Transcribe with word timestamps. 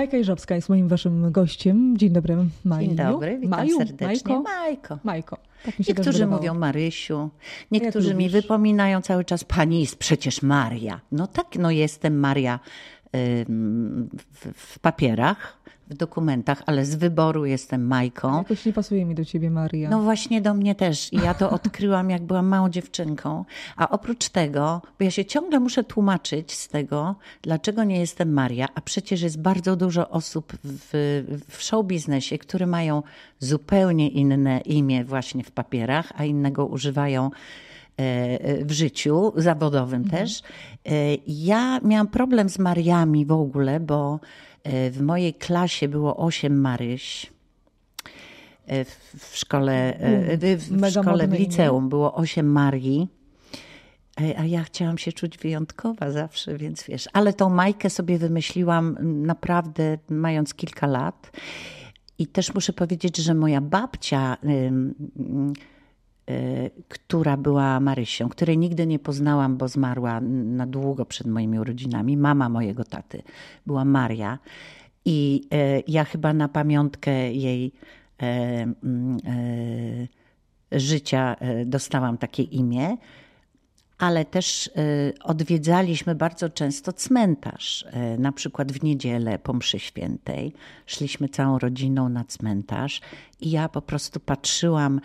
Majka 0.00 0.16
Jeżowska 0.16 0.54
jest 0.54 0.68
moim 0.68 0.88
waszym 0.88 1.32
gościem. 1.32 1.98
Dzień 1.98 2.10
dobry, 2.10 2.36
Maju. 2.64 2.86
Dzień 2.86 2.96
dobry, 2.96 3.38
witam 3.38 3.58
Maju? 3.58 3.78
serdecznie. 3.78 4.34
Majko? 4.34 4.42
Majko. 4.42 4.98
Majko. 5.04 5.38
Tak 5.64 5.78
Niektórzy 5.88 6.26
mówią 6.26 6.54
Marysiu, 6.54 7.30
niektórzy 7.70 8.08
Jak 8.08 8.16
mi 8.18 8.24
lubisz? 8.24 8.42
wypominają 8.42 9.02
cały 9.02 9.24
czas, 9.24 9.44
pani 9.44 9.80
jest 9.80 9.96
przecież 9.96 10.42
Maria. 10.42 11.00
No 11.12 11.26
tak, 11.26 11.46
no 11.58 11.70
jestem 11.70 12.18
Maria 12.18 12.60
w, 14.54 14.78
papierach, 14.80 15.60
w 15.88 15.94
dokumentach, 15.94 16.62
ale 16.66 16.84
z 16.84 16.94
wyboru 16.94 17.46
jestem 17.46 17.86
Majką. 17.86 18.38
Jakoś 18.38 18.66
nie 18.66 18.72
pasuje 18.72 19.04
mi 19.04 19.14
do 19.14 19.24
ciebie, 19.24 19.50
Maria. 19.50 19.90
No 19.90 20.02
właśnie 20.02 20.40
do 20.40 20.54
mnie 20.54 20.74
też. 20.74 21.12
I 21.12 21.16
ja 21.16 21.34
to 21.34 21.50
odkryłam, 21.60 22.10
jak 22.10 22.22
byłam 22.22 22.46
małą 22.46 22.68
dziewczynką. 22.68 23.44
A 23.76 23.88
oprócz 23.88 24.28
tego, 24.28 24.82
bo 24.98 25.04
ja 25.04 25.10
się 25.10 25.24
ciągle 25.24 25.60
muszę 25.60 25.84
tłumaczyć 25.84 26.52
z 26.52 26.68
tego, 26.68 27.14
dlaczego 27.42 27.84
nie 27.84 28.00
jestem 28.00 28.32
Maria, 28.32 28.68
a 28.74 28.80
przecież 28.80 29.22
jest 29.22 29.40
bardzo 29.40 29.76
dużo 29.76 30.10
osób 30.10 30.52
w, 30.64 31.24
w 31.48 31.62
show 31.62 31.86
biznesie, 31.86 32.38
które 32.38 32.66
mają 32.66 33.02
zupełnie 33.38 34.08
inne 34.08 34.60
imię 34.60 35.04
właśnie 35.04 35.44
w 35.44 35.50
papierach, 35.50 36.12
a 36.16 36.24
innego 36.24 36.66
używają 36.66 37.30
w 38.64 38.70
życiu 38.72 39.32
zawodowym 39.36 40.04
też. 40.08 40.42
E, 40.86 40.92
Ja 41.26 41.80
miałam 41.84 42.08
problem 42.08 42.48
z 42.48 42.58
Mariami 42.58 43.26
w 43.26 43.32
ogóle, 43.32 43.80
bo 43.80 44.20
e, 44.62 44.90
w 44.90 45.00
mojej 45.02 45.34
klasie 45.34 45.88
było 45.88 46.16
osiem 46.16 46.60
Maryś 46.60 47.32
e, 48.66 48.84
w 49.18 49.36
szkole, 49.36 49.94
e, 49.98 50.36
w, 50.56 50.68
w 50.68 50.90
szkole, 50.90 51.28
w 51.28 51.32
liceum 51.32 51.88
było 51.88 52.14
osiem 52.14 52.46
Marii. 52.46 53.08
E, 54.20 54.38
A 54.38 54.44
ja 54.44 54.62
chciałam 54.62 54.98
się 54.98 55.12
czuć 55.12 55.38
wyjątkowa 55.38 56.10
zawsze, 56.10 56.56
więc 56.58 56.84
wiesz. 56.84 57.08
Ale 57.12 57.32
tą 57.32 57.50
Majkę 57.50 57.90
sobie 57.90 58.18
wymyśliłam 58.18 58.96
naprawdę 59.02 59.98
mając 60.08 60.54
kilka 60.54 60.86
lat. 60.86 61.30
I 62.18 62.26
też 62.26 62.54
muszę 62.54 62.72
powiedzieć, 62.72 63.16
że 63.16 63.34
moja 63.34 63.60
babcia, 63.60 64.36
która 66.88 67.36
była 67.36 67.80
Marysią, 67.80 68.28
której 68.28 68.58
nigdy 68.58 68.86
nie 68.86 68.98
poznałam, 68.98 69.56
bo 69.56 69.68
zmarła 69.68 70.20
na 70.20 70.66
długo 70.66 71.04
przed 71.04 71.26
moimi 71.26 71.58
urodzinami, 71.58 72.16
mama 72.16 72.48
mojego 72.48 72.84
taty 72.84 73.22
była 73.66 73.84
Maria. 73.84 74.38
I 75.04 75.48
y, 75.54 75.82
ja 75.88 76.04
chyba 76.04 76.32
na 76.32 76.48
pamiątkę 76.48 77.32
jej 77.32 77.72
y, 78.22 78.26
y, 80.72 80.80
życia 80.80 81.36
y, 81.62 81.66
dostałam 81.66 82.18
takie 82.18 82.42
imię 82.42 82.96
ale 84.00 84.24
też 84.24 84.66
y, 84.66 84.70
odwiedzaliśmy 85.24 86.14
bardzo 86.14 86.50
często 86.50 86.92
cmentarz. 86.92 87.82
Y, 88.14 88.18
Na 88.18 88.32
przykład 88.32 88.72
w 88.72 88.82
niedzielę 88.82 89.38
po 89.38 89.52
mszy 89.52 89.78
świętej 89.78 90.52
szliśmy 90.86 91.28
całą 91.28 91.58
rodziną 91.58 92.08
na 92.08 92.24
cmentarz 92.24 93.00
i 93.40 93.50
ja 93.50 93.68
po 93.68 93.82
prostu 93.82 94.20
patrzyłam 94.20 95.00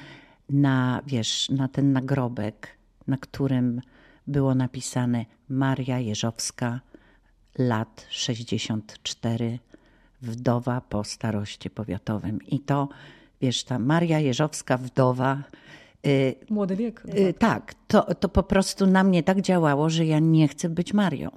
na, 0.50 1.02
wiesz, 1.08 1.50
na 1.50 1.68
ten 1.68 1.94
nagrobek, 1.94 2.68
na 3.08 3.18
którym 3.18 3.82
było 4.28 4.56
napisane 4.56 5.26
Maria 5.50 6.00
Jeżowska, 6.00 6.80
lat 7.58 8.06
64, 8.10 9.60
wdowa 10.22 10.82
po 10.82 11.04
staroście 11.04 11.70
powiatowym. 11.70 12.40
I 12.48 12.60
to, 12.60 12.90
wiesz, 13.42 13.64
ta 13.64 13.80
Maria 13.80 14.20
Jeżowska, 14.20 14.78
wdowa, 14.78 15.44
y, 16.08 16.36
Młody 16.50 16.76
wiek. 16.76 17.04
Y, 17.06 17.34
Tak, 17.34 17.74
to, 17.88 18.16
to 18.16 18.30
po 18.30 18.44
prostu 18.44 18.88
na 18.88 19.04
mnie 19.04 19.24
tak 19.24 19.42
działało, 19.42 19.90
że 19.90 20.06
ja 20.06 20.20
nie 20.20 20.48
chcę 20.48 20.70
być 20.70 20.94
Marią. 20.94 21.30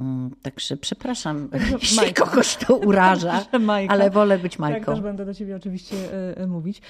Mm, 0.00 0.30
Także 0.42 0.76
przepraszam, 0.76 1.48
jeśli 1.80 1.96
Majka. 1.96 2.24
kogoś 2.26 2.56
to 2.56 2.76
uraża, 2.88 3.44
ale 3.88 4.10
wolę 4.10 4.38
być 4.38 4.52
Tak, 4.52 4.60
Majką. 4.60 4.92
też 4.92 5.00
będę 5.00 5.24
do 5.26 5.34
ciebie 5.34 5.56
oczywiście 5.56 5.96
e, 6.12 6.36
e, 6.36 6.46
mówić. 6.46 6.82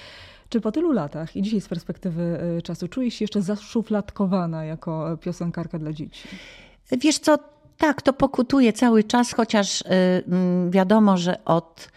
Czy 0.49 0.61
po 0.61 0.71
tylu 0.71 0.91
latach 0.91 1.35
i 1.35 1.41
dzisiaj 1.41 1.61
z 1.61 1.67
perspektywy 1.67 2.39
e, 2.57 2.61
czasu 2.61 2.87
czujesz 2.87 3.13
się 3.13 3.23
jeszcze 3.23 3.41
zaszufladkowana 3.41 4.65
jako 4.65 5.11
e, 5.11 5.17
piosenkarka 5.17 5.79
dla 5.79 5.93
dzieci? 5.93 6.27
Wiesz 6.91 7.19
co, 7.19 7.37
tak, 7.79 8.01
to 8.01 8.13
pokutuje 8.13 8.73
cały 8.73 9.03
czas, 9.03 9.33
chociaż 9.33 9.81
y, 9.81 9.85
mm, 10.27 10.71
wiadomo, 10.71 11.17
że 11.17 11.45
od 11.45 11.87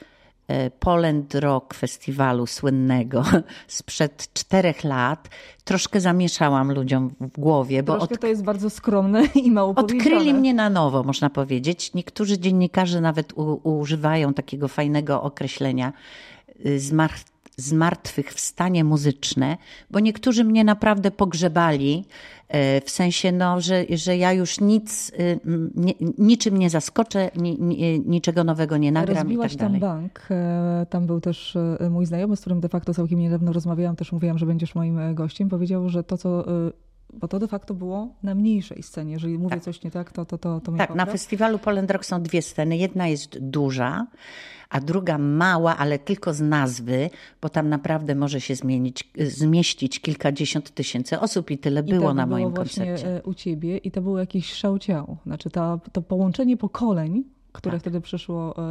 y, 0.51 0.71
Poland 0.81 1.35
Rock 1.35 1.75
Festiwalu 1.75 2.47
słynnego 2.47 3.25
sprzed 3.69 4.33
czterech 4.35 4.85
lat 4.85 5.29
troszkę 5.65 6.01
zamieszałam 6.01 6.73
ludziom 6.73 7.11
w 7.21 7.41
głowie, 7.41 7.83
bo 7.83 7.93
Troszkę 7.93 8.15
od 8.15 8.21
to 8.21 8.27
jest 8.27 8.45
bardzo 8.45 8.71
skromne 8.71 9.25
i 9.35 9.51
mało 9.51 9.75
Odkryli 9.77 10.35
mnie 10.35 10.55
na 10.55 10.71
nowo, 10.71 11.03
można 11.03 11.31
powiedzieć. 11.31 11.95
Niektórzy 11.95 12.39
dziennikarze 12.39 13.01
nawet 13.01 13.33
u, 13.33 13.61
używają 13.79 14.35
takiego 14.35 14.69
fajnego 14.69 15.23
określenia 15.23 15.93
y, 16.67 16.81
zmar, 16.81 17.11
zmartwychwstanie 17.57 18.85
muzyczne, 18.85 19.57
bo 19.91 20.01
niektórzy 20.01 20.45
mnie 20.45 20.65
naprawdę 20.65 21.11
pogrzebali, 21.11 22.05
y, 22.55 22.81
w 22.85 22.91
sensie, 22.91 23.33
no, 23.33 23.61
że, 23.61 23.85
że 23.91 24.17
ja 24.17 24.33
już 24.33 24.61
nic, 24.61 25.11
y, 25.21 25.41
nie, 25.75 25.93
niczym 26.19 26.59
nie 26.59 26.71
zaskoczę, 26.71 27.31
ni, 27.37 27.57
ni, 27.61 28.01
niczego 28.07 28.45
nowego 28.45 28.77
nie 28.77 28.93
nagram 28.93 29.17
i 29.17 29.21
Rozbiłaś 29.21 29.53
tak 29.53 29.61
tam 29.61 29.81
dalej. 29.81 29.81
bank. 29.81 30.21
e, 30.31 30.87
Tam 30.91 31.07
był 31.07 31.21
też 31.21 31.57
e, 31.81 31.91
mój 31.91 32.07
znajomy, 32.07 32.37
z 32.37 32.41
którym 32.41 32.61
de 32.61 32.69
facto 32.69 32.95
całkiem 32.95 33.19
niedawno 33.19 33.53
rozmawiałam, 33.53 33.97
też 33.97 34.13
mówiłam, 34.13 34.39
że 34.39 34.47
będziesz 34.47 34.75
moim 34.75 34.99
e, 34.99 35.15
gościem. 35.15 35.49
Powiedział, 35.49 35.89
że 35.89 36.05
to, 36.05 36.19
co. 36.19 36.49
e, 36.67 36.71
Bo 37.13 37.29
to 37.29 37.39
de 37.39 37.49
facto 37.49 37.75
było 37.75 38.09
na 38.23 38.35
mniejszej 38.35 38.83
scenie. 38.83 39.13
Jeżeli 39.13 39.39
mówię 39.39 39.61
coś 39.61 39.83
nie 39.83 39.91
tak, 39.91 40.13
to 40.13 40.25
to, 40.25 40.39
to, 40.39 40.61
to 40.61 40.73
Tak, 40.73 40.95
na 40.95 41.07
festiwalu 41.07 41.59
Poland 41.59 41.91
Rock 41.91 42.05
są 42.05 42.23
dwie 42.23 42.43
sceny. 42.43 42.77
Jedna 42.77 43.07
jest 43.09 43.39
duża, 43.39 44.07
a 44.73 44.81
druga 44.81 45.19
mała, 45.19 45.77
ale 45.77 45.99
tylko 45.99 46.35
z 46.35 46.41
nazwy, 46.41 47.11
bo 47.43 47.49
tam 47.49 47.69
naprawdę 47.69 48.15
może 48.15 48.41
się 48.41 48.55
zmienić, 48.55 49.11
zmieścić 49.19 50.01
kilkadziesiąt 50.01 50.71
tysięcy 50.75 51.21
osób 51.21 51.51
i 51.51 51.59
tyle 51.59 51.81
I 51.81 51.85
było 51.85 52.15
na 52.15 52.27
było 52.27 52.39
moim 52.39 52.53
koncercie. 52.53 53.17
e, 53.17 53.23
u 53.23 53.35
ciebie 53.35 53.77
i 53.77 53.91
to 53.91 54.03
był 54.03 54.19
jakiś 54.19 54.53
szał 54.53 54.79
ciał. 54.79 55.17
Znaczy 55.27 55.51
ta, 55.51 55.79
to 55.93 56.03
połączenie 56.03 56.57
pokoleń, 56.57 57.25
które 57.53 57.73
Tak. 57.73 57.81
wtedy 57.81 58.01
przyszło 58.01 58.57
e, 58.59 58.63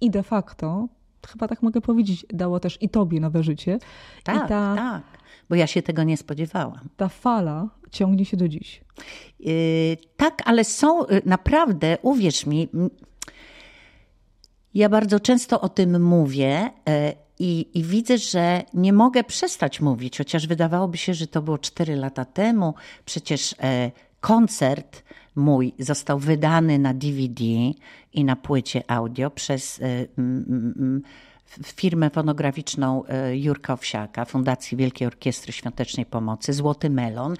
i 0.00 0.10
de 0.10 0.22
facto, 0.22 0.88
chyba 1.28 1.48
tak 1.48 1.62
mogę 1.62 1.80
powiedzieć, 1.80 2.26
dało 2.30 2.60
też 2.60 2.78
i 2.80 2.88
tobie 2.88 3.20
nowe 3.20 3.42
życie. 3.42 3.78
Tak, 4.24 4.48
ta, 4.48 4.74
tak, 4.76 5.02
bo 5.48 5.54
ja 5.54 5.66
się 5.66 5.82
tego 5.82 6.02
nie 6.02 6.16
spodziewałam. 6.16 6.88
ta 6.96 7.08
fala 7.08 7.68
ciągnie 7.90 8.24
się 8.24 8.36
do 8.36 8.48
dziś. 8.48 8.80
Yy, 9.40 9.52
tak, 10.16 10.42
ale 10.44 10.64
są 10.64 11.04
yy, 11.06 11.22
naprawdę, 11.26 11.98
uwierz 12.02 12.46
mi, 12.46 12.68
ja 14.76 14.88
bardzo 14.88 15.20
często 15.20 15.60
o 15.60 15.68
tym 15.68 16.02
mówię 16.02 16.70
yy, 16.86 16.92
i, 17.38 17.68
i 17.74 17.82
widzę, 17.82 18.18
że 18.18 18.62
nie 18.74 18.92
mogę 18.92 19.24
przestać 19.24 19.80
mówić, 19.80 20.18
chociaż 20.18 20.46
wydawałoby 20.46 20.96
się, 20.96 21.14
że 21.14 21.26
to 21.26 21.42
było 21.42 21.58
4 21.58 21.96
lata 21.96 22.24
temu. 22.24 22.74
Przecież 23.04 23.52
yy, 23.52 23.92
koncert 24.20 25.02
mój 25.36 25.72
został 25.78 26.18
wydany 26.18 26.78
na 26.78 26.94
DVD 26.94 27.44
i 28.12 28.24
na 28.24 28.36
płycie 28.36 28.82
audio 28.90 29.30
przez 29.30 29.80
f- 31.46 31.66
firmę 31.66 32.10
fonograficzną 32.10 33.02
Jurka 33.32 33.72
Owsiaka, 33.72 34.24
Fundacji 34.24 34.76
Wielkiej 34.76 35.06
Orkiestry 35.06 35.52
Świątecznej 35.52 36.06
Pomocy, 36.06 36.52
Złoty 36.52 36.90
Melon. 36.90 37.36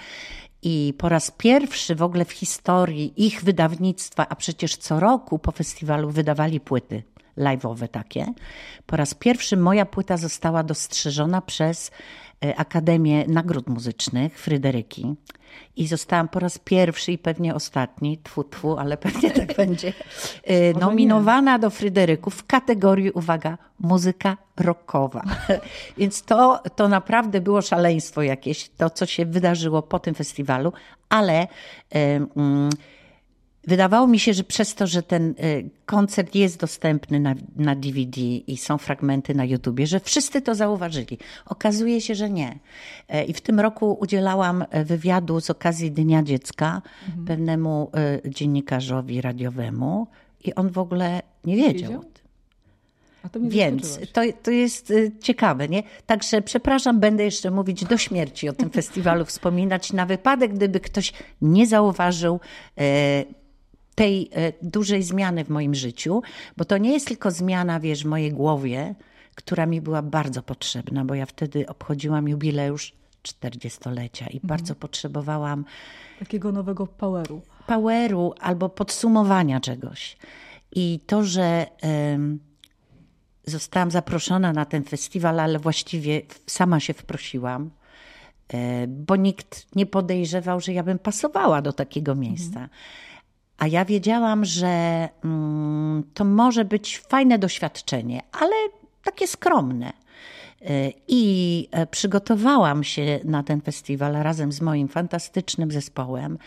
I 0.62 0.94
po 0.98 1.08
raz 1.08 1.30
pierwszy 1.30 1.94
w 1.94 2.02
ogóle 2.02 2.24
w 2.24 2.32
historii 2.32 3.12
ich 3.26 3.44
wydawnictwa, 3.44 4.28
a 4.28 4.36
przecież 4.36 4.76
co 4.76 5.00
roku 5.00 5.38
po 5.38 5.52
festiwalu 5.52 6.10
wydawali 6.10 6.60
płyty 6.60 7.02
live'owe 7.38 7.88
takie. 7.88 8.26
Po 8.86 8.96
raz 8.96 9.14
pierwszy 9.14 9.56
moja 9.56 9.86
płyta 9.86 10.16
została 10.16 10.62
dostrzeżona 10.62 11.42
przez 11.42 11.90
e, 12.44 12.56
Akademię 12.56 13.24
Nagród 13.28 13.68
Muzycznych 13.68 14.38
Fryderyki. 14.38 15.14
I 15.76 15.86
zostałam 15.86 16.28
po 16.28 16.38
raz 16.38 16.58
pierwszy 16.58 17.12
i 17.12 17.18
pewnie 17.18 17.54
ostatni, 17.54 18.18
tfu, 18.18 18.44
tfu, 18.44 18.78
ale 18.78 18.96
pewnie 18.96 19.30
tak 19.30 19.56
będzie, 19.66 19.92
e, 20.44 20.72
nominowana 20.72 21.58
do 21.58 21.70
Fryderyków 21.70 22.34
w 22.34 22.46
kategorii, 22.46 23.10
uwaga, 23.10 23.58
muzyka 23.80 24.36
rockowa. 24.56 25.22
Więc 25.98 26.22
to, 26.22 26.62
to 26.76 26.88
naprawdę 26.88 27.40
było 27.40 27.62
szaleństwo 27.62 28.22
jakieś, 28.22 28.68
to 28.68 28.90
co 28.90 29.06
się 29.06 29.26
wydarzyło 29.26 29.82
po 29.82 29.98
tym 29.98 30.14
festiwalu, 30.14 30.72
ale 31.08 31.32
e, 31.40 31.46
mm, 32.36 32.70
wydawało 33.66 34.06
mi 34.06 34.18
się, 34.18 34.34
że 34.34 34.44
przez 34.44 34.74
to, 34.74 34.86
że 34.86 35.02
ten 35.02 35.30
y, 35.30 35.70
koncert 35.86 36.34
jest 36.34 36.60
dostępny 36.60 37.20
na, 37.20 37.34
na 37.56 37.74
DVD 37.74 38.20
i 38.20 38.56
są 38.56 38.78
fragmenty 38.78 39.34
na 39.34 39.44
YouTubie, 39.44 39.86
że 39.86 40.00
wszyscy 40.00 40.42
to 40.42 40.54
zauważyli. 40.54 41.18
Okazuje 41.46 42.00
się, 42.00 42.14
że 42.14 42.30
nie. 42.30 42.58
E, 43.08 43.24
I 43.24 43.32
w 43.32 43.40
tym 43.40 43.60
roku 43.60 43.96
udzielałam 44.00 44.64
e, 44.70 44.84
wywiadu 44.84 45.40
z 45.40 45.50
okazji 45.50 45.90
Dnia 45.90 46.22
Dziecka 46.22 46.82
pewnemu 47.26 47.90
y, 48.24 48.30
dziennikarzowi 48.30 49.20
radiowemu 49.20 50.06
i 50.44 50.54
on 50.54 50.70
w 50.70 50.78
ogóle 50.78 51.22
nie 51.44 51.56
wiedział 51.56 51.90
Wiedział? 51.90 52.04
to 53.32 53.40
Więc 53.42 53.98
to, 54.12 54.20
to 54.42 54.50
jest 54.50 54.92
ciekawe, 55.22 55.68
nie? 55.68 55.82
Także 56.06 56.42
przepraszam, 56.42 57.00
będę 57.00 57.24
jeszcze 57.24 57.50
mówić 57.50 57.84
do 57.84 57.98
śmierci 57.98 58.48
o 58.48 58.52
tym 58.52 58.70
festiwalu, 58.80 59.24
wspominać 59.24 59.92
na 59.92 60.06
wypadek, 60.06 60.54
gdyby 60.54 60.80
ktoś 60.80 61.12
nie 61.40 61.66
zauważył. 61.66 62.40
e, 62.78 63.45
tej 63.96 64.30
e, 64.32 64.52
dużej 64.62 65.02
zmiany 65.02 65.44
w 65.44 65.48
moim 65.48 65.74
życiu, 65.74 66.22
bo 66.56 66.64
to 66.64 66.78
nie 66.78 66.92
jest 66.92 67.06
tylko 67.06 67.30
zmiana, 67.30 67.80
wiesz, 67.80 68.02
w 68.02 68.06
mojej 68.06 68.32
głowie, 68.32 68.94
która 69.34 69.66
mi 69.66 69.80
była 69.80 70.02
bardzo 70.02 70.42
potrzebna, 70.42 71.04
bo 71.04 71.14
ja 71.14 71.26
wtedy 71.26 71.68
obchodziłam 71.68 72.28
jubileusz 72.28 72.92
40-lecia 73.22 74.26
i 74.26 74.40
bardzo 74.42 74.74
potrzebowałam 74.74 75.64
Takiego 76.18 76.52
nowego 76.52 76.86
poweru. 76.86 77.40
poweru 77.66 78.34
albo 78.40 78.68
podsumowania 78.68 79.60
czegoś. 79.60 80.16
I 80.72 81.00
to, 81.06 81.24
że 81.24 81.66
em, 81.80 82.38
zostałam 83.44 83.90
zaproszona 83.90 84.52
na 84.52 84.64
ten 84.64 84.84
festiwal, 84.84 85.40
ale 85.40 85.58
właściwie 85.58 86.22
sama 86.46 86.80
się 86.80 86.94
wprosiłam, 86.94 87.70
e, 88.54 88.86
bo 88.86 89.16
nikt 89.16 89.76
nie 89.76 89.86
podejrzewał, 89.86 90.60
że 90.60 90.72
ja 90.72 90.82
bym 90.82 90.98
pasowała 90.98 91.62
do 91.62 91.72
takiego 91.72 92.14
miejsca. 92.14 92.68
A 93.58 93.66
ja 93.66 93.84
wiedziałam, 93.84 94.44
że 94.44 95.08
mm, 95.24 96.04
to 96.14 96.24
może 96.24 96.64
być 96.64 96.98
fajne 96.98 97.38
doświadczenie, 97.38 98.22
ale 98.32 98.54
takie 99.04 99.26
skromne. 99.26 99.92
E, 100.62 100.92
I 101.08 101.68
e, 101.70 101.86
przygotowałam 101.86 102.84
się 102.84 103.20
na 103.24 103.42
ten 103.42 103.60
festiwal 103.60 104.12
razem 104.12 104.52
z 104.52 104.60
moim 104.60 104.88
fantastycznym 104.88 105.70
zespołem. 105.70 106.38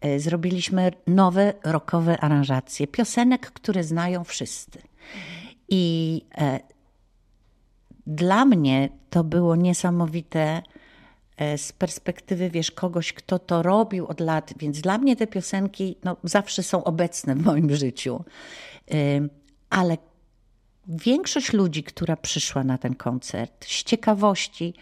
E, 0.00 0.20
Zrobiliśmy 0.20 0.90
nowe 1.06 1.54
rockowe 1.64 2.20
aranżacje 2.20 2.86
piosenek, 2.86 3.50
które 3.50 3.84
znają 3.84 4.24
wszyscy. 4.24 4.82
I 5.68 6.22
e, 6.38 6.60
dla 8.06 8.44
mnie 8.44 8.88
to 9.10 9.24
było 9.24 9.56
niesamowite 9.56 10.62
z 11.56 11.72
perspektywy, 11.72 12.50
wiesz, 12.50 12.70
kogoś, 12.70 13.12
kto 13.12 13.38
to 13.38 13.62
robił 13.62 14.06
od 14.06 14.20
lat, 14.20 14.54
więc 14.58 14.80
dla 14.80 14.98
mnie 14.98 15.16
te 15.16 15.26
piosenki 15.26 15.96
no, 16.04 16.16
zawsze 16.24 16.62
są 16.62 16.84
obecne 16.84 17.34
w 17.34 17.44
moim 17.44 17.76
życiu. 17.76 18.24
Ym, 18.94 19.30
Ale 19.70 19.96
większość 20.88 21.52
ludzi, 21.52 21.82
która 21.82 22.16
przyszła 22.16 22.64
na 22.64 22.78
ten 22.78 22.94
koncert, 22.94 23.64
z 23.64 23.82
ciekawości, 23.82 24.74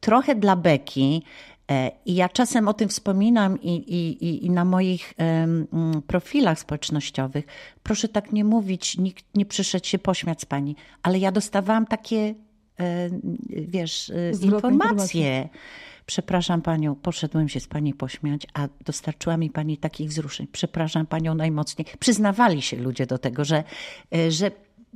trochę 0.00 0.34
dla 0.34 0.56
beki, 0.56 1.22
e, 1.70 1.90
i 2.06 2.14
ja 2.14 2.28
czasem 2.28 2.68
o 2.68 2.74
tym 2.74 2.88
wspominam 2.88 3.62
i, 3.62 3.68
i, 3.76 4.44
i- 4.46 4.50
na 4.50 4.64
moich 4.64 5.14
mm, 5.16 5.66
profilach 6.06 6.58
społecznościowych. 6.60 7.44
Proszę 7.82 8.08
tak 8.08 8.32
nie 8.32 8.44
mówić, 8.44 8.98
nikt 8.98 9.24
nie 9.34 9.46
przyszedł 9.46 9.86
się 9.86 9.98
pośmiać 9.98 10.40
z 10.40 10.46
pani, 10.46 10.76
ale 11.02 11.18
ja 11.18 11.32
dostawałam 11.32 11.86
takie, 11.86 12.16
e, 12.16 12.34
wiesz, 13.48 14.10
e, 14.10 14.34
Zwrotne 14.34 14.72
informacje. 14.72 15.48
Przepraszam 16.06 16.62
panią, 16.62 16.94
poszedłem 16.94 17.48
się 17.48 17.60
z 17.60 17.66
pani 17.66 17.94
pośmiać, 17.94 18.46
a 18.54 18.68
dostarczyła 18.84 19.36
mi 19.36 19.50
pani 19.50 19.78
takich 19.78 20.08
wzruszeń. 20.08 20.46
Przepraszam 20.52 21.06
panią 21.06 21.34
najmocniej. 21.34 21.86
Przyznawali 21.98 22.62
się 22.62 22.76
ludzie 22.76 23.06
do 23.06 23.18
tego, 23.18 23.44
że, 23.44 23.64
e, 24.14 24.30
że 24.30 24.50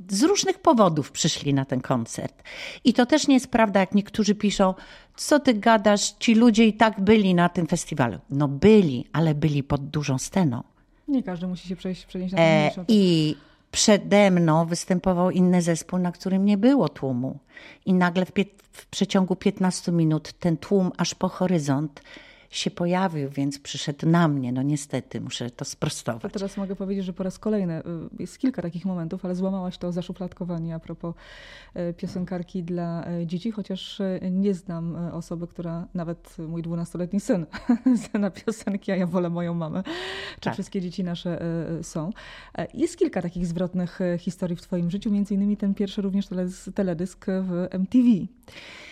z 0.09 0.23
różnych 0.23 0.59
powodów 0.59 1.11
przyszli 1.11 1.53
na 1.53 1.65
ten 1.65 1.81
koncert. 1.81 2.43
I 2.83 2.93
to 2.93 3.05
też 3.05 3.27
nie 3.27 3.33
jest 3.33 3.47
prawda, 3.47 3.79
jak 3.79 3.95
niektórzy 3.95 4.35
piszą, 4.35 4.73
co 5.15 5.39
ty 5.39 5.53
gadasz, 5.53 6.11
ci 6.11 6.35
ludzie 6.35 6.65
i 6.65 6.73
tak 6.73 7.01
byli 7.01 7.35
na 7.35 7.49
tym 7.49 7.67
festiwalu. 7.67 8.19
No 8.29 8.47
byli, 8.47 9.07
ale 9.13 9.35
byli 9.35 9.63
pod 9.63 9.89
dużą 9.89 10.17
sceną. 10.17 10.63
Nie 11.07 11.23
każdy 11.23 11.47
musi 11.47 11.67
się 11.67 11.75
przejść, 11.75 12.05
przenieść 12.05 12.33
na 12.33 12.39
E, 12.39 12.45
ten 12.45 12.61
mniejszą. 12.61 12.85
I 12.87 13.35
przede 13.71 14.31
mną 14.31 14.65
występował 14.65 15.31
inny 15.31 15.61
zespół, 15.61 15.99
na 15.99 16.11
którym 16.11 16.45
nie 16.45 16.57
było 16.57 16.89
tłumu. 16.89 17.39
I 17.85 17.93
nagle 17.93 18.25
w, 18.25 18.31
w 18.71 18.85
przeciągu 18.85 19.35
15 19.35 19.91
minut 19.91 20.33
ten 20.33 20.57
tłum 20.57 20.91
aż 20.97 21.15
po 21.15 21.29
horyzont 21.29 22.01
się 22.51 22.71
pojawił, 22.71 23.29
więc 23.29 23.59
przyszedł 23.59 24.09
na 24.09 24.27
mnie. 24.27 24.51
No 24.51 24.61
niestety, 24.61 25.21
muszę 25.21 25.49
to 25.49 25.55
To 25.55 25.65
sprostować. 25.65 26.33
teraz 26.33 26.57
mogę 26.57 26.75
powiedzieć, 26.75 27.05
że 27.05 27.13
po 27.13 27.23
raz 27.23 27.39
kolejny 27.39 27.79
y, 27.79 27.83
jest 28.19 28.39
kilka 28.39 28.61
takich 28.61 28.85
momentów, 28.85 29.25
ale 29.25 29.35
złamałaś 29.35 29.77
to 29.77 29.91
zaszufladkowanie 29.91 30.75
a 30.75 30.79
propos 30.79 31.15
y, 31.89 31.93
piosenkarki 31.93 32.63
dla 32.63 33.07
y, 33.21 33.27
dzieci, 33.27 33.51
chociaż 33.51 34.01
nie 34.31 34.53
znam 34.53 34.95
osoby, 34.95 35.47
która, 35.47 35.87
nawet 35.93 36.37
mój 36.37 36.61
dwunastoletni 36.61 37.19
syn 37.19 37.45
zna 38.13 38.31
piosenki, 38.31 38.91
a 38.91 38.95
ja 38.95 39.07
wolę 39.07 39.29
moją 39.29 39.53
mamę. 39.53 39.83
Czy 40.35 40.41
Tak. 40.41 40.53
wszystkie 40.53 40.81
dzieci 40.81 41.03
nasze 41.03 41.41
są. 41.81 42.09
E, 42.57 42.67
Jest 42.73 42.97
kilka 42.97 43.21
takich 43.21 43.47
zwrotnych 43.47 43.99
historii 44.19 44.55
w 44.55 44.61
twoim 44.61 44.91
życiu, 44.91 45.11
między 45.11 45.33
innymi 45.33 45.57
ten 45.57 45.73
pierwszy 45.73 46.01
również 46.01 46.27
teledysk, 46.75 47.25
w 47.25 47.67
MTV. 47.71 48.07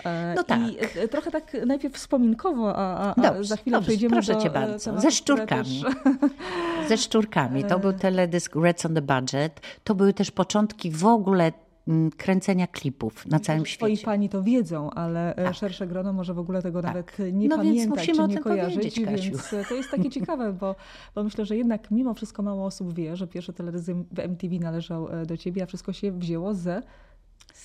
E, 0.05 0.33
No 0.35 0.43
tak. 0.43 0.59
I 0.59 0.77
y, 1.03 1.07
trochę 1.07 1.31
tak 1.31 1.57
najpierw 1.65 1.93
wspominkowo, 1.95 2.75
a, 2.75 2.97
a, 2.97 3.13
a 3.27 3.43
za 3.49 3.57
chwilę 3.57 3.77
dobrze, 3.77 3.87
przejdziemy 3.87 4.11
proszę 4.13 4.33
do 4.33 4.41
cię 4.41 4.47
e, 4.47 4.53
bardzo. 4.53 4.99
Ze 4.99 5.11
szczurkami. 5.11 5.83
też- 5.83 5.95
Ze 6.89 6.97
szczurkami. 6.97 7.63
To 7.63 7.79
był 7.79 7.93
teledysk 7.93 8.55
Reds 8.55 8.85
on 8.85 8.93
the 8.93 9.01
Budget. 9.01 9.61
To 9.83 9.95
były 9.95 10.13
też 10.13 10.31
początki 10.31 10.91
w 10.91 11.05
ogóle 11.05 11.51
mm, 11.87 12.11
kręcenia 12.11 12.67
klipów 12.67 13.25
na 13.25 13.39
całym 13.39 13.63
Twoi 13.63 13.73
świecie. 13.73 14.05
pani 14.05 14.29
to 14.29 14.43
wiedzą, 14.43 14.89
ale 14.89 15.35
e, 15.35 15.53
szersze 15.53 15.87
grono 15.87 16.13
może 16.13 16.33
w 16.33 16.39
ogóle 16.39 16.61
tego 16.61 16.81
nawet 16.81 17.19
nie 17.33 17.47
No 17.47 17.57
więc 17.57 17.67
pamiętać 17.77 17.97
musimy 17.97 18.15
czy 18.17 18.23
o 18.23 18.27
nie 18.27 18.33
tym 18.33 18.43
kojarzyć, 18.43 18.99
więc 18.99 19.49
to 19.69 19.75
jest 19.75 19.91
takie 19.91 20.09
ciekawe, 20.09 20.53
bo, 20.53 20.75
bo 21.15 21.23
myślę, 21.23 21.45
że 21.45 21.57
jednak 21.57 21.91
mimo 21.91 22.13
wszystko 22.13 22.43
mało 22.43 22.65
osób 22.65 22.93
wie, 22.93 23.15
że 23.15 23.27
pierwszy 23.27 23.53
teledysk 23.53 23.91
w 24.11 24.19
MTV 24.19 24.55
należał 24.59 25.09
e, 25.21 25.25
do 25.25 25.37
ciebie, 25.37 25.63
a 25.63 25.65
wszystko 25.65 25.93
się 25.93 26.11
wzięło 26.11 26.53
ze 26.53 26.81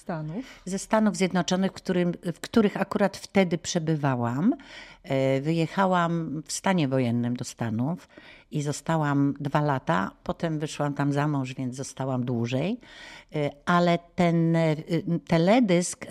Stanów. 0.05 0.45
Ze 0.65 0.79
Stanów 0.79 1.17
Zjednoczonych, 1.17 1.71
w, 1.71 1.75
którym, 1.75 2.13
w 2.35 2.41
których 2.41 2.81
akurat 2.81 3.17
wtedy 3.17 3.59
przebywałam. 3.59 4.55
E, 5.03 5.41
Wyjechałam 5.41 6.43
w 6.47 6.53
stanie 6.53 6.89
wojennym 6.89 7.37
do 7.37 7.45
Stanów 7.45 8.09
i 8.51 8.63
zostałam 8.63 9.35
dwa 9.41 9.61
lata. 9.61 10.11
Potem 10.25 10.59
wyszłam 10.59 10.95
tam 10.95 11.13
za 11.13 11.29
mąż, 11.29 11.55
więc 11.55 11.77
zostałam 11.77 12.25
dłużej. 12.25 12.81
E, 13.35 13.51
Ale 13.65 13.99
ten 14.15 14.57
e, 14.57 14.77
teledysk 15.27 16.07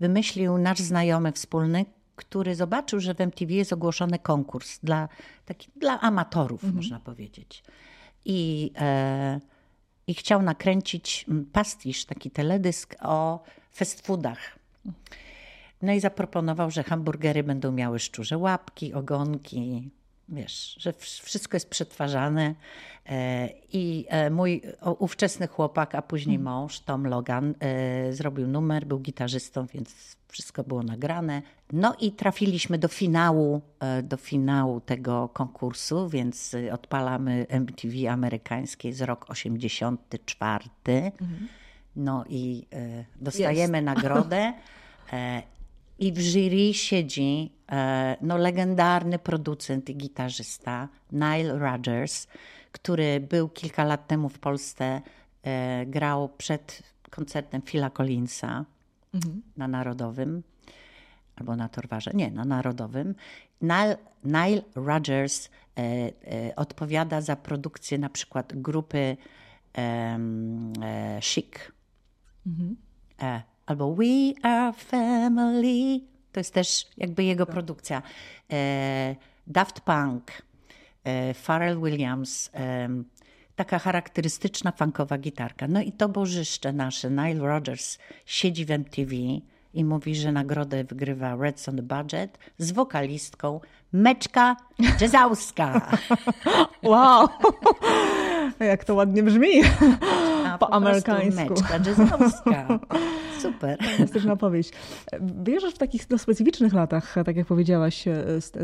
wymyślił 0.00 0.58
nasz 0.58 0.78
znajomy 0.78 1.32
wspólny, 1.32 1.84
który 2.16 2.54
zobaczył, 2.54 3.00
że 3.00 3.14
w 3.14 3.20
MTV 3.20 3.52
jest 3.52 3.72
ogłoszony 3.72 4.18
konkurs 4.18 4.78
dla, 4.82 5.08
taki, 5.44 5.70
dla 5.76 6.00
amatorów, 6.00 6.62
można 6.74 7.00
powiedzieć. 7.00 7.62
I, 8.24 8.72
e, 8.78 9.40
I 10.10 10.14
chciał 10.14 10.42
nakręcić 10.42 11.26
pastisz, 11.52 12.04
taki 12.04 12.30
teledysk 12.30 12.96
o 13.02 13.42
fast 13.72 14.06
foodach. 14.06 14.58
No 15.82 15.92
i 15.92 16.00
zaproponował, 16.00 16.70
że 16.70 16.82
hamburgery 16.82 17.42
będą 17.42 17.72
miały 17.72 17.98
szczurze 17.98 18.38
łapki, 18.38 18.94
ogonki, 18.94 19.90
wiesz, 20.30 20.76
że 20.78 20.92
wsz- 20.92 21.22
wszystko 21.24 21.56
jest 21.56 21.70
przetwarzane. 21.70 22.54
E, 23.06 23.48
I 23.72 24.06
e, 24.08 24.30
mój 24.30 24.62
ówczesny 24.98 25.46
chłopak, 25.46 25.94
a 25.94 26.02
później 26.02 26.38
mąż, 26.38 26.80
Tom 26.80 27.06
Logan, 27.06 27.54
e, 27.60 28.12
zrobił 28.12 28.46
numer, 28.46 28.86
był 28.86 29.00
gitarzystą, 29.00 29.66
więc 29.66 30.16
wszystko 30.28 30.64
było 30.64 30.82
nagrane. 30.82 31.42
No 31.72 31.94
i 32.00 32.12
trafiliśmy 32.12 32.78
do 32.78 32.88
finału, 32.88 33.60
do 34.02 34.16
finału 34.16 34.80
tego 34.80 35.28
konkursu, 35.28 36.08
więc 36.08 36.56
odpalamy 36.72 37.46
MTV 37.48 38.10
amerykańskie 38.10 38.92
z 38.92 39.00
rok 39.02 39.26
84. 39.30 40.64
No 41.96 42.24
i 42.28 42.66
dostajemy 43.20 43.82
nagrodę. 43.82 44.52
I 46.00 46.12
w 46.12 46.18
jury 46.18 46.74
siedzi 46.74 47.52
e, 47.72 48.16
no, 48.20 48.36
legendarny 48.38 49.18
producent 49.18 49.90
i 49.90 49.96
gitarzysta 49.96 50.88
Nile 51.12 51.58
Rodgers, 51.58 52.26
który 52.72 53.20
był 53.20 53.48
kilka 53.48 53.84
lat 53.84 54.06
temu 54.06 54.28
w 54.28 54.38
Polsce, 54.38 55.02
e, 55.42 55.86
grał 55.86 56.28
przed 56.28 56.82
koncertem 57.10 57.62
Phila 57.62 57.90
Collinsa 57.90 58.64
na 59.56 59.68
Narodowym, 59.68 60.42
albo 61.36 61.56
na 61.56 61.68
Torwarze, 61.68 62.10
nie, 62.14 62.30
na 62.30 62.44
Narodowym. 62.44 63.14
Nile, 63.60 63.96
Nile 64.24 64.62
Rodgers 64.74 65.48
e, 65.48 65.82
e, 65.82 66.56
odpowiada 66.56 67.20
za 67.20 67.36
produkcję 67.36 67.98
na 67.98 68.08
przykład 68.08 68.52
grupy 68.54 69.16
e, 69.78 70.18
Chic. 71.22 71.54
E, 73.22 73.42
albo 73.70 73.94
We 73.94 74.34
Are 74.42 74.72
Family. 74.72 76.00
To 76.32 76.40
jest 76.40 76.54
też 76.54 76.86
jakby 76.96 77.24
jego 77.24 77.46
produkcja. 77.46 78.02
E, 78.52 79.16
Daft 79.46 79.80
Punk, 79.80 80.42
e, 81.04 81.34
Pharrell 81.34 81.80
Williams, 81.80 82.50
em, 82.52 83.04
taka 83.56 83.78
charakterystyczna 83.78 84.72
funkowa 84.72 85.18
gitarka. 85.18 85.68
No 85.68 85.82
i 85.82 85.92
to 85.92 86.08
bożyszcze 86.08 86.72
nasze, 86.72 87.10
Nile 87.10 87.46
Rodgers, 87.46 87.98
siedzi 88.26 88.64
w 88.64 88.70
MTV 88.70 89.16
i 89.74 89.84
mówi, 89.84 90.14
że 90.14 90.32
nagrodę 90.32 90.84
wygrywa 90.84 91.36
Reds 91.36 91.68
on 91.68 91.76
the 91.76 91.82
Budget 91.82 92.38
z 92.58 92.72
wokalistką 92.72 93.60
Meczka 93.92 94.56
Jazzowska. 95.00 95.80
Wow! 96.82 97.28
Jak 98.60 98.84
to 98.84 98.94
ładnie 98.94 99.22
brzmi 99.22 99.62
A 100.46 100.58
po 100.58 100.66
prostu 100.66 100.74
amerykańsku. 100.74 101.54
Meczka 101.54 101.74
Jazzowska. 101.86 102.66
Super. 103.42 103.78
Fantastyczna 103.96 104.32
opowieść. 104.32 104.70
Wyjeżdżasz 105.20 105.74
w 105.74 105.78
takich 105.78 106.10
no, 106.10 106.18
specyficznych 106.18 106.72
latach, 106.72 107.14
tak 107.24 107.36
jak 107.36 107.46
powiedziałaś, 107.46 108.04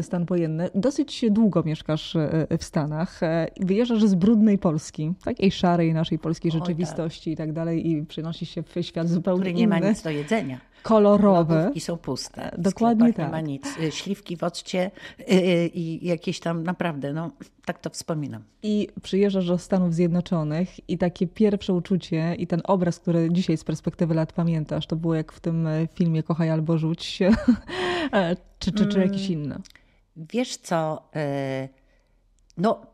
stan 0.02 0.24
wojenny. 0.24 0.70
Dosyć 0.74 1.24
długo 1.30 1.62
mieszkasz 1.62 2.16
w 2.58 2.64
Stanach. 2.64 3.20
Wyjeżdżasz 3.60 4.04
z 4.04 4.14
brudnej 4.14 4.58
Polski, 4.58 5.12
takiej 5.24 5.50
szarej 5.50 5.94
naszej 5.94 6.18
polskiej 6.18 6.50
rzeczywistości 6.50 7.30
Oj, 7.30 7.36
tak. 7.36 7.46
i 7.46 7.48
tak 7.48 7.52
dalej 7.52 7.90
i 7.90 8.06
przynosisz 8.06 8.50
się 8.50 8.62
w 8.62 8.74
świat 8.82 9.08
zupełnie 9.08 9.40
Który 9.40 9.54
nie 9.54 9.62
inny. 9.62 9.80
ma 9.80 9.88
nic 9.88 10.02
do 10.02 10.10
jedzenia 10.10 10.60
kolorowe. 10.86 11.70
I 11.74 11.80
są 11.80 11.96
puste. 11.96 12.50
Dokładnie 12.58 13.12
tak. 13.12 13.26
Nie 13.26 13.32
ma 13.32 13.40
nic. 13.40 13.64
Y, 13.80 13.92
śliwki 13.92 14.36
w 14.36 14.44
occie 14.44 14.90
i 15.74 15.98
jakieś 16.02 16.40
tam 16.40 16.62
naprawdę, 16.62 17.12
no 17.12 17.30
tak 17.64 17.78
to 17.78 17.90
wspominam. 17.90 18.42
I 18.62 18.88
przyjeżdżasz 19.02 19.46
do 19.46 19.58
Stanów 19.58 19.94
Zjednoczonych 19.94 20.90
i 20.90 20.98
takie 20.98 21.26
pierwsze 21.26 21.72
uczucie 21.72 22.34
i 22.38 22.46
ten 22.46 22.60
obraz, 22.64 22.98
który 22.98 23.28
dzisiaj 23.32 23.56
z 23.56 23.64
perspektywy 23.64 24.14
lat 24.14 24.32
pamiętasz, 24.66 24.86
to 24.86 24.96
było 24.96 25.14
jak 25.14 25.32
w 25.32 25.40
tym 25.40 25.66
e, 25.66 25.86
filmie 25.94 26.22
Kochaj 26.22 26.50
albo 26.50 26.78
rzuć, 26.78 27.18
e, 28.12 28.36
czy, 28.58 28.72
czy, 28.72 28.86
czy 28.86 29.00
jakiś 29.00 29.30
mm. 29.30 29.42
inny? 29.42 29.60
Wiesz 30.16 30.56
co, 30.56 31.08
e, 31.16 31.68
no 32.56 32.86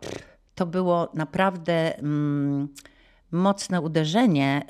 to 0.55 0.67
było 0.67 1.09
naprawdę 1.15 1.99
mm, 1.99 2.69
mocne 3.33 3.81
uderzenie 3.81 4.63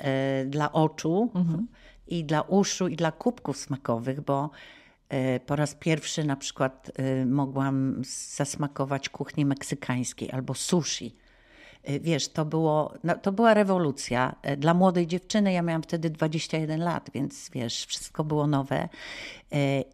dla 0.47 0.71
oczu. 0.71 1.31
Mhm 1.35 1.67
i 2.07 2.25
dla 2.25 2.41
uszu, 2.41 2.87
i 2.87 2.95
dla 2.95 3.11
kubków 3.11 3.57
smakowych, 3.57 4.21
bo 4.21 4.49
po 5.45 5.55
raz 5.55 5.75
pierwszy 5.75 6.23
na 6.23 6.35
przykład 6.35 6.91
mogłam 7.25 8.01
zasmakować 8.35 9.09
kuchni 9.09 9.45
meksykańskiej 9.45 10.31
albo 10.31 10.53
sushi. 10.53 11.15
E, 11.83 11.99
wiesz, 11.99 12.27
to, 12.27 12.45
było, 12.45 12.93
no, 13.03 13.15
to 13.15 13.31
była 13.31 13.53
rewolucja. 13.53 14.35
Dla 14.57 14.73
młodej 14.73 15.07
dziewczyny, 15.07 15.53
ja 15.53 15.61
miałam 15.61 15.83
wtedy 15.83 16.09
21 16.09 16.81
lat, 16.81 17.09
więc 17.13 17.49
wiesz, 17.49 17.85
wszystko 17.85 18.23
było 18.23 18.47
nowe 18.47 18.89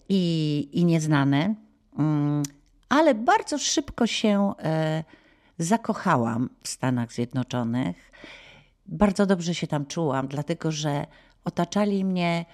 i, 0.10 0.70
i 0.72 0.86
nieznane. 0.86 1.56
Mm, 1.98 2.44
ale 2.90 3.16
bardzo 3.16 3.58
szybko 3.58 4.08
się 4.08 4.54
zakochałam 5.60 6.50
w 6.64 6.68
Stanach 6.68 7.14
Zjednoczonych. 7.14 8.12
Bardzo 8.86 9.26
dobrze 9.26 9.56
się 9.56 9.68
tam 9.68 9.86
czułam, 9.86 10.28
dlatego 10.28 10.72
że 10.72 11.06
otaczali 11.46 12.06
mnie 12.06 12.46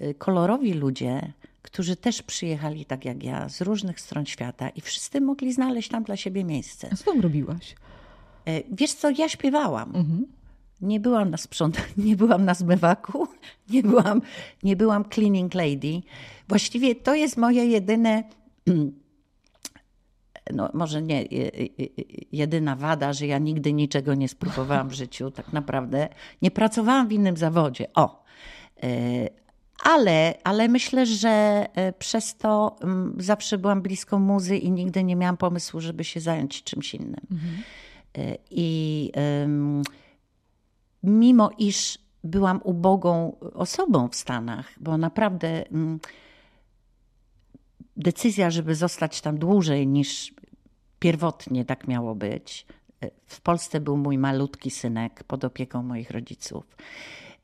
y, 0.00 0.14
kolorowi 0.14 0.74
ludzie, 0.74 1.32
którzy 1.62 1.96
też 1.96 2.22
przyjechali 2.22 2.84
tak 2.84 3.04
jak 3.04 3.22
ja 3.22 3.48
z 3.48 3.60
różnych 3.60 4.00
stron 4.00 4.26
świata 4.26 4.68
i 4.68 4.80
wszyscy 4.80 5.20
mogli 5.20 5.52
znaleźć 5.52 5.88
tam 5.88 6.04
dla 6.04 6.16
siebie 6.16 6.44
miejsce. 6.44 6.88
A 6.92 6.96
co 6.96 7.04
tam 7.04 7.20
robiłaś? 7.20 7.74
E, 8.46 8.62
wiesz 8.72 8.94
co, 8.94 9.10
ja 9.10 9.28
śpiewałam. 9.28 9.96
Mhm. 9.96 10.26
Nie 10.80 11.00
byłam 11.00 11.30
na 11.30 11.36
sprząt, 11.36 11.76
nie 11.96 12.16
byłam 12.16 12.44
na 12.44 12.54
zmywaku, 12.54 13.28
nie 13.72 13.82
byłam, 13.82 14.22
nie 14.62 14.76
byłam 14.76 15.04
cleaning 15.14 15.54
lady. 15.54 16.02
Właściwie 16.48 16.94
to 16.94 17.14
jest 17.14 17.36
moje 17.36 17.66
jedyne, 17.66 18.24
no 20.54 20.70
może 20.74 21.02
nie 21.02 21.24
jedyna 22.32 22.76
wada, 22.76 23.12
że 23.12 23.26
ja 23.26 23.38
nigdy 23.38 23.72
niczego 23.72 24.14
nie 24.14 24.28
spróbowałam 24.28 24.88
w 24.88 24.92
życiu, 24.92 25.30
tak 25.30 25.52
naprawdę. 25.52 26.08
Nie 26.42 26.50
pracowałam 26.50 27.08
w 27.08 27.12
innym 27.12 27.36
zawodzie. 27.36 27.86
O, 27.94 28.22
E, 28.82 29.28
ale, 29.84 30.34
ale 30.44 30.68
myślę, 30.68 31.06
że 31.06 31.66
e, 31.74 31.92
przez 31.92 32.36
to 32.36 32.76
mm, 32.80 33.14
zawsze 33.18 33.58
byłam 33.58 33.82
blisko 33.82 34.18
muzy 34.18 34.56
i 34.56 34.70
nigdy 34.70 35.04
nie 35.04 35.16
miałam 35.16 35.36
pomysłu, 35.36 35.80
żeby 35.80 36.04
się 36.04 36.20
zająć 36.20 36.64
czymś 36.64 36.94
innym. 36.94 37.20
Mhm. 37.30 37.62
E, 38.18 38.38
I 38.50 39.12
mimo 41.02 41.50
iż 41.58 41.98
byłam 42.24 42.60
ubogą 42.64 43.36
osobą 43.54 44.08
w 44.08 44.16
Stanach, 44.16 44.72
bo 44.80 44.98
naprawdę 44.98 45.64
um, 45.70 46.00
decyzja, 47.96 48.50
żeby 48.50 48.74
zostać 48.74 49.20
tam 49.20 49.38
dłużej 49.38 49.86
niż 49.86 50.34
pierwotnie 50.98 51.64
tak 51.64 51.88
miało 51.88 52.14
być. 52.14 52.66
W 53.26 53.40
Polsce 53.40 53.80
był 53.80 53.96
mój 53.96 54.18
malutki 54.18 54.70
synek 54.70 55.24
pod 55.24 55.44
opieką 55.44 55.82
moich 55.82 56.10
rodziców. 56.10 56.76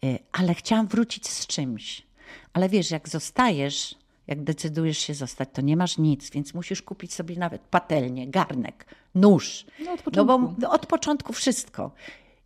Y, 0.05 0.19
ale 0.33 0.55
chciałam 0.55 0.87
wrócić 0.87 1.29
z 1.29 1.47
czymś. 1.47 2.07
Ale 2.53 2.69
wiesz, 2.69 2.91
jak 2.91 3.09
zostajesz, 3.09 3.95
jak 4.29 4.43
decydujesz 4.43 4.99
się 4.99 5.15
zostać, 5.15 5.49
to 5.53 5.63
nie 5.63 5.77
masz 5.77 5.99
nic, 5.99 6.31
więc 6.31 6.55
musisz 6.55 6.83
kupić 6.83 7.15
sobie 7.15 7.37
nawet 7.37 7.63
patelnię, 7.63 8.29
garnek, 8.29 8.87
nóż. 9.15 9.67
No, 9.85 9.93
od 9.93 10.03
początku. 10.03 10.27
No 10.27 10.49
bo 10.49 10.71
od 10.71 10.87
początku 10.87 11.33
wszystko. 11.33 11.91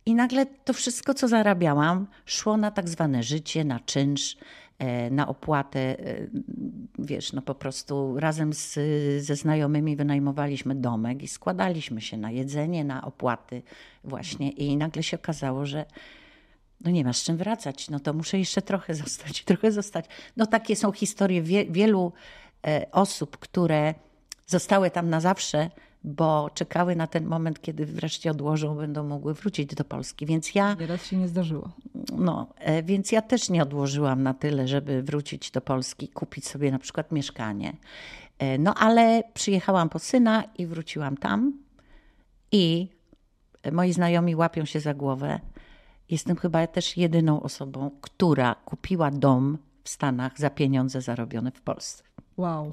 I 0.05 0.15
nagle 0.15 0.45
to 0.45 0.73
wszystko, 0.73 1.13
co 1.13 1.27
zarabiałam, 1.27 2.07
szło 2.25 2.57
na 2.57 2.71
tak 2.71 2.89
zwane 2.89 3.23
życie, 3.23 3.63
na 3.63 3.79
czynsz, 3.79 4.37
e, 4.79 5.09
na 5.09 5.27
opłatę. 5.27 5.79
E, 5.79 6.27
wiesz, 6.99 7.33
no 7.33 7.41
po 7.41 7.55
prostu 7.55 8.19
razem 8.19 8.53
z, 8.53 8.79
ze 9.23 9.35
znajomymi 9.35 9.95
wynajmowaliśmy 9.95 10.75
domek 10.75 11.23
i 11.23 11.27
składaliśmy 11.27 12.01
się 12.01 12.17
na 12.17 12.31
jedzenie, 12.31 12.83
na 12.83 13.05
opłaty 13.05 13.61
właśnie. 14.03 14.51
I 14.51 14.77
nagle 14.77 15.03
się 15.03 15.17
okazało, 15.17 15.65
że 15.65 15.85
no 16.83 16.91
nie 16.91 17.03
masz 17.03 17.23
czym 17.23 17.37
wracać, 17.37 17.89
no 17.89 17.99
to 17.99 18.13
muszę 18.13 18.39
jeszcze 18.39 18.61
trochę 18.61 18.95
zostać, 19.03 19.43
trochę 19.43 19.71
zostać. 19.71 20.05
No 20.37 20.45
takie 20.45 20.75
są 20.75 20.91
historie 20.91 21.41
wie, 21.41 21.65
wielu 21.65 22.13
e, 22.67 22.85
osób, 22.91 23.37
które 23.37 23.93
zostały 24.47 24.91
tam 24.91 25.09
na 25.09 25.19
zawsze, 25.19 25.69
bo 26.03 26.49
czekały 26.53 26.95
na 26.95 27.07
ten 27.07 27.25
moment, 27.25 27.61
kiedy 27.61 27.85
wreszcie 27.85 28.31
odłożą, 28.31 28.75
będą 28.75 29.03
mogły 29.03 29.33
wrócić 29.33 29.75
do 29.75 29.83
Polski. 29.83 30.25
Więc 30.25 30.55
ja. 30.55 30.73
Nieraz 30.79 31.05
się 31.05 31.17
nie 31.17 31.27
zdarzyło. 31.27 31.69
No, 32.17 32.47
e, 32.57 32.83
więc 32.83 33.11
ja 33.11 33.21
też 33.21 33.49
nie 33.49 33.63
odłożyłam 33.63 34.23
na 34.23 34.33
tyle, 34.33 34.67
żeby 34.67 35.03
wrócić 35.03 35.51
do 35.51 35.61
Polski, 35.61 36.07
kupić 36.07 36.47
sobie 36.47 36.71
na 36.71 36.79
przykład 36.79 37.11
mieszkanie. 37.11 37.73
E, 38.39 38.57
no, 38.57 38.73
ale 38.75 39.23
przyjechałam 39.33 39.89
po 39.89 39.99
syna 39.99 40.43
i 40.57 40.67
wróciłam 40.67 41.17
tam. 41.17 41.53
I 42.51 42.87
moi 43.71 43.93
znajomi 43.93 44.35
łapią 44.35 44.65
się 44.65 44.79
za 44.79 44.93
głowę 44.93 45.39
Jestem 46.13 46.35
chyba 46.37 46.67
też 46.67 46.97
jedyną 46.97 47.41
osobą, 47.41 47.91
która 48.01 48.55
kupiła 48.55 49.11
dom 49.11 49.57
w 49.83 49.89
Stanach 49.89 50.39
za 50.39 50.49
pieniądze 50.49 51.01
zarobione 51.01 51.51
w 51.51 51.61
Polsce. 51.61 52.03
Wow, 52.37 52.71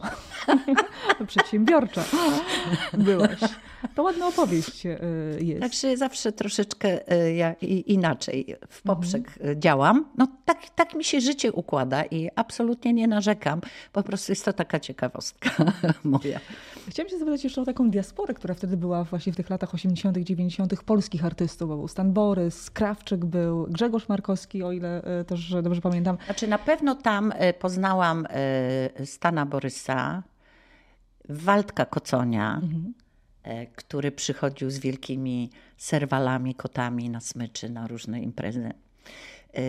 przedsiębiorcza 1.26 2.04
byłaś. 2.92 3.40
To 3.94 4.02
ładna 4.02 4.26
opowieść 4.26 4.86
e, 4.86 4.98
jest. 5.40 5.60
Także 5.60 5.96
zawsze 5.96 6.32
troszeczkę 6.32 7.08
e, 7.08 7.34
ja 7.34 7.52
inaczej 7.86 8.56
w 8.68 8.82
poprzek 8.82 9.28
mhm. 9.28 9.60
działam. 9.60 10.04
No 10.18 10.28
tak, 10.44 10.70
tak 10.70 10.94
mi 10.94 11.04
się 11.04 11.20
życie 11.20 11.52
układa 11.52 12.04
i 12.04 12.28
absolutnie 12.36 12.92
nie 12.92 13.08
narzekam. 13.08 13.60
Po 13.92 14.02
prostu 14.02 14.32
jest 14.32 14.44
to 14.44 14.52
taka 14.52 14.80
ciekawostka 14.80 15.50
moja. 16.04 16.40
Chciałam 16.88 17.10
się 17.10 17.18
zapytać 17.18 17.44
jeszcze 17.44 17.60
o 17.62 17.64
taką 17.64 17.90
diasporę, 17.90 18.34
która 18.34 18.54
wtedy 18.54 18.76
była 18.76 19.04
właśnie 19.04 19.32
w 19.32 19.36
tych 19.36 19.50
latach 19.50 19.74
80., 19.74 20.18
90. 20.18 20.82
polskich 20.82 21.24
artystów. 21.24 21.68
Był 21.68 21.88
Stan 21.88 22.12
Borys, 22.12 22.70
Krawczyk 22.70 23.24
był, 23.24 23.66
Grzegorz 23.70 24.08
Markowski, 24.08 24.62
o 24.62 24.72
ile 24.72 25.02
też 25.26 25.54
dobrze 25.62 25.80
pamiętam. 25.80 26.16
Znaczy 26.24 26.48
na 26.48 26.58
pewno 26.58 26.94
tam 26.94 27.32
poznałam 27.58 28.26
Stana 29.04 29.46
Borysa, 29.50 30.22
Waldka 31.28 31.84
Koconia. 31.84 32.60
Mhm 32.62 32.92
E, 33.42 33.66
który 33.66 34.12
przychodził 34.12 34.70
z 34.70 34.78
wielkimi 34.78 35.50
serwalami, 35.76 36.54
kotami 36.54 37.10
na 37.10 37.20
smyczy, 37.20 37.70
na 37.70 37.86
różne 37.86 38.20
imprezy. 38.20 38.72
E, 39.52 39.62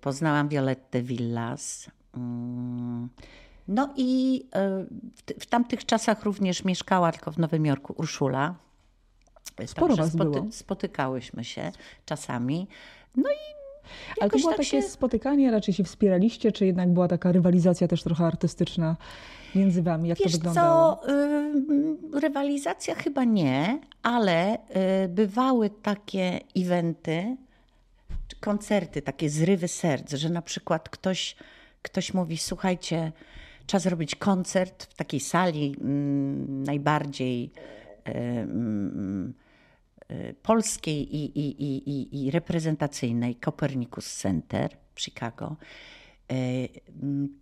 poznałam 0.00 0.48
Violettę 0.48 1.02
Villas. 1.02 1.90
Mm. 2.16 3.08
No 3.68 3.94
i 3.96 4.42
e, 4.54 4.86
w, 5.40 5.46
tamtych 5.46 5.86
czasach 5.86 6.22
również 6.22 6.64
mieszkała 6.64 7.12
tylko 7.12 7.32
w 7.32 7.38
Nowym 7.38 7.66
Jorku 7.66 7.94
Urszula. 7.96 8.54
Sporo 9.66 9.96
was 9.96 10.12
spoty 10.12 10.30
było. 10.30 10.46
Spotykałyśmy 10.52 11.44
się 11.44 11.72
czasami. 12.04 12.68
No 13.16 13.30
i 13.30 13.63
ale 14.20 14.30
to 14.30 14.38
było 14.38 14.50
tak 14.50 14.58
takie 14.58 14.82
się... 14.82 14.82
spotykanie, 14.82 15.50
raczej 15.50 15.74
się 15.74 15.84
wspieraliście, 15.84 16.52
czy 16.52 16.66
jednak 16.66 16.92
była 16.92 17.08
taka 17.08 17.32
rywalizacja 17.32 17.88
też 17.88 18.02
trochę 18.02 18.26
artystyczna 18.26 18.96
między 19.54 19.82
wami? 19.82 20.08
Jak 20.08 20.18
Wiesz 20.18 20.32
to 20.32 20.38
wyglądało? 20.38 20.96
co, 20.96 21.10
y, 22.16 22.20
rywalizacja 22.20 22.94
chyba 22.94 23.24
nie, 23.24 23.78
ale 24.02 24.54
y, 24.54 25.08
bywały 25.08 25.70
takie 25.70 26.40
eventy, 26.56 27.36
koncerty, 28.40 29.02
takie 29.02 29.30
zrywy 29.30 29.68
serc, 29.68 30.14
że 30.14 30.28
na 30.28 30.42
przykład 30.42 30.88
ktoś, 30.88 31.36
ktoś 31.82 32.14
mówi, 32.14 32.38
słuchajcie, 32.38 33.12
trzeba 33.66 33.80
zrobić 33.80 34.14
koncert 34.14 34.84
w 34.84 34.94
takiej 34.94 35.20
sali 35.20 35.76
mm, 35.80 36.62
najbardziej 36.62 37.50
mm, 38.04 39.34
y, 39.40 39.43
polskiej 40.42 41.16
i, 41.16 41.38
i, 41.38 41.64
i, 41.64 42.24
i 42.24 42.30
reprezentacyjnej, 42.30 43.36
Copernicus 43.36 44.16
Center 44.16 44.76
w 44.94 45.00
Chicago. 45.00 45.56
E, 46.30 46.34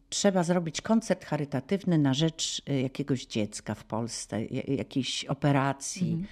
trzeba 0.09 0.43
zrobić 0.43 0.81
koncert 0.81 1.25
charytatywny 1.25 1.99
na 1.99 2.15
rzecz 2.15 2.63
e, 2.67 2.81
jakiegoś 2.81 3.27
dziecka 3.27 3.75
w 3.75 3.85
Polsce, 3.85 4.45
jakiejś 4.69 5.25
operacji. 5.25 6.25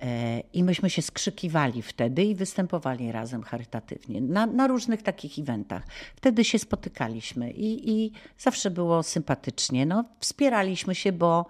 E, 0.00 0.40
I 0.52 0.64
myśmy 0.64 0.90
się 0.90 1.02
skrzykiwali 1.02 1.82
wtedy 1.82 2.24
i 2.24 2.34
występowali 2.34 3.12
razem 3.12 3.42
charytatywnie 3.42 4.20
na, 4.20 4.46
na 4.46 4.66
różnych 4.66 5.02
takich 5.02 5.38
eventach. 5.38 5.82
Wtedy 6.16 6.44
się 6.44 6.58
spotykaliśmy 6.58 7.50
i, 7.50 7.90
i 7.90 8.12
zawsze 8.38 8.70
było 8.70 9.02
sympatycznie. 9.02 9.86
No, 9.86 10.04
wspieraliśmy 10.20 10.94
się, 10.94 11.12
bo, 11.12 11.46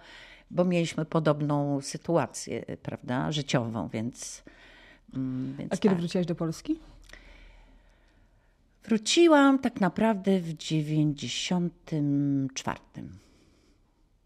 bo 0.50 0.64
mieliśmy 0.64 1.04
podobną 1.04 1.80
sytuację, 1.80 2.64
prawda, 2.82 3.32
życiową, 3.32 3.88
więc. 3.88 4.42
Mm, 5.14 5.56
więc 5.56 5.72
A 5.72 5.76
kiedy 5.76 5.94
tak. 5.94 6.00
wróciłaś 6.00 6.26
do 6.26 6.34
Polski? 6.34 6.78
Wróciłam 8.84 9.58
tak 9.58 9.80
naprawdę 9.80 10.40
w 10.40 10.54
94. 10.54 12.78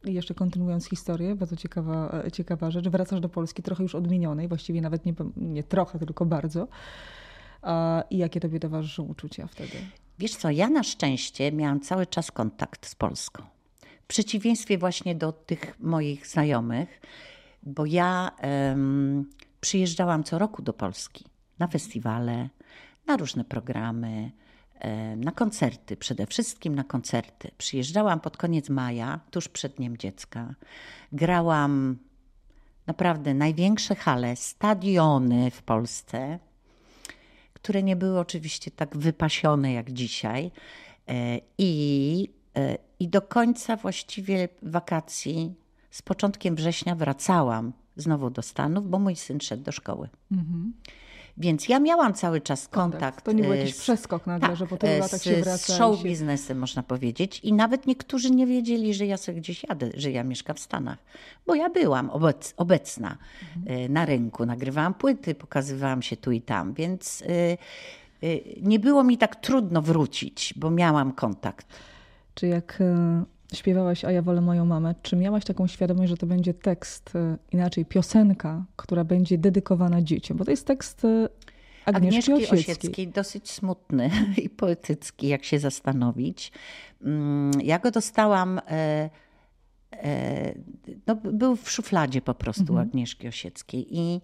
I 0.05 0.15
jeszcze 0.15 0.35
kontynuując 0.35 0.89
historię, 0.89 1.35
bardzo 1.35 1.57
ciekawa, 1.57 2.23
e, 2.27 2.31
ciekawa 2.31 2.71
rzecz. 2.71 2.89
Wracasz 2.89 3.21
do 3.21 3.29
Polski 3.29 3.63
trochę 3.63 3.83
już 3.83 3.95
odmienionej, 3.95 4.49
właściwie 4.49 4.81
nawet 4.81 5.07
nie, 5.07 5.15
nie 5.37 5.63
trochę, 5.63 5.99
tylko 5.99 6.27
bardzo. 6.27 6.69
I 8.11 8.19
jakie 8.19 8.41
tobie 8.41 8.61
towarzyszą 8.61 9.03
uczucia 9.03 9.47
wtedy? 9.47 9.77
Wiesz 10.19 10.37
co, 10.37 10.51
ja 10.51 10.71
na 10.71 10.83
szczęście 10.83 11.53
miałam 11.53 11.81
cały 11.81 12.07
czas 12.07 12.31
kontakt 12.31 12.87
z 12.87 12.95
Polską. 12.95 13.43
Przeciwieństwie 14.09 14.79
właśnie 14.79 15.15
do 15.15 15.33
tych 15.33 15.81
moich 15.81 16.27
znajomych, 16.27 17.01
bo 17.63 17.87
ja 17.87 18.31
um, 18.43 19.31
przyjeżdżałam 19.61 20.25
co 20.25 20.39
roku 20.39 20.63
do 20.63 20.73
Polski 20.73 21.25
na 21.59 21.67
festiwale, 21.67 22.49
na 23.07 23.17
różne 23.17 23.45
programy, 23.45 24.31
na 25.17 25.33
koncerty, 25.33 25.97
przede 25.97 26.27
wszystkim 26.27 26.75
na 26.75 26.85
koncerty. 26.85 27.51
Przyjeżdżałam 27.59 28.21
pod 28.21 28.37
koniec 28.37 28.69
maja, 28.69 29.21
tuż 29.31 29.49
przed 29.49 29.75
Dniem 29.75 29.97
Dziecka. 29.97 30.55
Grałam 31.13 31.99
naprawdę 32.87 33.35
największe 33.35 33.95
hale, 33.95 34.37
stadiony 34.37 35.51
w 35.51 35.63
Polsce, 35.63 36.39
które 37.53 37.83
nie 37.83 37.97
były 37.97 38.19
oczywiście 38.19 38.71
tak 38.71 38.97
wypasione 38.97 39.73
jak 39.73 39.93
dzisiaj. 39.93 40.51
E, 41.09 41.41
I, 41.59 42.29
e, 42.57 42.88
i 43.01 43.09
do 43.09 43.23
końca 43.23 43.77
właściwie 43.77 44.49
wakacji, 44.63 45.55
z 45.91 46.03
początkiem 46.03 46.57
września, 46.57 46.95
wracałam 46.95 47.73
znowu 47.97 48.31
do 48.31 48.43
Stanów, 48.43 48.91
bo 48.91 48.99
mój 48.99 49.17
syn 49.17 49.41
szedł 49.41 49.63
do 49.63 49.73
szkoły. 49.73 50.09
Mhm. 50.33 50.73
Więc 51.41 51.69
ja 51.69 51.81
miałam 51.81 52.15
cały 52.15 52.41
czas 52.41 52.69
kontakt. 52.69 53.25
To 53.25 53.33
nie 53.33 53.43
był 53.43 53.53
jakiś 53.53 53.75
z, 53.75 53.81
przeskok 53.81 54.27
nagle, 54.27 54.49
tak, 54.49 54.57
że 54.57 54.67
po 54.67 54.77
tylu 54.77 54.93
e, 54.93 54.99
latach 54.99 55.23
się 55.23 55.37
wraca. 55.37 55.73
Z 55.73 55.77
show 55.77 55.99
się... 55.99 56.05
biznesem 56.05 56.59
można 56.59 56.83
powiedzieć. 56.83 57.41
I 57.41 57.53
nawet 57.53 57.87
niektórzy 57.87 58.31
nie 58.31 58.47
wiedzieli, 58.47 58.95
że 58.95 59.07
ja 59.07 59.17
sobie 59.17 59.41
gdzieś 59.41 59.65
jadę, 59.69 59.91
że 59.95 60.11
ja 60.11 60.25
mieszkam 60.25 60.57
w 60.57 60.61
Stanach. 60.61 60.99
Bo 61.47 61.55
ja 61.55 61.71
byłam 61.71 62.11
obec, 62.11 62.55
obecna 62.57 63.19
mhm. 63.57 63.85
E, 63.85 63.89
na 63.89 64.07
rynku, 64.07 64.47
nagrywałam 64.47 64.95
płyty, 64.95 65.35
pokazywałam 65.35 66.03
się 66.03 66.17
tu 66.17 66.33
i 66.33 66.41
tam. 66.41 66.75
Więc 66.75 67.23
e, 67.23 67.57
nie 68.63 68.79
było 68.79 69.05
mi 69.05 69.19
tak 69.19 69.37
trudno 69.37 69.83
wrócić, 69.83 70.55
bo 70.57 70.71
miałam 70.71 71.13
kontakt. 71.13 71.67
Czy 72.39 72.47
jak 72.47 72.79
śpiewałaś 73.55 74.05
A 74.05 74.13
ja 74.13 74.23
wolę 74.23 74.41
moją 74.41 74.67
mamę, 74.67 74.95
czy 75.03 75.17
miałaś 75.17 75.45
taką 75.45 75.67
świadomość, 75.67 76.11
że 76.11 76.17
to 76.17 76.27
będzie 76.27 76.55
tekst, 76.55 77.17
e, 77.17 77.37
inaczej 77.53 77.85
piosenka, 77.85 78.65
która 78.77 79.05
będzie 79.05 79.39
dedykowana 79.39 80.03
dzieciom? 80.03 80.37
Bo 80.37 80.45
to 80.45 80.51
jest 80.51 80.67
tekst 80.67 81.05
e, 81.05 81.29
Agnieszki, 81.85 82.33
Agnieszki 82.33 82.33
Osieckiej. 82.33 82.77
Osieckiej. 82.77 83.09
Dosyć 83.09 83.51
smutny 83.51 84.11
i 84.45 84.51
poetycki, 84.51 85.29
jak 85.29 85.45
się 85.45 85.59
zastanowić. 85.59 86.53
Mm, 87.03 87.51
ja 87.63 87.79
go 87.79 87.91
dostałam... 87.91 88.61
E, 88.69 89.11
no, 91.07 91.15
był 91.17 91.57
w 91.57 91.71
szufladzie 91.71 92.21
po 92.21 92.35
prostu 92.35 92.63
mhm. 92.63 92.89
Agnieszki 92.89 93.29
Osieckiej 93.29 93.87
i, 93.99 94.21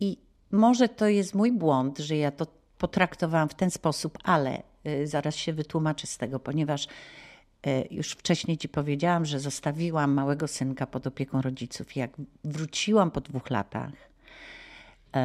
i 0.00 0.18
może 0.50 0.88
to 0.88 1.08
jest 1.08 1.34
mój 1.34 1.52
błąd, 1.52 1.98
że 1.98 2.16
ja 2.16 2.30
to 2.30 2.46
potraktowałam 2.78 3.48
w 3.48 3.54
ten 3.54 3.70
sposób, 3.70 4.18
ale 4.22 4.62
zaraz 5.04 5.36
się 5.36 5.52
wytłumaczę 5.52 6.06
z 6.06 6.18
tego, 6.18 6.40
ponieważ 6.40 6.86
y, 7.66 7.88
już 7.90 8.10
wcześniej 8.10 8.56
ci 8.56 8.68
powiedziałam, 8.68 9.24
że 9.24 9.40
zostawiłam 9.40 10.12
małego 10.12 10.48
synka 10.48 10.86
pod 10.86 11.06
opieką 11.06 11.42
rodziców. 11.42 11.96
Jak 11.96 12.10
wróciłam 12.44 13.10
po 13.10 13.20
dwóch 13.20 13.50
latach 13.50 13.92
y, 13.92 15.20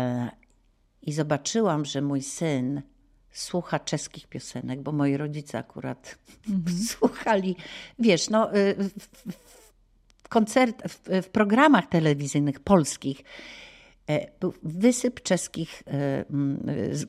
i 1.01 1.13
zobaczyłam, 1.13 1.85
że 1.85 2.01
mój 2.01 2.21
syn 2.21 2.81
słucha 3.31 3.79
czeskich 3.79 4.27
piosenek, 4.27 4.81
bo 4.81 4.91
moi 4.91 5.17
rodzice 5.17 5.57
akurat 5.57 6.17
mhm. 6.49 6.77
słuchali, 6.97 7.55
wiesz, 7.99 8.29
no, 8.29 8.49
w, 8.77 8.89
w, 10.23 10.27
koncert, 10.29 10.87
w, 10.87 11.23
w 11.23 11.29
programach 11.29 11.85
telewizyjnych 11.85 12.59
polskich 12.59 13.23
był 14.39 14.53
wysyp 14.63 15.21
czeskich 15.21 15.83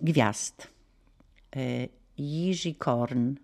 gwiazd 0.02 0.68
Jiří 2.20 2.74
Korn, 2.74 3.35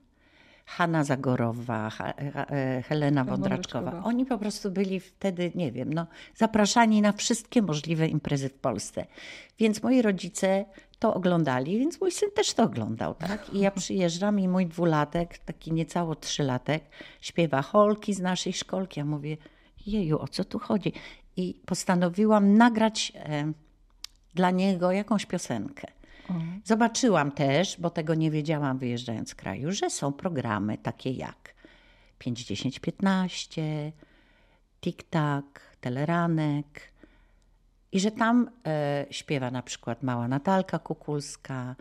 Hanna 0.66 1.04
Zagorowa, 1.04 1.90
e, 1.98 2.82
Helena 2.82 3.24
Wądraczkowa. 3.24 4.02
Oni 4.04 4.26
po 4.26 4.38
prostu 4.38 4.70
byli 4.70 5.00
wtedy, 5.00 5.52
nie 5.54 5.72
wiem, 5.72 5.92
no, 5.92 6.06
zapraszani 6.34 7.02
na 7.02 7.12
wszystkie 7.12 7.62
możliwe 7.62 8.08
imprezy 8.08 8.48
w 8.48 8.54
Polsce. 8.54 9.06
Więc 9.58 9.82
moi 9.82 10.02
rodzice 10.02 10.64
to 10.98 11.14
oglądali, 11.14 11.78
więc 11.78 12.00
mój 12.00 12.12
syn 12.12 12.30
też 12.34 12.54
to 12.54 12.62
oglądał. 12.62 13.14
Tak? 13.14 13.54
I 13.54 13.60
ja 13.60 13.70
przyjeżdżam 13.80 14.40
i 14.40 14.48
mój 14.48 14.66
dwulatek, 14.66 15.38
taki 15.38 15.72
niecało 15.72 16.14
trzylatek, 16.14 16.84
śpiewa 17.20 17.62
holki 17.62 18.14
z 18.14 18.20
naszej 18.20 18.52
szkolki. 18.52 19.00
Ja 19.00 19.04
mówię, 19.04 19.36
jeju, 19.86 20.18
o 20.18 20.28
co 20.28 20.44
tu 20.44 20.58
chodzi? 20.58 20.92
I 21.36 21.60
postanowiłam 21.66 22.54
nagrać 22.54 23.12
e, 23.14 23.52
dla 24.34 24.50
niego 24.50 24.92
jakąś 24.92 25.26
piosenkę. 25.26 25.86
Zobaczyłam 26.64 27.32
też, 27.32 27.76
bo 27.80 27.90
tego 27.90 28.14
nie 28.14 28.30
wiedziałam 28.30 28.78
wyjeżdżając 28.78 29.30
z 29.30 29.34
kraju, 29.34 29.72
że 29.72 29.90
są 29.90 30.12
programy 30.12 30.78
takie 30.78 31.10
jak 31.10 31.54
5, 32.18 32.44
10, 32.44 32.78
15, 32.78 33.92
Tik-Tak, 34.80 35.42
Teleranek 35.80 36.92
i 37.92 38.00
że 38.00 38.10
tam 38.10 38.50
e, 38.66 39.06
śpiewa 39.10 39.50
na 39.50 39.62
przykład 39.62 40.02
mała 40.02 40.28
Natalka 40.28 40.78
Kukulska, 40.78 41.76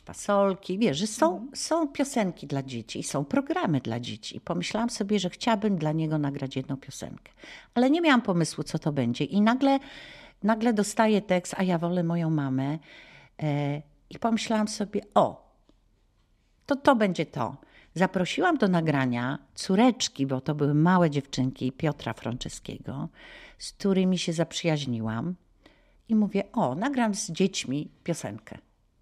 fasolki, 0.00 0.78
wiesz, 0.78 0.98
że 0.98 1.06
są, 1.06 1.32
mhm. 1.32 1.56
są 1.56 1.88
piosenki 1.88 2.46
dla 2.46 2.62
dzieci 2.62 2.98
i 2.98 3.02
są 3.02 3.24
programy 3.24 3.80
dla 3.80 4.00
dzieci. 4.00 4.36
I 4.36 4.40
pomyślałam 4.40 4.90
sobie, 4.90 5.18
że 5.18 5.30
chciałabym 5.30 5.76
dla 5.76 5.92
niego 5.92 6.18
nagrać 6.18 6.56
jedną 6.56 6.76
piosenkę. 6.76 7.32
Ale 7.74 7.90
nie 7.90 8.00
miałam 8.00 8.22
pomysłu, 8.22 8.64
co 8.64 8.78
to 8.78 8.92
będzie. 8.92 9.24
I 9.24 9.40
nagle, 9.40 9.78
nagle 10.42 10.72
dostaję 10.72 11.22
tekst, 11.22 11.54
a 11.58 11.62
ja 11.62 11.78
wolę 11.78 12.04
moją 12.04 12.30
mamę. 12.30 12.78
E, 13.42 13.82
I 14.10 14.18
pomyślałam 14.18 14.68
sobie, 14.68 15.00
o, 15.14 15.54
to 16.66 16.76
to 16.76 16.96
będzie 16.96 17.26
to. 17.26 17.56
Zaprosiłam 17.94 18.58
do 18.58 18.68
nagrania 18.68 19.38
córeczki, 19.54 20.26
bo 20.26 20.40
to 20.40 20.54
były 20.54 20.74
małe 20.74 21.10
dziewczynki 21.10 21.72
Piotra 21.72 22.12
Franceskiego, 22.12 23.08
z 23.58 23.72
którymi 23.72 24.18
się 24.18 24.32
zaprzyjaźniłam. 24.32 25.34
I 26.08 26.14
mówię, 26.14 26.44
o, 26.52 26.74
nagram 26.74 27.14
z 27.14 27.30
dziećmi 27.30 27.90
piosenkę. 28.04 28.58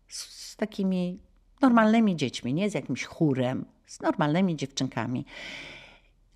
Z, 0.09 0.19
z 0.51 0.57
takimi 0.57 1.19
normalnymi 1.61 2.17
dziećmi, 2.17 2.55
nie 2.55 2.71
z 2.71 2.75
jakimś 2.75 3.05
chórem, 3.05 3.65
z 3.87 4.01
normalnymi 4.01 4.57
dziewczynkami. 4.57 5.25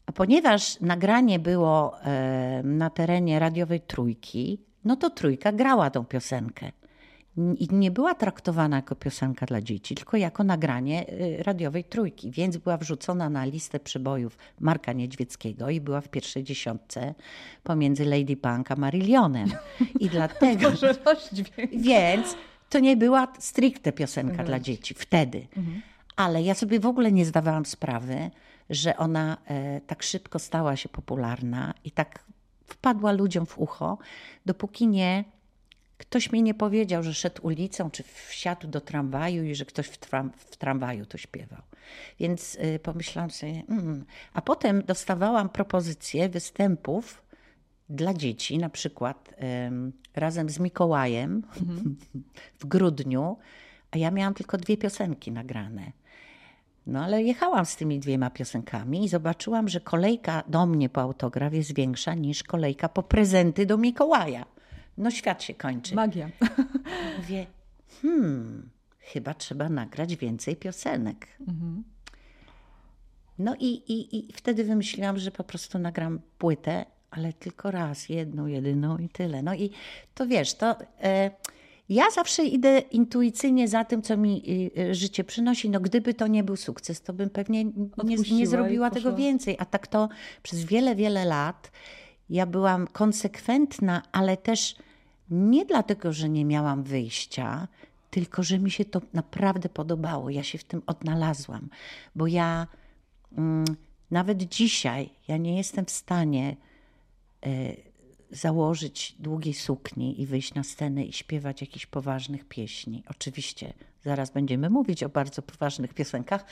A 0.07 0.13
ponieważ 0.13 0.81
nagranie 0.81 1.39
było 1.39 2.01
e, 2.01 2.63
na 2.65 2.91
terenie 2.91 3.39
radiowej 3.39 3.81
trójki, 3.81 4.61
no 4.85 4.97
to 4.97 5.11
trójka 5.11 5.53
grała 5.53 5.91
tą 5.91 6.05
piosenkę 6.05 6.73
i 7.59 7.68
nie 7.75 7.90
była 7.90 8.14
traktowana 8.14 8.77
jako 8.77 8.94
piosenka 8.94 9.46
dla 9.46 9.61
dzieci, 9.61 9.94
tylko 9.94 10.16
jako 10.16 10.44
nagranie 10.44 11.11
y, 11.12 11.42
radiowej 11.42 11.85
trójki, 11.85 12.31
więc 12.31 12.57
była 12.57 12.77
wrzucona 12.77 13.31
na 13.31 13.44
listę 13.44 13.81
przybojów 13.81 14.38
Marka 14.61 14.92
Niedźwieckiego 14.92 15.70
i 15.70 15.81
była 15.81 16.01
w 16.01 16.09
pierwszej 16.09 16.44
dziesiątce 16.44 17.14
pomiędzy 17.62 18.05
Lady 18.05 18.37
Punk 18.37 18.70
a 18.70 18.77
Marylionem. 18.77 19.49
I 20.01 20.09
dlatego... 20.16 20.70
więc 21.72 22.37
to 22.68 22.79
nie 22.79 22.96
była 22.96 23.29
stricte 23.38 23.92
piosenka 23.92 24.31
mhm. 24.31 24.46
dla 24.46 24.61
dzieci 24.61 24.94
wtedy. 24.94 25.46
Mhm. 25.57 25.83
Ale 26.16 26.42
ja 26.42 26.55
sobie 26.55 26.81
w 26.81 26.87
ogóle 26.87 27.12
nie 27.12 27.27
zdawałam 27.27 27.66
sprawy, 27.66 28.31
że 28.70 28.96
ona 28.96 29.37
e, 29.46 29.81
tak 29.81 30.03
szybko 30.03 30.38
stała 30.38 30.77
się 30.77 30.88
popularna 30.88 31.75
i 31.85 31.90
tak 31.90 32.25
wpadła 32.66 33.12
ludziom 33.12 33.46
w 33.46 33.59
ucho, 33.59 33.99
dopóki 34.46 34.87
nie 34.88 35.25
Ktoś 35.99 36.33
mi 36.33 36.43
nie 36.43 36.55
powiedział, 36.55 37.03
że 37.03 37.15
szedł 37.15 37.47
ulicą, 37.47 37.91
czy 37.91 38.03
wsiadł 38.03 38.69
do 38.69 38.81
tramwaju 38.81 39.45
i 39.45 39.55
że 39.55 39.65
ktoś 39.65 39.87
w, 39.87 39.99
tram, 39.99 40.33
w 40.37 40.57
tramwaju 40.57 41.07
to 41.07 41.19
śpiewał. 41.19 41.63
Więc 42.21 42.55
y, 42.55 42.79
pomyślałam 42.83 43.31
sobie, 43.31 43.63
mm. 43.69 44.05
a 44.33 44.43
potem 44.43 44.83
dostawałam 44.83 45.49
propozycje 45.49 46.29
występów 46.29 47.23
dla 47.89 48.15
dzieci, 48.15 48.59
na 48.59 48.69
przykład 48.69 49.35
razem 50.17 50.51
z 50.51 50.59
Mikołajem 50.59 51.43
w 52.61 52.67
grudniu, 52.67 53.37
a 53.91 53.99
ja 53.99 54.11
miałam 54.11 54.35
tylko 54.35 54.59
dwie 54.59 54.77
piosenki 54.77 55.33
nagrane. 55.33 55.93
No 56.87 57.05
ale 57.05 57.23
jechałam 57.23 57.67
z 57.67 57.77
tymi 57.77 58.01
dwiema 58.01 58.31
piosenkami 58.31 59.05
i 59.05 59.09
zobaczyłam, 59.09 59.69
że 59.69 59.81
kolejka 59.81 60.43
do 60.49 60.67
mnie 60.67 60.89
po 60.89 61.01
autograf 61.01 61.55
jest 61.55 61.75
większa 61.75 62.15
niż 62.15 62.43
kolejka 62.43 62.89
po 62.89 63.03
prezenty 63.03 63.67
do 63.67 63.79
Mikołaja. 63.79 64.47
No 64.99 65.11
świat 65.11 65.43
się 65.43 65.55
kończy. 65.55 65.95
Magia. 65.95 66.31
Mówię, 67.19 67.47
hmm, 68.03 68.69
chyba 68.99 69.35
trzeba 69.35 69.69
nagrać 69.69 70.17
więcej 70.17 70.57
piosenek. 70.57 71.27
Mhm. 71.41 71.85
No 73.39 73.55
i, 73.61 73.67
i, 73.67 74.29
i 74.31 74.33
wtedy 74.33 74.65
wymyśliłam, 74.65 75.19
że 75.19 75.31
po 75.31 75.45
prostu 75.45 75.79
nagram 75.79 76.21
płytę, 76.39 76.87
ale 77.11 77.33
tylko 77.33 77.71
raz, 77.71 78.09
jedną, 78.09 78.47
jedyną 78.47 78.99
i 78.99 79.09
tyle. 79.09 79.43
No 79.43 79.55
i 79.55 79.71
to 80.15 80.27
wiesz, 80.27 80.55
to... 80.55 80.77
E, 81.03 81.31
ja 81.89 82.11
zawsze 82.11 82.45
idę 82.45 82.79
intuicyjnie 82.79 83.69
za 83.69 83.85
tym, 83.85 84.03
co 84.03 84.17
mi 84.17 84.43
y, 84.79 84.95
życie 84.95 85.25
przynosi. 85.25 85.71
No, 85.71 85.81
gdyby 85.81 86.15
to 86.15 86.27
nie 86.27 86.45
był 86.45 86.57
sukces, 86.57 87.03
to 87.03 87.13
bym 87.13 87.31
pewnie 87.31 87.65
nie, 88.05 88.17
nie 88.33 88.47
zrobiła 88.47 88.91
tego 88.91 89.17
więcej. 89.17 89.57
A 89.59 89.65
tak 89.65 89.87
to 89.87 90.09
przez 90.43 90.65
wiele, 90.65 90.95
wiele 90.95 91.25
lat 91.25 91.71
ja 92.31 92.47
byłam 92.47 92.87
konsekwentna, 92.87 94.03
ale 94.13 94.37
też 94.37 94.77
nie 95.31 95.65
dlatego, 95.65 96.12
że 96.12 96.29
nie 96.29 96.45
miałam 96.45 96.83
wyjścia, 96.83 97.69
tylko 98.11 98.43
że 98.43 98.59
mi 98.59 98.71
się 98.71 98.85
to 98.85 99.01
naprawdę 99.12 99.69
podobało. 99.69 100.31
Ja 100.31 100.43
się 100.43 100.59
w 100.59 100.65
tym 100.65 100.83
odnalazłam, 100.87 101.69
bo 102.15 102.27
ja 102.27 102.67
mm, 103.39 103.65
nawet 104.11 104.43
dzisiaj 104.43 105.11
ja 105.29 105.37
nie 105.37 105.57
jestem 105.57 105.85
w 105.85 105.91
stanie. 105.91 106.57
Y, 107.47 107.87
założyć 108.31 109.17
długiej 109.19 109.55
sukni 109.55 110.21
i 110.21 110.27
wyjść 110.27 110.55
na 110.55 110.65
scenę 110.65 111.05
i 111.05 111.12
śpiewać 111.12 111.61
jakichś 111.61 111.87
poważnych 111.87 112.45
pieśni. 112.45 113.03
Oczywiście 113.09 113.73
zaraz 114.05 114.31
będziemy 114.31 114.71
mówić 114.71 115.03
o 115.03 115.09
bardzo 115.09 115.43
poważnych 115.43 115.95
piosenkach, 115.95 116.45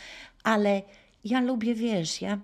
ale 0.43 0.83
ja 1.25 1.41
lubię, 1.41 1.75
wiesz, 1.75 2.23
ja, 2.23 2.39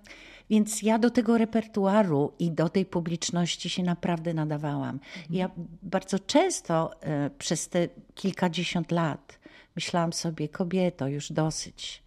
więc 0.50 0.82
ja 0.82 0.98
do 0.98 1.10
tego 1.10 1.38
repertuaru 1.38 2.32
i 2.38 2.50
do 2.50 2.68
tej 2.68 2.86
publiczności 2.86 3.70
się 3.70 3.82
naprawdę 3.82 4.34
nadawałam. 4.34 5.00
Ja 5.30 5.50
bardzo 5.82 6.18
często 6.18 7.02
e, 7.02 7.30
przez 7.38 7.68
te 7.68 7.88
kilkadziesiąt 8.14 8.92
lat 8.92 9.38
myślałam 9.76 10.12
sobie, 10.12 10.48
kobieto, 10.48 11.08
już 11.08 11.32
dosyć. 11.32 12.02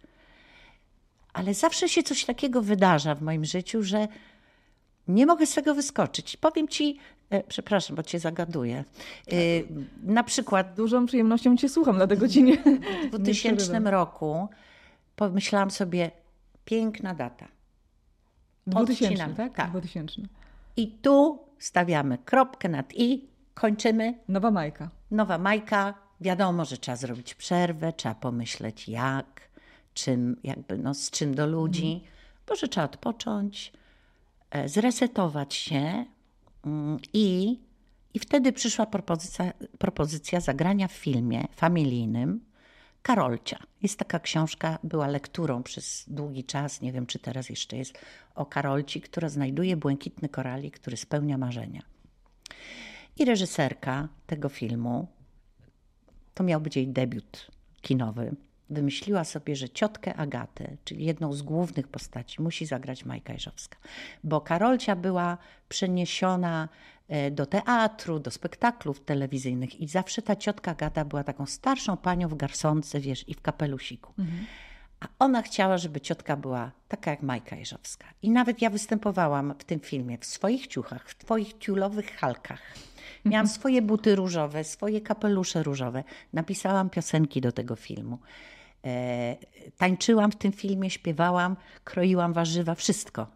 Ale 1.32 1.54
zawsze 1.54 1.88
się 1.88 2.02
coś 2.02 2.24
takiego 2.24 2.62
wydarza 2.62 3.14
w 3.14 3.22
moim 3.22 3.44
życiu, 3.44 3.82
że 3.82 4.08
nie 5.08 5.26
mogę 5.26 5.46
z 5.46 5.54
tego 5.54 5.74
wyskoczyć. 5.74 6.36
Powiem 6.36 6.68
ci, 6.68 6.98
E, 7.30 7.42
przepraszam, 7.42 7.96
bo 7.96 8.02
cię 8.02 8.18
zagaduję. 8.18 8.84
E, 9.32 9.34
na 10.02 10.24
przykład. 10.24 10.74
Dużą 10.74 11.06
przyjemnością 11.06 11.56
cię 11.56 11.68
słucham, 11.68 11.96
dlatego 11.96 12.28
ci 12.32 12.42
nie. 12.42 12.56
W 12.56 13.18
2000 13.18 13.80
nie 13.80 13.90
roku 13.90 14.48
pomyślałam 15.16 15.70
sobie, 15.70 16.10
piękna 16.64 17.14
data. 17.14 17.48
2000, 18.66 19.34
tak? 19.34 19.54
tak? 19.54 19.70
2000. 19.70 20.22
I 20.76 20.88
tu 20.88 21.38
stawiamy 21.58 22.18
kropkę 22.18 22.68
nad 22.68 22.94
i, 22.94 23.28
kończymy. 23.54 24.18
Nowa 24.28 24.50
majka. 24.50 24.90
Nowa 25.10 25.38
majka. 25.38 25.94
Wiadomo, 26.20 26.64
że 26.64 26.78
trzeba 26.78 26.96
zrobić 26.96 27.34
przerwę, 27.34 27.92
trzeba 27.92 28.14
pomyśleć 28.14 28.88
jak, 28.88 29.48
czym, 29.94 30.36
jakby, 30.44 30.78
no, 30.78 30.94
z 30.94 31.10
czym 31.10 31.34
do 31.34 31.46
ludzi, 31.46 31.92
mhm. 31.92 32.12
bo 32.46 32.56
że 32.56 32.68
trzeba 32.68 32.84
odpocząć, 32.84 33.72
e, 34.50 34.68
zresetować 34.68 35.54
się, 35.54 36.04
Mm, 36.66 36.98
I, 37.12 37.58
i 38.14 38.18
wtedy 38.18 38.52
przyszła 38.52 38.86
propozycja, 38.86 39.52
propozycja 39.78 40.40
zagrania 40.40 40.88
w 40.88 40.92
filmie 40.92 41.44
familijnym 41.56 42.40
Karolcia. 43.04 43.58
Jest 43.82 43.98
taka 43.98 44.18
książka, 44.18 44.78
była 44.84 45.06
lekturą 45.06 45.62
przez 45.62 46.04
długi 46.08 46.44
czas, 46.44 46.80
nie 46.80 46.92
wiem 46.92 47.06
czy 47.06 47.18
teraz 47.18 47.50
jeszcze 47.50 47.76
jest, 47.76 47.98
o 48.34 48.46
Karolci, 48.46 49.00
która 49.00 49.28
znajduje 49.28 49.76
błękitny 49.76 50.28
koralik, 50.28 50.78
który 50.78 50.96
spełnia 50.96 51.38
marzenia. 51.38 51.82
I 53.18 53.24
reżyserka 53.24 54.08
tego 54.26 54.48
filmu, 54.48 55.08
to 56.34 56.44
miał 56.44 56.60
być 56.60 56.76
jej 56.76 56.88
debiut 56.88 57.50
kinowy, 57.80 58.36
wymyśliła 58.70 59.24
sobie, 59.24 59.56
że 59.56 59.68
ciotkę 59.68 60.14
Agatę, 60.14 60.76
czyli 60.84 61.04
jedną 61.04 61.32
z 61.32 61.42
głównych 61.42 61.88
postaci, 61.88 62.42
musi 62.42 62.66
zagrać 62.66 63.04
Majka 63.04 63.32
Jeżowska. 63.32 63.78
Bo 64.24 64.40
Karolcia 64.40 64.96
była 64.96 65.38
przeniesiona 65.68 66.68
do 67.30 67.46
teatru, 67.46 68.18
do 68.18 68.30
spektaklów 68.30 69.00
telewizyjnych 69.00 69.80
i 69.80 69.88
zawsze 69.88 70.22
ta 70.22 70.36
ciotka 70.36 70.70
Agata 70.70 71.04
była 71.04 71.24
taką 71.24 71.46
starszą 71.46 71.96
panią 71.96 72.28
w 72.28 72.34
garsonce, 72.34 73.00
wiesz, 73.00 73.28
i 73.28 73.34
w 73.34 73.40
kapelusiku. 73.40 74.12
Mhm. 74.18 74.46
A 75.00 75.08
ona 75.18 75.42
chciała, 75.42 75.78
żeby 75.78 76.00
ciotka 76.00 76.36
była 76.36 76.72
taka 76.88 77.10
jak 77.10 77.22
Majka 77.22 77.56
Jeżowska. 77.56 78.06
I 78.22 78.30
nawet 78.30 78.62
ja 78.62 78.70
występowałam 78.70 79.54
w 79.58 79.64
tym 79.64 79.80
filmie 79.80 80.18
w 80.18 80.24
swoich 80.24 80.66
ciuchach, 80.66 81.08
w 81.08 81.18
twoich 81.18 81.58
tiulowych 81.58 82.16
halkach. 82.16 82.60
Miałam 83.24 83.48
swoje 83.58 83.82
buty 83.82 84.16
różowe, 84.16 84.64
swoje 84.64 85.00
kapelusze 85.00 85.62
różowe. 85.62 86.04
Napisałam 86.32 86.90
piosenki 86.90 87.40
do 87.40 87.52
tego 87.52 87.76
filmu. 87.76 88.18
E, 88.84 89.36
tańczyłam 89.78 90.30
w 90.30 90.36
tym 90.36 90.52
filmie, 90.52 90.90
śpiewałam, 90.90 91.56
kroiłam 91.84 92.32
warzywa, 92.32 92.74
wszystko. 92.74 93.26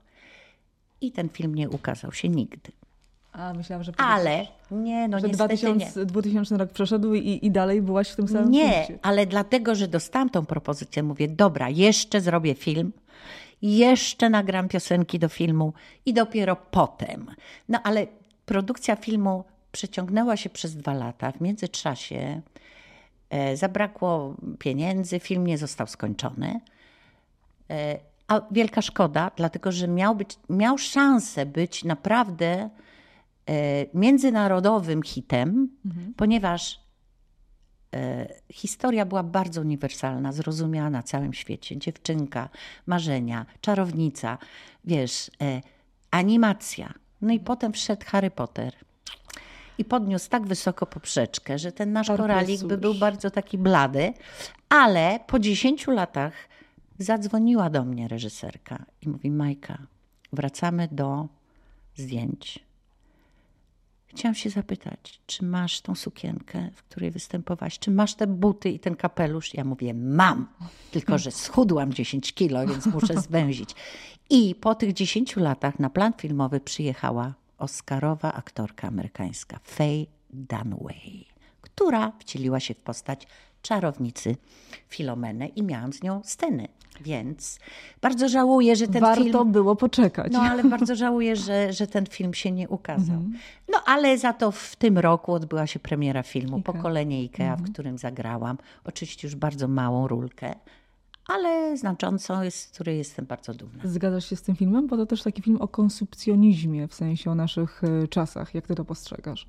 I 1.01 1.13
ten 1.13 1.29
film 1.29 1.55
nie 1.55 1.71
ukazał 1.71 2.13
się 2.13 2.29
nigdy. 2.29 2.73
A, 3.39 3.55
myślałam, 3.55 3.85
że... 3.85 3.93
Ale, 3.97 4.47
nie, 4.71 5.09
no 5.09 5.21
że 5.21 5.29
niestety 5.29 5.57
2000, 5.57 6.01
nie. 6.01 6.07
2000 6.07 6.57
rok 6.57 6.71
przeszedł 6.71 7.15
i, 7.15 7.39
i 7.43 7.51
dalej 7.51 7.83
byłaś 7.83 8.09
w 8.09 8.17
tym 8.17 8.29
samym 8.29 8.51
Nie, 8.51 8.73
punkcie. 8.73 8.99
ale 9.03 9.27
dlatego, 9.27 9.75
że 9.75 9.89
dostałam 9.89 10.31
tą 10.31 10.47
propozycję, 10.47 11.03
mówię, 11.03 11.29
dobra, 11.29 11.69
jeszcze 11.69 12.21
zrobię 12.21 12.55
film, 12.55 12.93
jeszcze 13.63 14.31
nagram 14.31 14.69
piosenki 14.69 15.19
do 15.19 15.29
filmu 15.29 15.73
i 16.07 16.15
dopiero 16.15 16.57
potem. 16.57 17.27
No 17.69 17.81
ale 17.85 18.07
produkcja 18.47 18.97
filmu 18.97 19.45
przeciągnęła 19.73 20.37
się 20.37 20.51
przez 20.51 20.77
dwa 20.77 20.95
lata. 20.95 21.33
W 21.33 21.41
międzyczasie 21.41 22.43
E, 23.31 23.57
zabrakło 23.57 24.35
pieniędzy, 24.59 25.21
film 25.21 25.47
nie 25.47 25.59
został 25.59 25.87
skończony. 25.87 26.61
E, 27.71 27.99
a 28.29 28.41
wielka 28.51 28.83
szkoda, 28.83 29.31
dlatego 29.37 29.73
że 29.73 29.89
miał, 29.89 30.15
być, 30.15 30.39
miał 30.49 30.79
szansę 30.79 31.47
być 31.47 31.85
naprawdę 31.85 32.71
międzynarodowym 33.95 35.03
hitem, 35.03 35.69
mhm. 35.87 36.15
ponieważ 36.17 36.81
historia 38.53 39.07
była 39.07 39.23
bardzo 39.23 39.61
uniwersalna, 39.61 40.33
zrozumiana 40.33 40.91
na 40.91 41.03
całym 41.03 41.35
świecie. 41.35 41.77
Dziewczynka, 41.77 42.49
marzenia, 42.87 43.47
czarownica, 43.61 44.39
wiesz, 44.85 45.31
animacja. 46.11 46.95
No 47.23 47.33
i 47.33 47.41
potem 47.41 47.73
wszedł 47.73 48.03
Harry 48.07 48.31
Potter 48.31 48.73
i 49.79 49.85
podniósł 49.85 50.31
tak 50.31 50.47
wysoko 50.47 50.87
poprzeczkę, 50.87 51.59
że 51.59 51.73
ten 51.73 51.93
nasz 51.93 52.07
koralik 52.07 52.65
by 52.65 52.79
był 52.79 52.95
bardzo 52.95 53.31
taki 53.31 53.59
blady, 53.59 54.13
ale 54.69 55.21
po 55.27 55.39
10 55.39 55.87
latach 55.87 56.33
zadzwoniła 56.99 57.71
do 57.71 57.85
mnie 57.85 58.09
reżyserka 58.09 58.85
i 59.03 59.09
mówi: 59.09 59.31
Majka, 59.31 59.79
wracamy 60.33 60.89
do 60.93 61.29
zdjęć. 61.97 62.68
Chciałam 64.19 64.35
się 64.35 64.51
zapytać, 64.51 65.21
czy 65.27 65.45
masz 65.45 65.81
tą 65.81 65.95
sukienkę, 65.95 66.71
w 66.75 66.83
której 66.83 67.11
występowałaś? 67.11 67.79
Czy 67.79 67.91
masz 67.91 68.15
te 68.15 68.27
buty 68.27 68.71
i 68.71 68.79
ten 68.79 68.97
kapelusz? 68.97 69.55
Ja 69.55 69.65
mówię, 69.65 69.95
mam, 69.95 70.47
tylko 70.91 71.19
że 71.19 71.31
schudłam 71.31 71.93
10 71.93 72.33
kilo, 72.33 72.67
więc 72.67 72.87
muszę 72.87 73.21
zwęzić. 73.29 73.71
I 74.31 74.55
po 74.55 74.75
tych 74.75 74.93
10 74.93 75.37
latach 75.37 75.79
na 75.79 75.91
plan 75.91 76.13
filmowy 76.13 76.61
przyjechała 76.61 77.35
Oscarowa 77.59 78.33
aktorka 78.33 78.89
amerykańska 78.89 79.59
Faye 79.65 80.07
Dunaway, 80.31 81.25
która 81.61 82.13
wcieliła 82.19 82.61
się 82.61 82.75
w 82.75 82.81
postać 82.81 83.27
czarownicy 83.63 84.37
Filomeny 84.89 85.49
i 85.49 85.63
miałam 85.63 85.93
z 85.93 86.03
nią 86.03 86.21
sceny. 86.25 86.69
Więc 87.01 87.59
bardzo 88.01 88.29
żałuję, 88.29 88.77
że 88.77 88.89
ten 88.89 89.01
Warto 89.01 89.23
film... 89.23 89.33
Warto 89.33 89.45
było 89.45 89.77
poczekać. 89.77 90.33
No 90.33 90.41
ale 90.41 90.65
bardzo 90.65 90.95
żałuję, 90.95 91.37
że, 91.37 91.73
że 91.73 91.87
ten 91.87 92.07
film 92.07 92.35
się 92.35 92.53
nie 92.53 92.69
ukazał. 92.69 93.17
Mm 93.17 93.33
-hmm. 93.33 93.39
No 93.73 93.79
ale 93.87 94.19
za 94.19 94.33
to 94.33 94.51
w 94.51 94.77
tym 94.77 94.99
roku 94.99 95.33
odbyła 95.33 95.67
się 95.67 95.79
premiera 95.79 96.23
filmu 96.23 96.57
Ike. 96.57 96.73
Pokolenie 96.73 97.25
Ikea, 97.25 97.45
mm 97.45 97.55
-hmm. 97.55 97.59
w 97.59 97.61
mhm. 97.61 97.73
którym 97.73 97.99
zagrałam. 97.99 98.59
Oczywiście 98.85 99.29
już 99.29 99.37
bardzo 99.37 99.69
małą 99.69 100.09
rulkę, 100.09 100.55
ale 101.29 101.77
znaczącą, 101.77 102.43
jest, 102.43 102.59
z 102.59 102.67
której 102.67 102.99
jestem 102.99 103.27
bardzo 103.27 103.55
dumna. 103.55 103.83
Zgadzasz 103.85 104.31
się 104.31 104.37
z 104.37 104.43
tym 104.43 104.57
filmem? 104.57 104.87
Bo 104.87 104.97
to 104.97 105.07
też 105.07 105.23
taki 105.23 105.43
film 105.43 105.57
o 105.61 105.69
konsumpcjonizmie, 105.69 106.89
w 106.89 106.95
sensie 106.95 107.31
o 107.31 107.35
naszych 107.35 107.83
e, 107.85 108.09
czasach. 108.09 108.55
Jak 108.55 108.67
ty 108.67 108.75
to 108.75 108.85
postrzegasz? 108.85 109.47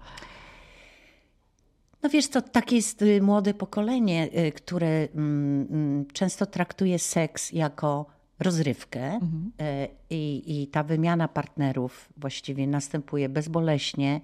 No 2.03 2.09
wiesz 2.09 2.27
to 2.27 2.41
takie 2.41 2.75
jest 2.75 3.01
y, 3.01 3.21
młode 3.21 3.53
pokolenie, 3.53 4.29
y, 4.47 4.51
które 4.51 5.07
mm, 5.15 5.67
mm, 5.71 6.05
często 6.13 6.45
traktuje 6.45 6.99
seks 6.99 7.51
jako 7.51 8.05
rozrywkę 8.39 9.13
mhm. 9.13 9.51
E, 9.59 9.87
i, 10.09 10.43
i 10.61 10.67
ta 10.67 10.83
wymiana 10.83 11.27
partnerów 11.27 12.09
właściwie 12.17 12.67
następuje 12.67 13.29
bezboleśnie, 13.29 14.21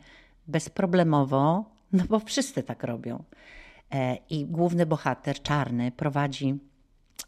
bezproblemowo, 0.47 1.65
no 1.93 2.03
bo 2.09 2.19
wszyscy 2.19 2.63
tak 2.63 2.83
robią. 2.83 3.23
E, 3.93 4.17
I 4.29 4.45
główny 4.45 4.85
bohater, 4.85 5.41
czarny, 5.41 5.91
prowadzi 5.91 6.59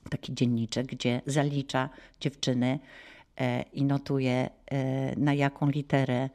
taki 0.09 0.33
dzienniczek, 0.33 0.85
gdzie 0.85 1.21
zalicza 1.25 1.89
dziewczyny 2.19 2.79
e, 3.37 3.61
i 3.61 3.83
notuje 3.83 4.49
e, 4.65 5.15
na 5.19 5.33
jaką 5.33 5.69
literę 5.69 6.29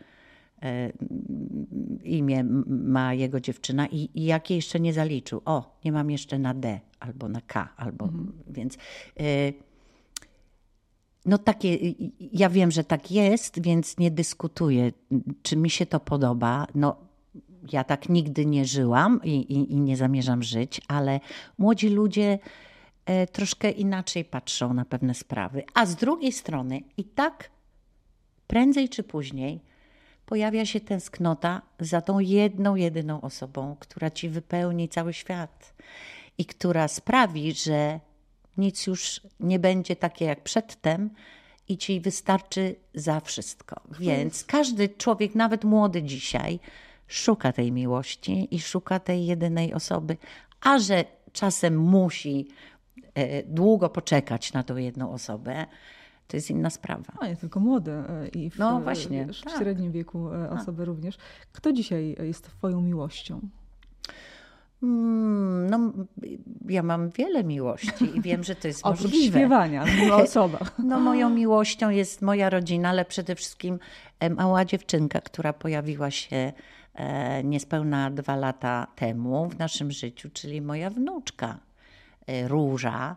imię 2.04 2.44
ma 2.66 3.14
jego 3.14 3.40
dziewczyna 3.40 3.86
i, 3.86 4.10
i 4.14 4.24
jakie 4.24 4.56
jeszcze 4.56 4.80
nie 4.80 4.92
zaliczył. 4.92 5.42
O, 5.44 5.78
nie 5.84 5.92
mam 5.92 6.10
jeszcze 6.10 6.38
na 6.38 6.54
D 6.54 6.80
albo 7.00 7.28
na 7.28 7.40
K, 7.40 7.68
albo 7.76 8.04
mhm. 8.04 8.32
więc. 8.46 8.78
No 11.26 11.38
takie, 11.38 11.78
ja 12.18 12.50
wiem, 12.50 12.70
że 12.70 12.84
tak 12.84 13.10
jest, 13.10 13.62
więc 13.62 13.98
nie 13.98 14.10
dyskutuję, 14.10 14.92
czy 15.42 15.56
mi 15.56 15.70
się 15.70 15.86
to 15.86 16.00
podoba. 16.00 16.66
No, 16.74 16.96
ja 17.72 17.84
tak 17.84 18.08
nigdy 18.08 18.46
nie 18.46 18.64
żyłam 18.64 19.20
i, 19.24 19.30
i, 19.30 19.72
i 19.72 19.80
nie 19.80 19.96
zamierzam 19.96 20.42
żyć, 20.42 20.80
ale 20.88 21.20
młodzi 21.58 21.88
ludzie 21.88 22.38
e, 23.06 23.26
troszkę 23.26 23.70
inaczej 23.70 24.24
patrzą 24.24 24.74
na 24.74 24.84
pewne 24.84 25.14
sprawy. 25.14 25.62
A 25.74 25.86
z 25.86 25.96
drugiej 25.96 26.32
strony, 26.32 26.80
i 26.96 27.04
tak 27.04 27.50
prędzej 28.46 28.88
czy 28.88 29.02
później 29.02 29.60
pojawia 30.26 30.66
się 30.66 30.80
tęsknota 30.80 31.62
za 31.80 32.00
tą 32.00 32.18
jedną, 32.18 32.76
jedyną 32.76 33.20
osobą, 33.20 33.76
która 33.80 34.10
ci 34.10 34.28
wypełni 34.28 34.88
cały 34.88 35.12
świat 35.12 35.74
i 36.38 36.46
która 36.46 36.88
sprawi, 36.88 37.52
że 37.52 38.00
nic 38.56 38.86
już 38.86 39.20
nie 39.40 39.58
będzie 39.58 39.96
takie 39.96 40.24
jak 40.24 40.40
przedtem 40.40 41.10
i 41.68 41.78
ci 41.78 42.00
wystarczy 42.00 42.76
za 42.94 43.20
wszystko. 43.20 43.80
Więc 44.00 44.44
każdy 44.44 44.88
człowiek, 44.88 45.34
nawet 45.34 45.64
młody 45.64 46.02
dzisiaj, 46.02 46.60
szuka 47.06 47.52
tej 47.52 47.72
miłości 47.72 48.48
i 48.50 48.60
szuka 48.60 49.00
tej 49.00 49.26
jedynej 49.26 49.74
osoby, 49.74 50.16
a 50.60 50.78
że 50.78 51.04
czasem 51.32 51.78
musi 51.78 52.48
e, 53.14 53.42
długo 53.42 53.88
poczekać 53.88 54.52
na 54.52 54.62
tą 54.62 54.76
jedną 54.76 55.12
osobę, 55.12 55.66
to 56.32 56.36
jest 56.36 56.50
inna 56.50 56.70
sprawa. 56.70 57.12
A 57.20 57.28
nie 57.28 57.36
tylko 57.36 57.60
młode 57.60 58.04
e, 58.08 58.28
i 58.28 58.50
w, 58.50 58.58
no 58.58 58.80
właśnie, 58.80 59.26
w 59.26 59.40
tak. 59.40 59.58
średnim 59.58 59.92
wieku 59.92 60.32
e, 60.32 60.48
tak. 60.48 60.60
osoby 60.60 60.78
tak. 60.78 60.86
również. 60.86 61.18
Kto 61.52 61.72
dzisiaj 61.72 62.16
jest 62.22 62.44
Twoją 62.44 62.80
miłością? 62.80 63.40
Mm, 64.82 65.70
no, 65.70 65.92
ja 66.68 66.82
mam 66.82 67.10
wiele 67.10 67.44
miłości 67.44 68.16
i 68.16 68.20
wiem, 68.20 68.44
że 68.44 68.54
to 68.54 68.68
jest 68.68 68.80
Oprócz 68.86 69.02
możliwe. 69.02 69.38
śpiewania, 69.38 69.84
miła 69.84 70.16
osoba. 70.22 70.58
No, 70.78 71.00
moją 71.00 71.30
miłością 71.30 71.90
jest 71.90 72.22
moja 72.22 72.50
rodzina, 72.50 72.88
ale 72.88 73.04
przede 73.04 73.34
wszystkim 73.34 73.78
mała 74.36 74.64
dziewczynka, 74.64 75.20
która 75.20 75.52
pojawiła 75.52 76.10
się 76.10 76.52
E, 76.94 77.44
niespełna 77.44 78.10
dwa 78.10 78.36
lata 78.36 78.86
temu 78.96 79.48
w 79.48 79.58
naszym 79.58 79.90
życiu, 79.90 80.30
czyli 80.32 80.60
moja 80.60 80.90
wnuczka 80.90 81.58
e, 82.26 82.48
Róża, 82.48 83.16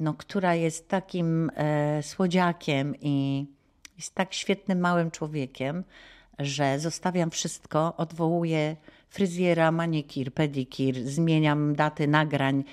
no, 0.00 0.14
która 0.14 0.54
jest 0.54 0.88
takim 0.88 1.50
e, 1.56 2.02
słodziakiem 2.02 2.94
i 3.00 3.46
jest 3.96 4.14
tak 4.14 4.34
świetnym 4.34 4.80
małym 4.80 5.10
człowiekiem, 5.10 5.84
że 6.38 6.78
zostawiam 6.78 7.30
wszystko, 7.30 7.96
odwołuję 7.96 8.76
fryzjera, 9.08 9.72
manikir, 9.72 10.34
pedikir, 10.34 11.08
zmieniam 11.08 11.74
daty 11.74 12.08
nagrań, 12.08 12.64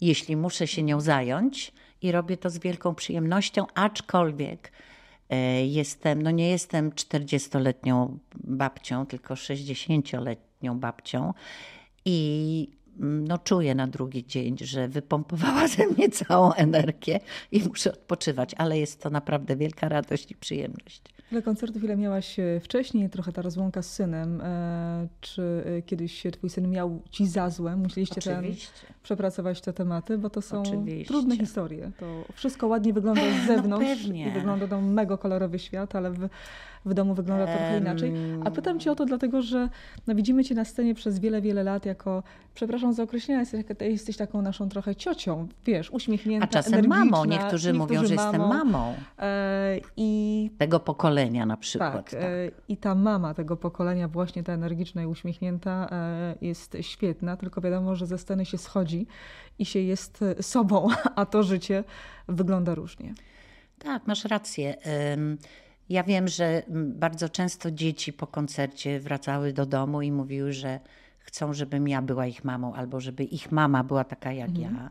jeśli 0.00 0.36
muszę 0.36 0.66
się 0.66 0.82
nią 0.82 1.00
zająć 1.00 1.72
i 2.02 2.12
robię 2.12 2.36
to 2.36 2.50
z 2.50 2.58
wielką 2.58 2.94
przyjemnością, 2.94 3.66
aczkolwiek 3.74 4.72
E, 5.30 5.66
jestem, 5.66 6.22
no 6.22 6.30
nie 6.30 6.50
jestem 6.50 6.90
40-letnią 6.90 8.18
babcią, 8.34 9.06
tylko 9.06 9.34
60-letnią 9.34 10.78
babcią 10.78 11.34
i 12.04 12.68
no 13.00 13.38
czuję 13.38 13.74
na 13.74 13.86
drugi 13.86 14.26
dzień, 14.26 14.56
że 14.60 14.88
wypompowała 14.88 15.68
ze 15.68 15.86
mnie 15.86 16.08
całą 16.08 16.52
energię 16.52 17.20
i 17.52 17.62
muszę 17.62 17.92
odpoczywać, 17.92 18.54
ale 18.58 18.78
jest 18.78 19.02
to 19.02 19.10
naprawdę 19.10 19.56
wielka 19.56 19.88
radość 19.88 20.30
i 20.30 20.34
przyjemność. 20.34 21.02
Ile 21.32 21.42
koncertów, 21.42 21.84
ile 21.84 21.96
miałaś 21.96 22.38
e, 22.38 22.60
wcześniej, 22.60 23.10
trochę 23.10 23.32
ta 23.32 23.42
rozłąka 23.42 23.82
z 23.82 23.92
synem. 23.92 24.40
E, 24.40 25.08
czy 25.20 25.64
kiedyś 25.86 26.22
twój 26.32 26.50
syn 26.50 26.70
miał 26.70 27.02
ci 27.10 27.26
za 27.26 27.50
złe? 27.50 27.76
Musieliście 27.76 28.20
ten, 28.20 28.44
przepracować 29.02 29.60
te 29.60 29.72
tematy, 29.72 30.18
bo 30.18 30.30
to 30.30 30.42
są 30.42 30.62
Oczywiście. 30.62 31.08
trudne 31.08 31.36
historie. 31.36 31.90
To 32.00 32.24
wszystko 32.34 32.66
ładnie 32.66 32.92
wygląda 32.92 33.20
z 33.44 33.46
zewnątrz 33.46 34.06
no 34.06 34.14
i 34.14 34.30
wygląda 34.30 34.68
to 34.68 34.80
mega 34.80 35.16
kolorowy 35.16 35.58
świat, 35.58 35.96
ale 35.96 36.10
w, 36.10 36.28
w 36.86 36.94
domu 36.94 37.14
wygląda 37.14 37.46
trochę 37.46 37.78
inaczej. 37.78 38.12
A 38.44 38.50
pytam 38.50 38.80
cię 38.80 38.92
o 38.92 38.94
to 38.94 39.04
dlatego, 39.04 39.42
że 39.42 39.68
no, 40.06 40.14
widzimy 40.14 40.44
cię 40.44 40.54
na 40.54 40.64
scenie 40.64 40.94
przez 40.94 41.18
wiele, 41.18 41.40
wiele 41.40 41.62
lat 41.62 41.86
jako, 41.86 42.22
przepraszam 42.54 42.92
za 42.92 43.02
określenie, 43.02 43.44
jesteś 43.80 44.16
taką 44.16 44.42
naszą 44.42 44.68
trochę 44.68 44.94
ciocią, 44.94 45.48
wiesz, 45.64 45.90
uśmiechnięta, 45.90 46.46
A 46.46 46.48
czasem 46.48 46.86
mamą. 46.86 47.24
Niektórzy, 47.24 47.28
niektórzy 47.28 47.72
mówią, 47.72 48.06
że 48.06 48.14
mamą. 48.14 48.30
jestem 48.30 48.48
mamą. 48.48 48.94
E, 49.18 49.80
I 49.96 50.50
tego 50.58 50.80
pokolenia 50.80 51.46
na 51.46 51.56
przykład. 51.56 51.92
Tak, 51.92 52.10
tak. 52.10 52.22
E, 52.22 52.50
I 52.68 52.76
ta 52.76 52.94
mama 52.94 53.34
tego 53.34 53.56
pokolenia, 53.56 54.08
właśnie 54.08 54.42
ta 54.42 54.52
energiczna 54.52 55.02
i 55.02 55.06
uśmiechnięta 55.06 55.88
e, 55.92 56.34
jest 56.40 56.76
świetna, 56.80 57.36
tylko 57.36 57.60
wiadomo, 57.60 57.96
że 57.96 58.06
ze 58.06 58.18
sceny 58.18 58.44
się 58.44 58.58
schodzi 58.58 59.06
i 59.58 59.64
się 59.64 59.78
jest 59.78 60.24
sobą, 60.40 60.88
a 61.16 61.26
to 61.26 61.42
życie 61.42 61.84
wygląda 62.28 62.74
różnie. 62.74 63.14
Tak, 63.78 64.06
masz 64.06 64.24
rację. 64.24 64.76
Ja 65.88 66.02
wiem, 66.02 66.28
że 66.28 66.62
bardzo 66.94 67.28
często 67.28 67.70
dzieci 67.70 68.12
po 68.12 68.26
koncercie 68.26 69.00
wracały 69.00 69.52
do 69.52 69.66
domu 69.66 70.02
i 70.02 70.12
mówiły, 70.12 70.52
że 70.52 70.80
chcą, 71.18 71.52
żebym 71.52 71.88
ja 71.88 72.02
była 72.02 72.26
ich 72.26 72.44
mamą, 72.44 72.74
albo 72.74 73.00
żeby 73.00 73.24
ich 73.24 73.52
mama 73.52 73.84
była 73.84 74.04
taka 74.04 74.32
jak 74.32 74.48
mhm. 74.48 74.74
ja. 74.74 74.90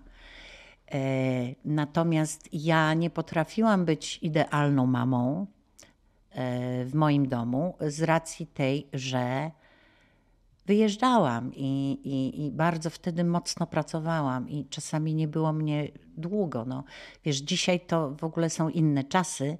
E, 0.91 0.99
natomiast 1.65 2.49
ja 2.53 2.93
nie 2.93 3.09
potrafiłam 3.09 3.85
być 3.85 4.19
idealną 4.21 4.85
mamą 4.85 5.47
e, 6.31 6.85
w 6.85 6.95
moim 6.95 7.27
domu 7.27 7.75
z 7.81 8.01
racji 8.01 8.47
tej, 8.47 8.87
że 8.93 9.51
wyjeżdżałam 10.65 11.51
i, 11.55 11.99
i, 12.03 12.45
i, 12.45 12.51
bardzo 12.51 12.89
wtedy 12.89 13.23
mocno 13.23 13.67
pracowałam 13.67 14.49
i 14.49 14.65
czasami 14.65 15.15
nie 15.15 15.27
było 15.27 15.53
mnie 15.53 15.87
długo. 16.17 16.65
No. 16.65 16.83
Wiesz, 17.25 17.37
dzisiaj 17.37 17.79
to 17.79 18.15
w 18.15 18.23
ogóle 18.23 18.49
są 18.49 18.69
inne 18.69 19.03
czasy, 19.03 19.57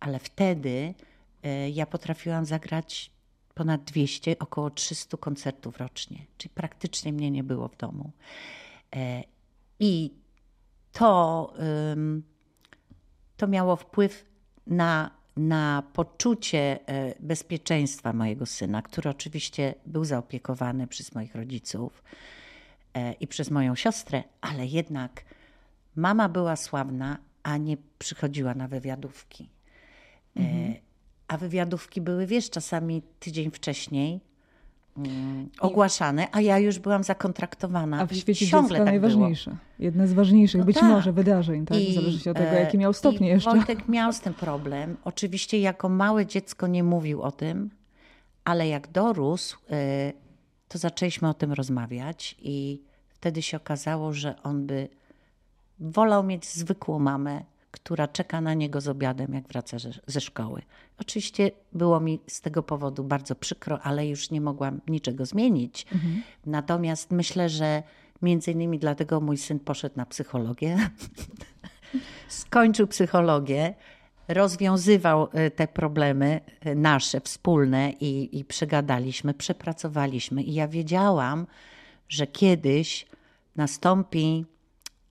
ale 0.00 0.18
wtedy 0.18 0.94
e, 1.42 1.70
ja 1.70 1.86
potrafiłam 1.86 2.44
zagrać 2.44 3.10
ponad 3.54 3.84
200, 3.84 4.38
około 4.38 4.70
300 4.70 5.16
koncertów 5.16 5.78
rocznie, 5.78 6.26
czyli 6.38 6.54
praktycznie 6.54 7.12
mnie 7.12 7.30
nie 7.30 7.44
było 7.44 7.68
w 7.68 7.76
domu. 7.76 8.10
E, 8.96 9.22
I 9.80 10.10
to, 10.92 11.52
to 13.36 13.46
miało 13.46 13.76
wpływ 13.76 14.24
na, 14.66 15.10
na 15.36 15.82
poczucie 15.92 16.88
e, 16.88 17.14
bezpieczeństwa 17.20 18.12
mojego 18.12 18.46
syna, 18.46 18.82
który 18.82 19.10
oczywiście 19.10 19.74
był 19.86 20.04
zaopiekowany 20.04 20.86
przez 20.86 21.14
moich 21.14 21.34
rodziców 21.34 22.02
i 23.20 23.26
przez 23.26 23.50
moją 23.50 23.74
siostrę, 23.74 24.24
ale 24.40 24.66
jednak 24.66 25.24
mama 25.96 26.28
była 26.28 26.56
sławna, 26.56 27.18
a 27.42 27.56
nie 27.56 27.76
przychodziła 27.98 28.54
na 28.54 28.68
wywiadówki. 28.68 29.48
Mhm. 30.36 30.74
A 31.28 31.36
wywiadówki 31.36 32.00
były, 32.00 32.26
wiesz, 32.26 32.50
czasami 32.50 33.02
tydzień 33.20 33.50
wcześniej 33.50 34.20
mm, 34.96 35.48
ogłaszane, 35.60 36.28
a 36.32 36.40
ja 36.40 36.58
już 36.58 36.78
byłam 36.78 37.02
zakontraktowana. 37.04 38.00
A 38.00 38.06
w 38.06 38.14
świecie 38.14 38.46
Ciągle 38.46 38.78
tak 38.78 38.86
najważniejsze. 38.86 39.50
Było. 39.50 39.62
Jedne 39.78 40.08
z 40.08 40.12
ważniejszych, 40.12 40.58
no 40.58 40.64
być 40.64 40.76
tak. 40.76 40.90
może, 40.90 41.12
wydarzeń, 41.12 41.66
tak? 41.66 41.78
I, 41.78 41.94
Zależy 41.94 42.30
od 42.30 42.36
tego, 42.36 42.50
e, 42.50 42.60
jaki 42.60 42.78
miał 42.78 42.92
stopień 42.92 43.26
jeszcze. 43.26 43.50
Wojtek 43.50 43.88
miał 43.88 44.12
z 44.12 44.20
tym 44.20 44.34
problem. 44.34 44.96
Oczywiście 45.04 45.60
jako 45.60 45.88
małe 45.88 46.26
dziecko 46.26 46.66
nie 46.66 46.84
mówił 46.84 47.22
o 47.22 47.32
tym, 47.32 47.70
ale 48.44 48.68
jak 48.68 48.88
dorósł, 48.88 49.58
e, 49.70 50.12
to 50.68 50.78
zaczęliśmy 50.78 51.28
o 51.28 51.34
tym 51.34 51.52
rozmawiać 51.52 52.36
i 52.38 52.82
wtedy 53.08 53.42
się 53.42 53.56
okazało, 53.56 54.12
że 54.12 54.42
on 54.42 54.66
by 54.66 54.88
wolał 55.80 56.24
mieć 56.24 56.46
zwykłą 56.46 56.98
mamę, 56.98 57.44
która 57.76 58.08
czeka 58.08 58.40
na 58.40 58.54
niego 58.54 58.80
z 58.80 58.88
obiadem, 58.88 59.34
jak 59.34 59.48
wraca 59.48 59.76
ze 60.06 60.20
szkoły. 60.20 60.62
Oczywiście 60.98 61.50
było 61.72 62.00
mi 62.00 62.20
z 62.26 62.40
tego 62.40 62.62
powodu 62.62 63.04
bardzo 63.04 63.34
przykro, 63.34 63.80
ale 63.82 64.06
już 64.06 64.30
nie 64.30 64.40
mogłam 64.40 64.80
niczego 64.88 65.26
zmienić. 65.26 65.86
Mhm. 65.92 66.22
Natomiast 66.46 67.10
myślę, 67.10 67.48
że 67.48 67.82
między 68.22 68.52
innymi 68.52 68.78
dlatego 68.78 69.20
mój 69.20 69.36
syn 69.36 69.58
poszedł 69.58 69.96
na 69.96 70.06
psychologię. 70.06 70.76
Skończył 72.28 72.86
psychologię, 72.86 73.74
rozwiązywał 74.28 75.28
e, 75.32 75.50
te 75.50 75.68
problemy 75.68 76.40
e, 76.60 76.74
nasze, 76.74 77.20
wspólne 77.20 77.90
i, 77.90 78.38
i 78.38 78.44
przegadaliśmy, 78.44 79.34
przepracowaliśmy. 79.34 80.42
I 80.42 80.54
ja 80.54 80.68
wiedziałam, 80.68 81.46
że 82.08 82.26
kiedyś 82.26 83.06
nastąpi 83.56 84.44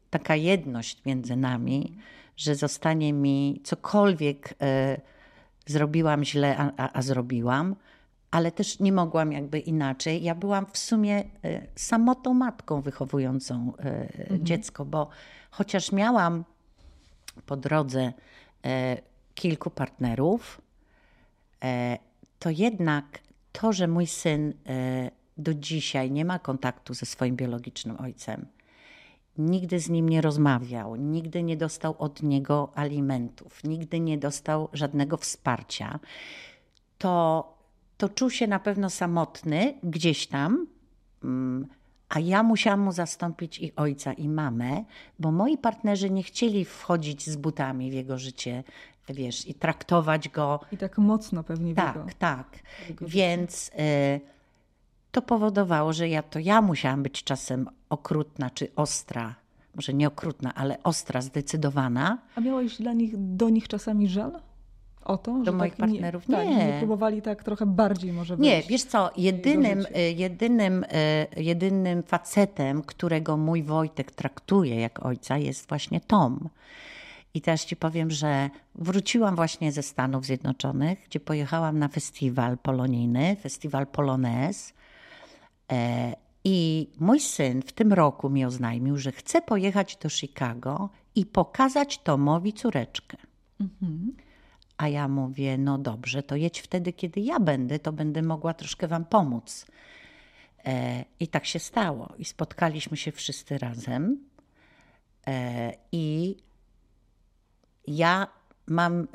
taka 0.09 0.35
jedność 0.35 1.05
między 1.05 1.35
nami, 1.35 1.97
że 2.37 2.55
zostanie 2.55 3.13
mi 3.13 3.61
cokolwiek 3.63 4.53
e, 4.61 5.01
zrobiłam 5.65 6.23
źle, 6.23 6.57
a, 6.57 6.71
a, 6.77 6.89
a 6.93 7.01
zrobiłam, 7.01 7.75
ale 8.31 8.51
też 8.51 8.79
nie 8.79 8.91
mogłam 8.91 9.31
jakby 9.31 9.59
inaczej. 9.59 10.23
Ja 10.23 10.35
byłam 10.35 10.65
w 10.71 10.77
sumie 10.77 11.23
e, 11.43 11.67
samotną 11.75 12.33
matką 12.33 12.81
wychowującą 12.81 13.73
e, 13.79 13.81
mhm. 14.19 14.45
dziecko, 14.45 14.85
bo 14.85 15.09
chociaż 15.51 15.91
miałam 15.91 16.43
po 17.45 17.57
drodze 17.57 18.13
kilku 19.35 19.69
partnerów, 19.69 20.61
to 22.39 22.49
jednak 22.49 23.19
to, 23.51 23.73
że 23.73 23.87
mój 23.87 24.07
syn 24.07 24.53
do 25.37 25.53
dzisiaj 25.53 26.11
nie 26.11 26.25
ma 26.25 26.39
kontaktu 26.39 26.93
ze 26.93 27.05
swoim 27.05 27.35
biologicznym 27.35 27.99
ojcem, 27.99 28.45
nigdy 29.37 29.79
z 29.79 29.89
nim 29.89 30.09
nie 30.09 30.21
rozmawiał, 30.21 30.95
nigdy 30.95 31.43
nie 31.43 31.57
dostał 31.57 31.95
od 31.99 32.23
niego 32.23 32.71
alimentów, 32.75 33.63
nigdy 33.63 33.99
nie 33.99 34.17
dostał 34.17 34.69
żadnego 34.73 35.17
wsparcia, 35.17 35.99
to 36.97 37.55
to 37.97 38.09
czuł 38.09 38.29
się 38.29 38.47
na 38.47 38.59
pewno 38.59 38.89
samotny 38.89 39.73
gdzieś 39.83 40.27
tam, 40.27 40.67
mm, 41.23 41.67
a 42.09 42.19
ja 42.19 42.43
musiałam 42.43 42.79
mu 42.79 42.91
zastąpić 42.91 43.59
i 43.59 43.75
ojca, 43.75 44.13
i 44.13 44.29
mamę, 44.29 44.83
bo 45.19 45.31
moi 45.31 45.57
partnerzy 45.57 46.09
nie 46.09 46.23
chcieli 46.23 46.65
wchodzić 46.65 47.29
z 47.29 47.35
butami 47.35 47.91
w 47.91 47.93
jego 47.93 48.17
życie, 48.17 48.63
wiesz, 49.09 49.47
i 49.47 49.53
traktować 49.53 50.29
go. 50.29 50.59
I 50.71 50.77
tak 50.77 50.97
mocno 50.97 51.43
pewnie 51.43 51.73
w 51.73 51.75
Tak, 51.75 51.95
jego, 51.95 52.07
tak. 52.19 52.59
Więc 53.01 53.67
y, 53.69 54.21
to 55.15 55.21
powodowało, 55.21 55.93
że 55.93 56.09
ja 56.09 56.23
to 56.23 56.39
ja 56.39 56.61
musiałam 56.61 57.03
być 57.03 57.23
czasem 57.23 57.69
okrutna 57.89 58.49
czy 58.49 58.67
ostra. 58.75 59.35
Może 59.75 59.93
nie 59.93 60.07
okrutna, 60.07 60.55
ale 60.55 60.83
ostra, 60.83 61.21
zdecydowana. 61.21 62.17
A 62.35 62.41
miałeś 62.41 62.77
dla 62.77 62.93
nich, 62.93 63.13
do 63.17 63.49
nich 63.49 63.67
czasami 63.67 64.07
żal? 64.07 64.31
o 65.05 65.17
to, 65.17 65.39
do 65.43 65.53
moich 65.53 65.75
tak 65.75 65.79
partnerów 65.79 66.27
nie, 66.27 66.45
nie. 66.45 66.57
Tak, 66.57 66.67
nie 66.67 66.77
próbowali 66.79 67.21
tak 67.21 67.43
trochę 67.43 67.65
bardziej 67.65 68.13
może 68.13 68.37
Nie, 68.37 68.63
wiesz 68.63 68.83
co, 68.83 69.11
jedynym, 69.17 69.85
y, 69.97 70.11
jedynym, 70.11 70.83
y, 70.83 71.43
jedynym 71.43 72.03
facetem, 72.03 72.81
którego 72.81 73.37
mój 73.37 73.63
Wojtek 73.63 74.11
traktuje 74.11 74.79
jak 74.79 75.05
ojca 75.05 75.37
jest 75.37 75.69
właśnie 75.69 76.01
Tom. 76.01 76.49
I 77.33 77.41
teraz 77.41 77.65
ci 77.65 77.75
powiem, 77.75 78.11
że 78.11 78.49
wróciłam 78.75 79.35
właśnie 79.35 79.71
ze 79.71 79.83
Stanów 79.83 80.25
Zjednoczonych, 80.25 80.99
gdzie 81.05 81.19
pojechałam 81.19 81.79
na 81.79 81.87
festiwal 81.87 82.57
polonijny, 82.57 83.35
festiwal 83.41 83.87
Polonaise. 83.87 84.73
E, 85.71 86.13
I 86.43 86.87
mój 86.99 87.19
syn 87.19 87.61
w 87.61 87.71
tym 87.71 87.93
roku 87.93 88.29
mi 88.29 88.45
oznajmił, 88.45 88.97
że 88.97 89.11
chce 89.11 89.41
pojechać 89.41 89.97
do 89.97 90.09
Chicago 90.09 90.89
i 91.15 91.25
pokazać 91.25 91.97
Tomowi 91.97 92.53
córeczkę. 92.53 93.17
Mhm. 93.59 94.15
A 94.77 94.87
ja 94.87 95.07
mówię, 95.07 95.57
no 95.57 95.77
dobrze, 95.77 96.23
to 96.23 96.35
jedź 96.35 96.59
wtedy, 96.59 96.93
kiedy 96.93 97.21
ja 97.21 97.39
będę, 97.39 97.79
to 97.79 97.93
będę 97.93 98.21
mogła 98.21 98.53
troszkę 98.53 98.87
wam 98.87 99.05
pomóc. 99.05 99.65
E, 100.65 101.05
I 101.19 101.27
tak 101.27 101.45
się 101.45 101.59
stało. 101.59 102.13
I 102.17 102.25
spotkaliśmy 102.25 102.97
się 102.97 103.11
wszyscy 103.11 103.57
razem. 103.57 104.19
E, 105.27 105.73
I 105.91 106.35
ja 107.87 108.27
mam 108.67 108.99
e, 109.01 109.05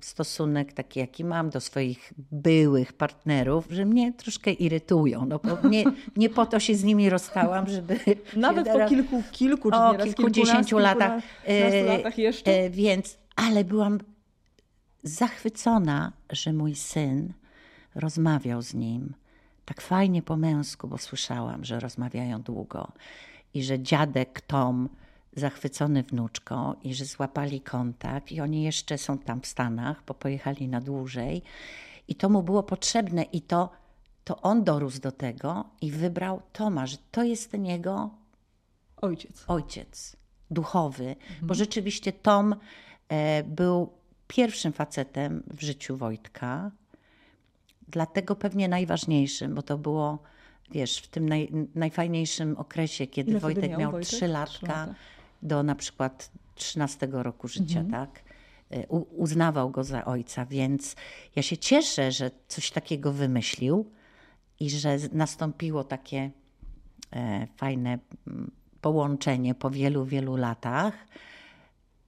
stosunek 0.00 0.72
taki, 0.72 1.00
jaki 1.00 1.24
mam 1.24 1.50
do 1.50 1.60
swoich 1.60 2.12
byłych 2.32 2.92
partnerów, 2.92 3.66
że 3.70 3.84
mnie 3.84 4.12
troszkę 4.12 4.52
irytują. 4.52 5.26
No 5.26 5.38
bo 5.38 5.68
nie, 5.68 5.84
nie 6.16 6.30
po 6.30 6.46
to 6.46 6.60
się 6.60 6.74
z 6.74 6.84
nimi 6.84 7.10
rozstałam, 7.10 7.68
żeby. 7.68 7.98
Nawet 8.36 8.66
po 8.66 8.72
teraz... 8.72 8.90
kilku, 8.90 9.22
kilku, 9.32 9.70
czy 9.70 9.76
o, 9.76 9.94
kilkudziesięciu 9.94 10.78
latach. 10.78 11.22
latach 11.86 12.18
jeszcze. 12.18 12.70
Więc, 12.70 13.18
ale 13.36 13.64
byłam 13.64 13.98
zachwycona, 15.02 16.12
że 16.30 16.52
mój 16.52 16.74
syn 16.74 17.32
rozmawiał 17.94 18.62
z 18.62 18.74
nim 18.74 19.14
tak 19.64 19.80
fajnie 19.80 20.22
po 20.22 20.36
męsku, 20.36 20.88
bo 20.88 20.98
słyszałam, 20.98 21.64
że 21.64 21.80
rozmawiają 21.80 22.42
długo 22.42 22.92
i 23.54 23.62
że 23.62 23.80
dziadek 23.80 24.40
Tom 24.40 24.88
zachwycony 25.36 26.02
wnuczką 26.02 26.74
i 26.82 26.94
że 26.94 27.04
złapali 27.04 27.60
kontakt 27.60 28.32
i 28.32 28.40
oni 28.40 28.62
jeszcze 28.62 28.98
są 28.98 29.18
tam 29.18 29.40
w 29.40 29.46
Stanach, 29.46 30.02
bo 30.06 30.14
pojechali 30.14 30.68
na 30.68 30.80
dłużej 30.80 31.42
i 32.08 32.14
to 32.14 32.28
mu 32.28 32.42
było 32.42 32.62
potrzebne 32.62 33.22
i 33.22 33.42
to, 33.42 33.70
to 34.24 34.40
on 34.40 34.64
dorósł 34.64 35.00
do 35.00 35.12
tego 35.12 35.64
i 35.80 35.90
wybrał 35.90 36.42
Toma, 36.52 36.86
że 36.86 36.96
to 37.10 37.22
jest 37.22 37.50
ten 37.50 37.66
jego 37.66 38.10
ojciec, 38.96 39.44
ojciec 39.48 40.16
duchowy, 40.50 41.04
mhm. 41.04 41.18
bo 41.42 41.54
rzeczywiście 41.54 42.12
Tom 42.12 42.54
e, 43.08 43.42
był 43.42 43.92
pierwszym 44.28 44.72
facetem 44.72 45.42
w 45.46 45.62
życiu 45.62 45.96
Wojtka. 45.96 46.70
Dlatego 47.88 48.36
pewnie 48.36 48.68
najważniejszym, 48.68 49.54
bo 49.54 49.62
to 49.62 49.78
było, 49.78 50.18
wiesz, 50.70 50.98
w 50.98 51.08
tym 51.08 51.28
naj, 51.28 51.52
najfajniejszym 51.74 52.56
okresie, 52.56 53.06
kiedy 53.06 53.30
Ile 53.30 53.40
Wojtek 53.40 53.78
miał, 53.78 53.92
Wojtek? 53.92 54.08
3 54.08 54.28
latka 54.28 54.94
do 55.42 55.62
na 55.62 55.74
przykład 55.74 56.30
13 56.54 57.08
roku 57.10 57.48
życia, 57.48 57.80
mhm. 57.80 57.90
tak? 57.90 58.22
E, 58.70 58.86
u, 58.86 59.22
uznawał 59.22 59.70
go 59.70 59.84
za 59.84 60.04
ojca, 60.04 60.46
więc 60.46 60.96
ja 61.36 61.42
się 61.42 61.58
cieszę, 61.58 62.12
że 62.12 62.30
coś 62.48 62.70
takiego 62.70 63.12
wymyślił 63.12 63.90
i 64.60 64.70
że 64.70 64.96
nastąpiło 65.12 65.84
takie 65.84 66.30
e, 67.12 67.46
fajne 67.56 67.98
mm, 68.26 68.50
połączenie 68.80 69.54
po 69.54 69.70
wielu, 69.70 70.04
wielu 70.04 70.36
latach 70.36 70.94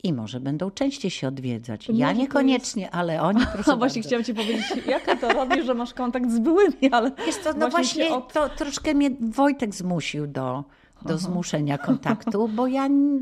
i 0.03 0.13
może 0.13 0.41
będą 0.41 0.71
częściej 0.71 1.11
się 1.11 1.29
odwiedzać. 1.29 1.87
To 1.87 1.93
ja 1.93 2.13
niekoniecznie, 2.13 2.83
jest... 2.83 2.95
ale 2.95 3.23
oni 3.23 3.41
proszę 3.53 3.71
No 3.71 3.77
właśnie 3.77 4.03
chciałam 4.03 4.25
ci 4.25 4.35
powiedzieć, 4.35 4.67
jaka 4.87 5.17
to 5.17 5.33
robi, 5.33 5.63
że 5.63 5.75
masz 5.75 5.95
kontakt 5.95 6.31
z 6.31 6.39
byłymi, 6.39 6.91
ale 6.93 7.13
jest 7.27 7.45
to, 7.45 7.53
no 7.53 7.69
właśnie, 7.69 8.09
właśnie 8.09 8.17
od... 8.17 8.33
to 8.33 8.49
troszkę 8.49 8.95
mnie 8.95 9.11
Wojtek 9.21 9.75
zmusił 9.75 10.27
do, 10.27 10.65
do 11.05 11.19
zmuszenia 11.19 11.79
kontaktu, 11.79 12.49
bo 12.49 12.67
ja 12.67 12.89
nie, 12.89 13.21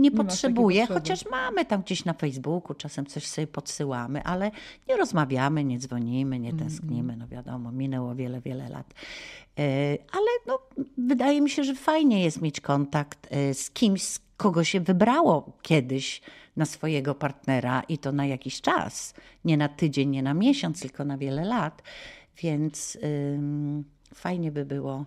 nie 0.00 0.10
potrzebuję, 0.10 0.86
chociaż 0.86 1.24
mamy 1.30 1.64
tam 1.64 1.82
gdzieś 1.82 2.04
na 2.04 2.12
Facebooku, 2.12 2.74
czasem 2.74 3.06
coś 3.06 3.26
sobie 3.26 3.46
podsyłamy, 3.46 4.24
ale 4.24 4.50
nie 4.88 4.96
rozmawiamy, 4.96 5.64
nie 5.64 5.78
dzwonimy, 5.78 6.38
nie 6.38 6.52
tęsknimy, 6.52 7.16
no 7.16 7.28
wiadomo, 7.28 7.72
minęło 7.72 8.14
wiele, 8.14 8.40
wiele 8.40 8.68
lat. 8.68 8.94
E, 9.58 9.62
ale 10.12 10.30
no, 10.46 10.58
wydaje 10.98 11.40
mi 11.40 11.50
się, 11.50 11.64
że 11.64 11.74
fajnie 11.74 12.24
jest 12.24 12.42
mieć 12.42 12.60
kontakt 12.60 13.28
e, 13.30 13.54
z 13.54 13.70
kimś, 13.70 14.18
kogo 14.36 14.64
się 14.64 14.80
wybrało 14.80 15.52
kiedyś 15.62 16.22
na 16.56 16.66
swojego 16.66 17.14
partnera 17.14 17.82
i 17.88 17.98
to 17.98 18.12
na 18.12 18.26
jakiś 18.26 18.60
czas. 18.60 19.14
Nie 19.44 19.56
na 19.56 19.68
tydzień, 19.68 20.10
nie 20.10 20.22
na 20.22 20.34
miesiąc, 20.34 20.80
tylko 20.80 21.04
na 21.04 21.18
wiele 21.18 21.44
lat. 21.44 21.82
Więc 22.42 22.98
ym, 23.34 23.84
fajnie 24.14 24.52
by 24.52 24.64
było 24.64 25.04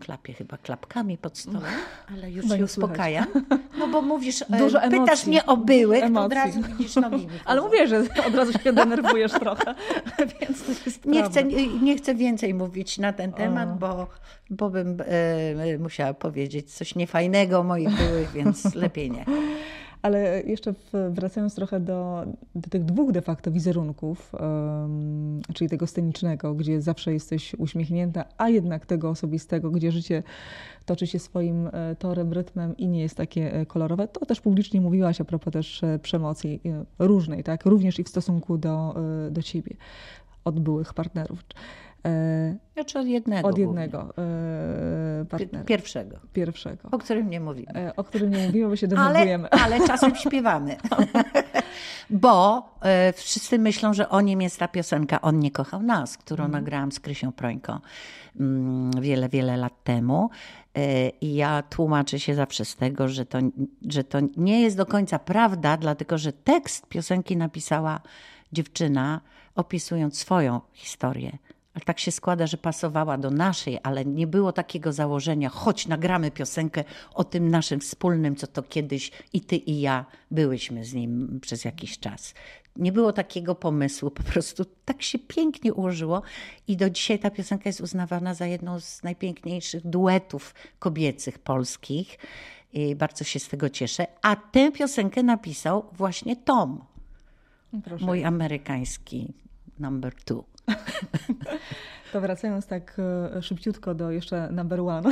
klapie 0.00 0.32
chyba 0.32 0.56
klapkami 0.56 1.18
pod 1.18 1.38
stołem, 1.38 1.72
ale 2.12 2.30
już 2.30 2.48
się 2.48 2.64
uspokajam. 2.64 3.26
No 3.78 3.88
bo 3.88 4.02
mówisz, 4.02 4.42
e, 4.42 4.58
Dużo 4.58 4.80
pytasz 4.80 4.98
emocji. 4.98 5.28
mnie 5.28 5.46
o 5.46 5.56
byłych, 5.56 6.02
emocji. 6.04 6.14
to 6.14 6.24
od 6.24 6.32
razu 6.32 6.62
widzisz 6.62 6.96
nogi. 6.96 7.28
Ale 7.44 7.60
mówię, 7.60 7.88
że 7.88 8.04
od 8.26 8.34
razu 8.34 8.52
się 8.58 8.72
denerwujesz 8.72 9.32
trochę, 9.32 9.74
więc 10.40 10.64
to 10.64 10.72
jest 10.86 11.06
nie 11.06 11.22
chcę, 11.22 11.44
nie 11.82 11.96
chcę 11.96 12.14
więcej 12.14 12.54
mówić 12.54 12.98
na 12.98 13.12
ten 13.12 13.32
temat, 13.32 13.78
bo, 13.78 14.06
bo 14.50 14.70
bym 14.70 14.98
e, 15.00 15.78
musiała 15.78 16.14
powiedzieć 16.14 16.74
coś 16.74 16.94
niefajnego 16.94 17.58
o 17.58 17.62
moich 17.62 17.90
byłych, 17.90 18.32
więc 18.32 18.74
lepiej 18.74 19.10
nie. 19.10 19.24
Ale 20.02 20.42
jeszcze 20.42 20.74
wracając 21.10 21.54
trochę 21.54 21.80
do, 21.80 22.26
do 22.54 22.70
tych 22.70 22.84
dwóch 22.84 23.12
de 23.12 23.22
facto 23.22 23.50
wizerunków, 23.50 24.32
czyli 25.54 25.70
tego 25.70 25.86
scenicznego, 25.86 26.54
gdzie 26.54 26.82
zawsze 26.82 27.12
jesteś 27.12 27.54
uśmiechnięta, 27.54 28.24
a 28.38 28.48
jednak 28.48 28.86
tego 28.86 29.10
osobistego, 29.10 29.70
gdzie 29.70 29.92
życie 29.92 30.22
toczy 30.84 31.06
się 31.06 31.18
swoim 31.18 31.66
e, 31.72 31.96
torem, 31.98 32.32
rytmem 32.32 32.76
i 32.76 32.88
nie 32.88 33.00
jest 33.00 33.16
takie 33.16 33.54
e, 33.54 33.66
kolorowe, 33.66 34.08
to 34.08 34.26
też 34.26 34.40
publicznie 34.40 34.80
mówiłaś 34.80 35.20
a 35.20 35.24
propos 35.24 35.52
też 35.52 35.84
e, 35.84 35.98
przemocy 35.98 36.58
różnej, 36.98 37.44
tak? 37.44 37.66
również 37.66 37.98
i 37.98 38.04
w 38.04 38.08
stosunku 38.08 38.58
do, 38.58 38.94
do 39.30 39.42
ciebie, 39.42 39.76
od 40.44 40.60
byłych 40.60 40.94
partnerów. 40.94 41.44
Znaczy 42.74 42.98
od 42.98 43.06
jednego. 43.06 43.48
Od 43.48 43.58
jednego 43.58 44.14
e, 44.18 45.24
partnera. 45.24 45.64
Pierwszego. 45.64 46.16
Pierwszego. 46.32 46.88
O 46.92 46.98
którym 46.98 47.30
nie 47.30 47.40
mówimy. 47.40 47.72
E, 47.74 47.96
o 47.96 48.04
którym 48.04 48.30
nie 48.30 48.46
mówimy, 48.46 48.68
bo 48.68 48.76
się 48.76 48.88
denerwujemy. 48.88 49.50
Ale, 49.50 49.62
ale 49.62 49.86
czasem 49.86 50.16
śpiewamy. 50.16 50.76
bo 52.10 52.68
e, 52.82 53.12
wszyscy 53.12 53.58
myślą, 53.58 53.94
że 53.94 54.08
o 54.08 54.20
nim 54.20 54.42
jest 54.42 54.58
ta 54.58 54.68
piosenka 54.68 55.20
On 55.20 55.38
nie 55.38 55.50
kochał 55.50 55.82
nas, 55.82 56.18
którą 56.18 56.44
mm. 56.44 56.52
nagrałam 56.52 56.92
z 56.92 57.00
Krysią 57.00 57.32
Prońką 57.32 57.78
mm, 58.40 58.90
wiele, 59.00 59.28
wiele 59.28 59.56
lat 59.56 59.84
temu. 59.84 60.30
I 61.20 61.34
ja 61.34 61.62
tłumaczę 61.62 62.20
się 62.20 62.34
zawsze 62.34 62.64
z 62.64 62.76
tego, 62.76 63.08
że 63.08 63.26
to, 63.26 63.38
że 63.88 64.04
to 64.04 64.18
nie 64.36 64.62
jest 64.62 64.76
do 64.76 64.86
końca 64.86 65.18
prawda, 65.18 65.76
dlatego 65.76 66.18
że 66.18 66.32
tekst 66.32 66.86
piosenki 66.88 67.36
napisała 67.36 68.00
dziewczyna, 68.52 69.20
opisując 69.54 70.18
swoją 70.18 70.60
historię 70.72 71.38
ale 71.74 71.84
tak 71.84 71.98
się 72.00 72.10
składa, 72.10 72.46
że 72.46 72.56
pasowała 72.56 73.18
do 73.18 73.30
naszej, 73.30 73.78
ale 73.82 74.04
nie 74.04 74.26
było 74.26 74.52
takiego 74.52 74.92
założenia, 74.92 75.48
choć 75.48 75.86
nagramy 75.86 76.30
piosenkę 76.30 76.84
o 77.14 77.24
tym 77.24 77.48
naszym 77.48 77.80
wspólnym, 77.80 78.36
co 78.36 78.46
to 78.46 78.62
kiedyś 78.62 79.10
i 79.32 79.40
ty 79.40 79.56
i 79.56 79.80
ja 79.80 80.06
byłyśmy 80.30 80.84
z 80.84 80.94
nim 80.94 81.40
przez 81.42 81.64
jakiś 81.64 81.98
czas. 81.98 82.34
nie 82.76 82.92
było 82.92 83.12
takiego 83.12 83.54
pomysłu, 83.54 84.10
po 84.10 84.22
prostu 84.22 84.64
tak 84.84 85.02
się 85.02 85.18
pięknie 85.18 85.74
ułożyło 85.74 86.22
i 86.68 86.76
do 86.76 86.90
dzisiaj 86.90 87.18
ta 87.18 87.30
piosenka 87.30 87.68
jest 87.68 87.80
uznawana 87.80 88.34
za 88.34 88.46
jedną 88.46 88.80
z 88.80 89.02
najpiękniejszych 89.02 89.86
duetów 89.86 90.54
kobiecych 90.78 91.38
polskich. 91.38 92.18
I 92.72 92.96
bardzo 92.96 93.24
się 93.24 93.38
z 93.38 93.48
tego 93.48 93.70
cieszę. 93.70 94.06
A 94.22 94.36
tę 94.36 94.72
piosenkę 94.72 95.22
napisał 95.22 95.84
właśnie 95.92 96.36
Tom, 96.36 96.84
Proszę. 97.84 98.04
mój 98.04 98.24
amerykański 98.24 99.34
number 99.78 100.14
two. 100.14 100.44
To 102.12 102.20
wracając 102.20 102.66
tak 102.66 102.96
e, 103.36 103.42
szybciutko 103.42 103.94
do 103.94 104.10
jeszcze 104.10 104.50
number 104.50 104.80
one 104.80 105.10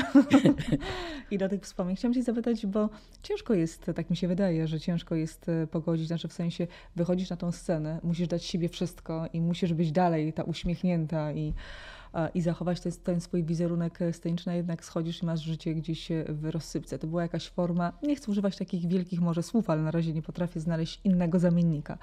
i 1.31 1.39
do 1.39 1.49
tych 1.49 1.63
wspomnień, 1.63 1.97
chciałam 1.97 2.15
cię 2.15 2.23
zapytać, 2.23 2.67
bo 2.67 2.89
ciężko 3.23 3.55
jest, 3.55 3.91
tak 3.97 4.11
mi 4.11 4.17
się 4.17 4.29
wydaje, 4.29 4.69
że 4.69 4.81
ciężko 4.81 5.15
jest 5.15 5.49
e, 5.49 5.67
pogodzić, 5.67 6.07
znaczy 6.07 6.29
w 6.29 6.33
sensie 6.33 6.67
wychodzisz 6.97 7.31
na 7.31 7.37
tą 7.37 7.53
scenę, 7.53 8.01
musisz 8.03 8.29
dać 8.29 8.45
siebie 8.45 8.69
wszystko 8.69 9.27
i 9.33 9.41
musisz 9.41 9.73
być 9.73 9.93
dalej 9.93 10.33
ta 10.33 10.43
uśmiechnięta 10.43 11.33
i, 11.33 11.55
i 12.35 12.41
zachować 12.41 12.81
ten, 12.81 12.93
ten 12.93 13.21
swój 13.21 13.45
wizerunek 13.45 13.99
sceniczny, 14.13 14.57
jednak 14.57 14.85
schodzisz 14.85 15.23
i 15.23 15.27
masz 15.27 15.41
życie 15.41 15.75
gdzieś 15.75 16.09
w 16.29 16.51
rozsypce. 16.51 16.99
To 16.99 17.07
była 17.07 17.23
jakaś 17.23 17.49
forma, 17.49 17.93
nie 18.03 18.17
chcę 18.17 18.31
używać 18.31 18.57
takich 18.57 18.89
wielkich 18.89 19.21
może 19.21 19.43
słów, 19.43 19.71
ale 19.71 19.83
na 19.83 19.91
razie 19.91 20.13
nie 20.13 20.23
potrafię 20.23 20.61
znaleźć 20.61 21.01
innego 21.05 21.39
zamiennika. 21.39 21.99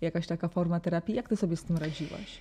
Jakaś 0.00 0.26
taka 0.26 0.48
forma 0.48 0.80
terapii. 0.80 1.14
Jak 1.14 1.28
ty 1.28 1.36
sobie 1.36 1.56
z 1.56 1.64
tym 1.64 1.76
radziłaś? 1.76 2.40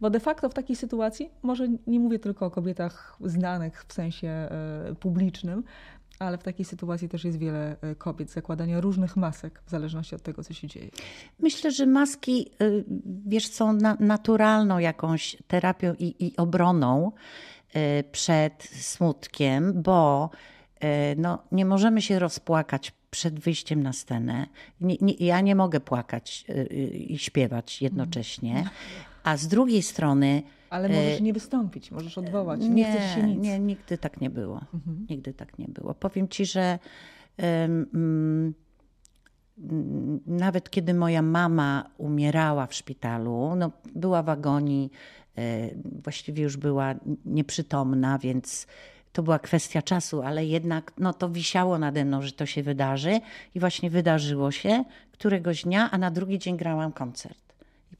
Bo 0.00 0.10
de 0.10 0.20
facto 0.20 0.48
w 0.48 0.54
takiej 0.54 0.76
sytuacji, 0.76 1.30
może 1.42 1.68
nie 1.86 2.00
mówię 2.00 2.18
tylko 2.18 2.46
o 2.46 2.50
kobietach 2.50 3.16
znanych 3.20 3.84
w 3.88 3.92
sensie 3.92 4.28
e, 4.28 4.50
publicznym, 5.00 5.64
ale 6.18 6.38
w 6.38 6.42
takiej 6.42 6.64
sytuacji 6.64 7.08
też 7.08 7.24
jest 7.24 7.38
wiele 7.38 7.76
e, 7.80 7.94
kobiet, 7.94 8.30
zakładania 8.30 8.80
różnych 8.80 9.16
masek 9.16 9.62
w 9.66 9.70
zależności 9.70 10.14
od 10.14 10.22
tego, 10.22 10.44
co 10.44 10.54
się 10.54 10.68
dzieje. 10.68 10.90
Myślę, 11.38 11.70
że 11.70 11.86
maski, 11.86 12.50
e, 12.60 12.64
wiesz, 13.26 13.46
są 13.46 13.72
na, 13.72 13.96
naturalną 14.00 14.78
jakąś 14.78 15.36
terapią 15.46 15.94
i, 15.98 16.26
i 16.26 16.36
obroną 16.36 17.12
przed 18.12 18.62
smutkiem, 18.62 19.82
bo 19.82 20.30
no, 21.16 21.38
nie 21.52 21.64
możemy 21.64 22.02
się 22.02 22.18
rozpłakać 22.18 22.92
przed 23.10 23.40
wyjściem 23.40 23.82
na 23.82 23.92
scenę. 23.92 24.46
Nie, 24.80 24.96
nie, 25.00 25.14
ja 25.14 25.40
nie 25.40 25.54
mogę 25.54 25.80
płakać 25.80 26.44
i 26.92 27.18
śpiewać 27.18 27.82
jednocześnie. 27.82 28.64
A 29.24 29.36
z 29.36 29.48
drugiej 29.48 29.82
strony. 29.82 30.42
Ale 30.70 30.88
możesz 30.88 31.18
e, 31.18 31.22
nie 31.22 31.32
wystąpić, 31.32 31.90
możesz 31.90 32.18
odwołać. 32.18 32.60
Nie, 32.60 32.68
nie 32.68 32.84
chcesz 32.84 33.14
się 33.14 33.22
nic. 33.22 33.42
Nie, 33.42 33.58
nigdy 33.58 33.98
tak 33.98 34.20
nie 34.20 34.30
było. 34.30 34.60
Mhm. 34.74 35.06
Nigdy 35.10 35.34
tak 35.34 35.58
nie 35.58 35.68
było. 35.68 35.94
Powiem 35.94 36.28
ci, 36.28 36.46
że 36.46 36.78
um, 37.42 38.54
nawet 40.26 40.70
kiedy 40.70 40.94
moja 40.94 41.22
mama 41.22 41.90
umierała 41.98 42.66
w 42.66 42.74
szpitalu, 42.74 43.52
no, 43.56 43.70
była 43.94 44.22
w 44.22 44.28
agonii, 44.28 44.90
e, 45.38 45.70
właściwie 46.02 46.42
już 46.42 46.56
była 46.56 46.94
nieprzytomna, 47.24 48.18
więc 48.18 48.66
to 49.12 49.22
była 49.22 49.38
kwestia 49.38 49.82
czasu, 49.82 50.22
ale 50.22 50.46
jednak 50.46 50.92
no, 50.98 51.12
to 51.12 51.28
wisiało 51.28 51.78
nade 51.78 52.04
mną, 52.04 52.22
że 52.22 52.32
to 52.32 52.46
się 52.46 52.62
wydarzy 52.62 53.20
i 53.54 53.60
właśnie 53.60 53.90
wydarzyło 53.90 54.50
się 54.50 54.84
któregoś 55.12 55.62
dnia, 55.62 55.90
a 55.90 55.98
na 55.98 56.10
drugi 56.10 56.38
dzień 56.38 56.56
grałam 56.56 56.92
koncert 56.92 57.43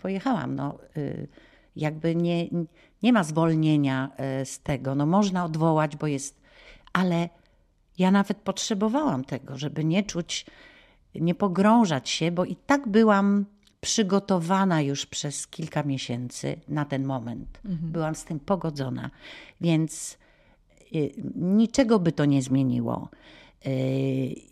pojechałam. 0.04 0.54
No, 0.54 0.78
y, 0.96 1.28
jakby 1.76 2.14
nie, 2.14 2.48
nie 3.02 3.12
ma 3.12 3.24
zwolnienia 3.24 4.10
y, 4.42 4.46
z 4.46 4.60
tego. 4.60 4.94
No, 4.94 5.06
można 5.06 5.44
odwołać, 5.44 5.96
bo 5.96 6.06
jest. 6.06 6.40
Ale 6.92 7.28
ja 7.98 8.10
nawet 8.10 8.36
potrzebowałam 8.36 9.24
tego, 9.24 9.58
żeby 9.58 9.84
nie 9.84 10.02
czuć, 10.02 10.46
nie 11.14 11.34
pogrążać 11.34 12.08
się, 12.08 12.30
bo 12.30 12.44
i 12.44 12.56
tak 12.56 12.88
byłam 12.88 13.44
przygotowana 13.80 14.82
już 14.82 15.06
przez 15.06 15.46
kilka 15.46 15.82
miesięcy 15.82 16.56
na 16.68 16.84
ten 16.84 17.04
moment. 17.04 17.60
Mhm. 17.64 17.92
Byłam 17.92 18.14
z 18.14 18.24
tym 18.24 18.40
pogodzona, 18.40 19.10
więc 19.60 20.18
y, 20.94 21.12
niczego 21.34 21.98
by 21.98 22.12
to 22.12 22.24
nie 22.24 22.42
zmieniło. 22.42 23.08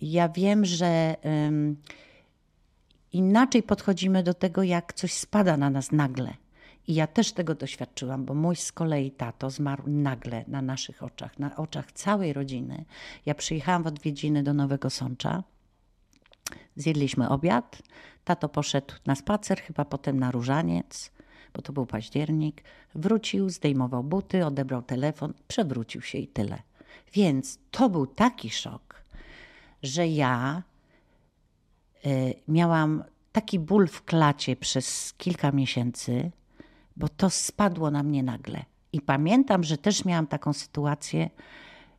Ja 0.01 0.29
wiem, 0.29 0.65
że 0.65 1.17
inaczej 3.13 3.63
podchodzimy 3.63 4.23
do 4.23 4.35
tego, 4.35 4.63
jak 4.63 4.93
coś 4.93 5.13
spada 5.13 5.57
na 5.57 5.71
nas 5.71 5.93
nagle. 5.93 6.35
I 6.87 6.95
ja 6.95 7.07
też 7.07 7.33
tego 7.33 7.55
doświadczyłam, 7.55 8.25
bo 8.25 8.35
mój 8.35 8.57
z 8.57 8.73
kolei 8.73 9.11
tato 9.11 9.51
zmarł 9.51 9.83
nagle 9.87 10.45
na 10.49 10.63
naszych 10.63 11.03
oczach, 11.03 11.39
na 11.39 11.57
oczach 11.57 11.93
całej 11.93 12.33
rodziny. 12.33 12.85
Ja 13.27 13.35
przyjechałam 13.35 13.83
w 13.83 13.87
odwiedziny 13.87 14.43
do 14.43 14.55
Nowego 14.55 14.91
Sącza. 14.91 15.43
Zjedliśmy 16.77 17.29
obiad. 17.29 17.83
Tato 18.25 18.49
poszedł 18.49 18.95
na 19.07 19.15
spacer, 19.15 19.61
chyba 19.61 19.85
potem 19.85 20.21
na 20.21 20.31
różaniec, 20.31 21.13
bo 21.55 21.63
to 21.63 21.73
był 21.73 21.87
październik. 21.87 22.63
Wrócił, 22.95 23.51
zdejmował 23.51 24.05
buty, 24.05 24.47
odebrał 24.47 24.83
telefon, 24.83 25.35
przewrócił 25.49 26.03
się 26.03 26.19
i 26.19 26.29
tyle. 26.29 26.59
Więc 27.13 27.59
to 27.71 27.89
był 27.89 28.07
taki 28.07 28.51
szok, 28.51 29.05
że 29.83 30.07
ja 30.09 30.63
miałam 32.49 33.05
taki 33.33 33.59
ból 33.59 33.89
w 33.89 34.05
klacie 34.05 34.57
przez 34.57 35.15
kilka 35.19 35.53
miesięcy, 35.53 36.31
bo 36.97 37.09
to 37.09 37.31
spadło 37.31 37.91
na 37.91 38.03
mnie 38.03 38.23
nagle. 38.23 38.65
I 38.93 39.01
pamiętam, 39.01 39.65
że 39.65 39.79
też 39.79 40.05
miałam 40.05 40.27
taką 40.27 40.53
sytuację, 40.53 41.31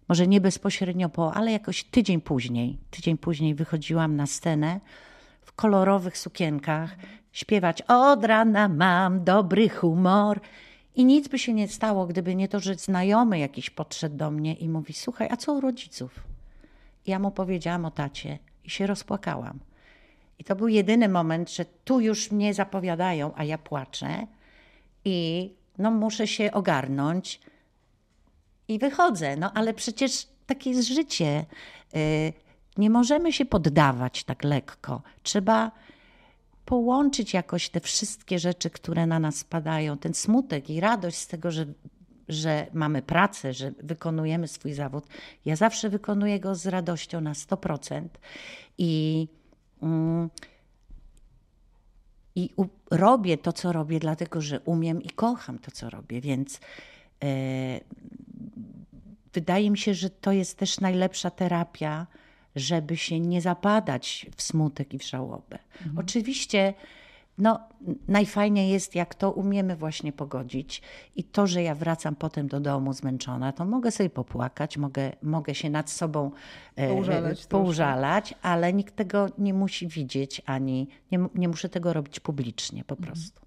może 0.10 0.28
nie 0.28 0.41
bezpośrednio 0.41 1.10
po, 1.10 1.34
ale 1.34 1.51
jakoś 1.51 1.84
tydzień 1.84 2.22
później. 2.22 2.78
Tydzień 2.91 3.18
później 3.18 3.56
wychodziłam 3.56 4.16
na 4.16 4.28
scenę 4.28 4.80
w 5.41 5.54
kolorowych 5.54 6.18
sukienkach, 6.18 6.95
śpiewać 7.32 7.82
od 7.82 8.26
rana 8.26 8.70
mam 8.70 9.24
dobry 9.24 9.70
humor. 9.70 10.39
I 10.95 11.06
nic 11.06 11.28
by 11.28 11.39
się 11.39 11.54
nie 11.54 11.68
stało, 11.68 12.08
gdyby 12.08 12.36
nie 12.36 12.47
to, 12.47 12.60
że 12.60 12.76
znajomy 12.76 13.39
jakiś 13.39 13.70
podszedł 13.70 14.18
do 14.18 14.32
mnie 14.32 14.54
i 14.54 14.70
mówi: 14.70 14.93
Słuchaj, 14.93 15.28
a 15.32 15.38
co 15.38 15.54
u 15.54 15.62
rodziców? 15.62 16.24
Ja 17.08 17.20
mu 17.20 17.32
powiedziałam 17.32 17.86
o 17.86 17.91
tacie 17.91 18.39
i 18.64 18.70
się 18.70 18.88
rozpłakałam. 18.88 19.60
I 20.40 20.44
to 20.44 20.56
był 20.56 20.68
jedyny 20.68 21.10
moment, 21.10 21.52
że 21.52 21.66
tu 21.66 22.00
już 22.00 22.32
mnie 22.32 22.54
zapowiadają, 22.54 23.32
a 23.36 23.44
ja 23.44 23.58
płaczę 23.58 24.28
i 25.06 25.50
no 25.78 25.92
muszę 25.92 26.28
się 26.28 26.52
ogarnąć 26.52 27.40
i 28.68 28.80
wychodzę. 28.80 29.36
No 29.36 29.52
ale 29.54 29.74
przecież 29.74 30.28
takie 30.46 30.70
jest 30.70 30.88
życie. 30.88 31.46
Y, 31.96 32.34
nie 32.78 32.90
możemy 32.90 33.34
się 33.34 33.46
poddawać 33.46 34.24
tak 34.24 34.44
lekko. 34.44 35.02
Trzeba 35.24 35.72
połączyć 36.66 37.34
jakoś 37.34 37.70
te 37.70 37.80
wszystkie 37.80 38.40
rzeczy, 38.40 38.70
które 38.70 39.08
na 39.08 39.20
nas 39.20 39.36
spadają, 39.36 39.98
ten 39.98 40.14
smutek 40.14 40.70
i 40.70 40.80
radość 40.80 41.18
z 41.18 41.28
tego, 41.28 41.52
że, 41.52 41.66
że 42.30 42.68
mamy 42.74 43.02
pracę, 43.02 43.54
że 43.54 43.72
wykonujemy 43.84 44.48
swój 44.48 44.74
zawód. 44.74 45.08
Ja 45.46 45.56
zawsze 45.56 45.90
wykonuję 45.90 46.40
go 46.40 46.56
z 46.56 46.68
radością 46.68 47.22
na 47.22 47.34
100%. 47.34 48.08
I. 48.78 49.28
I 52.36 52.50
robię 52.92 53.38
to, 53.38 53.54
co 53.54 53.72
robię, 53.72 54.00
dlatego 54.00 54.42
że 54.42 54.60
umiem 54.60 55.02
i 55.02 55.10
kocham 55.10 55.60
to, 55.60 55.72
co 55.72 55.90
robię, 55.90 56.22
więc 56.22 56.60
e, 57.24 57.80
wydaje 59.34 59.72
mi 59.72 59.78
się, 59.78 59.94
że 59.94 60.10
to 60.10 60.32
jest 60.32 60.58
też 60.58 60.80
najlepsza 60.80 61.30
terapia, 61.30 62.08
żeby 62.56 62.98
się 62.98 63.20
nie 63.20 63.42
zapadać 63.42 64.26
w 64.36 64.42
smutek 64.42 64.94
i 64.94 64.98
w 64.98 65.04
żałobę. 65.04 65.60
Mhm. 65.78 65.98
Oczywiście 65.98 66.74
no, 67.38 67.60
najfajniej 68.08 68.70
jest, 68.70 68.96
jak 68.96 69.16
to 69.16 69.32
umiemy 69.32 69.76
właśnie 69.76 70.14
pogodzić. 70.14 70.82
I 71.16 71.24
to, 71.24 71.48
że 71.48 71.64
ja 71.64 71.76
wracam 71.76 72.16
potem 72.16 72.48
do 72.48 72.60
domu 72.60 72.94
zmęczona, 72.94 73.52
to 73.52 73.66
mogę 73.66 73.92
sobie 73.92 74.10
popłakać, 74.10 74.78
mogę, 74.78 75.12
mogę 75.22 75.56
się 75.56 75.70
nad 75.70 75.90
sobą 75.90 76.32
e, 76.76 76.88
poużalać, 76.88 77.46
poużalać 77.46 78.34
ale 78.42 78.74
nikt 78.74 78.96
tego 78.96 79.28
nie 79.38 79.54
musi 79.54 79.88
widzieć, 79.88 80.42
ani 80.46 80.88
nie, 81.12 81.28
nie 81.36 81.48
muszę 81.48 81.70
tego 81.70 81.94
robić 81.94 82.20
publicznie 82.20 82.84
po 82.84 82.96
mhm. 82.96 83.12
prostu. 83.14 83.43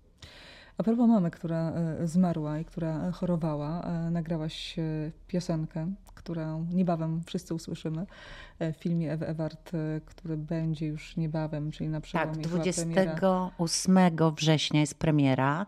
A 0.79 0.83
propos 0.83 1.09
mamy, 1.09 1.31
która 1.31 1.73
e, 1.73 2.07
zmarła 2.07 2.59
i 2.59 2.65
która 2.65 3.11
chorowała, 3.13 3.83
e, 3.83 4.11
nagrałaś 4.11 4.77
piosenkę, 5.27 5.93
którą 6.15 6.67
niebawem 6.73 7.23
wszyscy 7.27 7.55
usłyszymy 7.55 8.07
w 8.61 8.75
filmie 8.79 9.13
Ewy 9.13 9.27
Ewart, 9.27 9.73
który 10.07 10.37
będzie 10.37 10.87
już 10.87 11.17
niebawem, 11.17 11.71
czyli 11.71 11.89
na 11.89 12.01
przełomie 12.01 12.33
Tak, 12.33 12.43
28 12.43 14.35
września 14.37 14.81
jest 14.81 14.99
premiera 14.99 15.67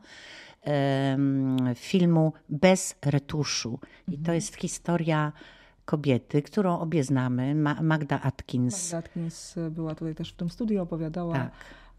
filmu 1.74 2.32
Bez 2.48 2.94
retuszu. 3.04 3.78
I 4.08 4.12
to 4.12 4.18
mhm. 4.18 4.34
jest 4.34 4.56
historia 4.56 5.32
kobiety, 5.84 6.42
którą 6.42 6.78
obie 6.78 7.04
znamy, 7.04 7.54
Magda 7.82 8.20
Atkins. 8.20 8.92
Magda 8.92 8.98
Atkins 8.98 9.54
była 9.70 9.94
tutaj 9.94 10.14
też 10.14 10.32
w 10.32 10.36
tym 10.36 10.50
studiu, 10.50 10.82
opowiadała. 10.82 11.34
Tak 11.34 11.50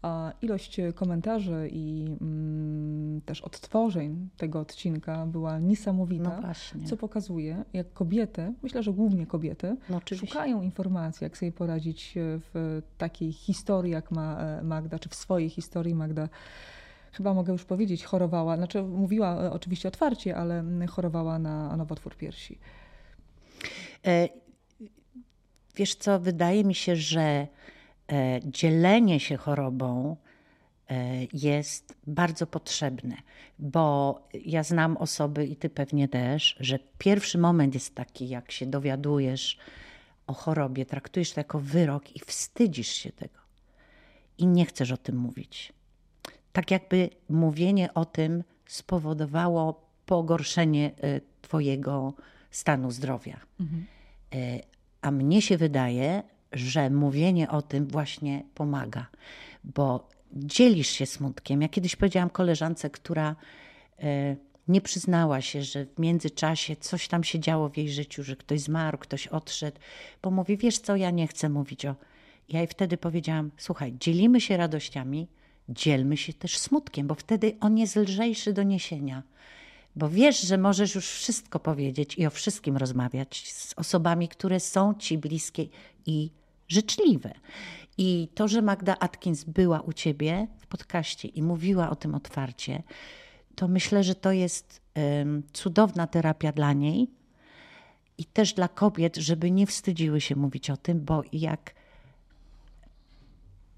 A 0.02 0.32
ilość 0.42 0.80
komentarzy 0.94 1.68
i 1.72 2.16
mm, 2.20 3.20
też 3.20 3.40
odtworzeń 3.40 4.28
tego 4.36 4.60
odcinka 4.60 5.26
była 5.26 5.58
niesamowita, 5.58 6.30
No 6.82 6.88
co 6.88 6.96
pokazuje, 6.96 7.64
jak 7.72 7.92
kobiety, 7.92 8.54
myślę, 8.62 8.82
że 8.82 8.92
głównie 8.92 9.26
kobiety, 9.26 9.76
No 9.90 10.00
szukają 10.14 10.62
informacji, 10.62 11.24
jak 11.24 11.38
sobie 11.38 11.52
poradzić 11.52 12.14
w 12.16 12.82
takiej 12.98 13.32
historii, 13.32 13.92
jak 13.92 14.10
ma 14.10 14.40
e, 14.40 14.62
Magda, 14.62 14.98
czy 14.98 15.08
w 15.08 15.14
swojej 15.14 15.50
historii 15.50 15.94
Magda. 15.94 16.28
Chyba 17.12 17.34
mogę 17.34 17.52
już 17.52 17.64
powiedzieć, 17.64 18.04
chorowała, 18.04 18.56
znaczy 18.56 18.82
mówiła 18.82 19.42
e, 19.42 19.52
oczywiście 19.52 19.88
otwarcie, 19.88 20.36
ale 20.36 20.64
chorowała 20.88 21.38
na 21.38 21.76
nowotwór 21.76 22.16
piersi. 22.16 22.58
E, 24.06 24.28
Wiesz 25.76 25.94
co, 25.94 26.20
wydaje 26.20 26.64
mi 26.64 26.74
się, 26.74 26.96
że 26.96 27.46
dzielenie 28.44 29.20
się 29.20 29.36
chorobą 29.36 30.16
e, 30.90 31.26
jest 31.32 31.94
bardzo 32.06 32.46
potrzebne, 32.46 33.16
bo 33.58 34.20
ja 34.44 34.62
znam 34.62 34.96
osoby 34.96 35.46
i 35.46 35.56
ty 35.56 35.70
pewnie 35.70 36.08
też, 36.08 36.56
że 36.60 36.78
pierwszy 36.98 37.38
moment 37.38 37.74
jest 37.74 37.94
taki, 37.94 38.28
jak 38.28 38.52
się 38.52 38.66
dowiadujesz 38.66 39.58
o 40.26 40.32
chorobie, 40.32 40.86
traktujesz 40.86 41.32
to 41.32 41.40
jako 41.40 41.58
wyrok 41.60 42.16
i 42.16 42.20
wstydzisz 42.20 42.88
się 42.88 43.12
tego 43.12 43.38
i 44.38 44.46
nie 44.46 44.66
chcesz 44.66 44.92
o 44.92 44.96
tym 44.96 45.16
mówić. 45.16 45.72
Tak 46.52 46.70
jakby 46.70 47.10
mówienie 47.28 47.94
o 47.94 48.04
tym 48.04 48.44
spowodowało 48.66 49.86
pogorszenie 50.06 50.90
e, 51.00 51.20
twojego 51.42 52.14
stanu 52.50 52.90
zdrowia. 52.90 53.40
E, 54.34 54.60
A 55.02 55.10
mnie 55.10 55.42
się 55.42 55.56
wydaje, 55.56 56.22
że 56.52 56.90
mówienie 56.90 57.50
o 57.50 57.62
tym 57.62 57.86
właśnie 57.86 58.42
pomaga, 58.54 59.06
bo 59.64 60.08
dzielisz 60.32 60.88
się 60.88 61.06
smutkiem. 61.06 61.62
Ja 61.62 61.68
kiedyś 61.68 61.96
powiedziałam 61.96 62.30
koleżance, 62.30 62.90
która 62.90 63.36
e, 63.98 64.36
nie 64.68 64.80
przyznała 64.80 65.40
się, 65.40 65.62
że 65.62 65.86
w 65.86 65.98
międzyczasie 65.98 66.76
coś 66.76 67.08
tam 67.08 67.24
się 67.24 67.40
działo 67.40 67.68
w 67.68 67.76
jej 67.76 67.90
życiu, 67.90 68.22
że 68.22 68.36
ktoś 68.36 68.60
zmarł, 68.60 68.98
ktoś 68.98 69.26
odszedł, 69.26 69.78
bo 70.22 70.30
mówi, 70.30 70.56
wiesz 70.56 70.78
co, 70.78 70.96
ja 70.96 71.10
nie 71.10 71.26
chcę 71.26 71.48
mówić 71.48 71.86
o... 71.86 71.94
Ja 72.48 72.58
jej 72.58 72.68
wtedy 72.68 72.96
powiedziałam, 72.96 73.50
słuchaj, 73.56 73.94
dzielimy 74.00 74.40
się 74.40 74.56
radościami, 74.56 75.28
dzielmy 75.68 76.16
się 76.16 76.32
też 76.32 76.58
smutkiem, 76.58 77.06
bo 77.06 77.14
wtedy 77.14 77.56
on 77.60 77.78
jest 77.78 77.96
lżejszy 77.96 78.52
do 78.52 78.62
niesienia. 78.62 79.22
Bo 79.96 80.08
wiesz, 80.08 80.40
że 80.40 80.58
możesz 80.58 80.94
już 80.94 81.08
wszystko 81.08 81.60
powiedzieć 81.60 82.18
i 82.18 82.26
o 82.26 82.30
wszystkim 82.30 82.76
rozmawiać 82.76 83.52
z 83.52 83.74
osobami, 83.76 84.28
które 84.28 84.60
są 84.60 84.94
ci 84.94 85.18
bliskie 85.18 85.66
i 86.06 86.30
życzliwe. 86.70 87.34
I 87.98 88.28
to, 88.34 88.48
że 88.48 88.62
Magda 88.62 88.96
Atkins 88.98 89.44
była 89.44 89.80
u 89.80 89.92
ciebie 89.92 90.46
w 90.58 90.66
podcaście 90.66 91.28
i 91.28 91.42
mówiła 91.42 91.90
o 91.90 91.96
tym 91.96 92.14
otwarcie, 92.14 92.82
to 93.54 93.68
myślę, 93.68 94.04
że 94.04 94.14
to 94.14 94.32
jest 94.32 94.80
cudowna 95.52 96.06
terapia 96.06 96.52
dla 96.52 96.72
niej 96.72 97.10
i 98.18 98.24
też 98.24 98.52
dla 98.52 98.68
kobiet, 98.68 99.16
żeby 99.16 99.50
nie 99.50 99.66
wstydziły 99.66 100.20
się 100.20 100.36
mówić 100.36 100.70
o 100.70 100.76
tym, 100.76 101.04
bo 101.04 101.22
jak 101.32 101.74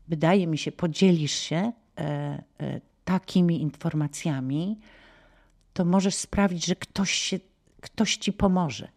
wydaje 0.09 0.47
mi 0.47 0.59
się, 0.59 0.73
podzielisz 0.73 1.33
się 1.33 1.73
e, 1.99 2.03
e, 2.61 2.81
takimi 3.05 3.63
informacjami, 3.63 4.79
to 5.73 5.85
możesz 5.85 6.15
sprawić, 6.15 6.67
że 6.67 6.77
ktoś, 6.77 7.13
się, 7.13 7.39
ktoś 7.81 8.17
ci 8.17 8.33
pomoże. 8.33 8.89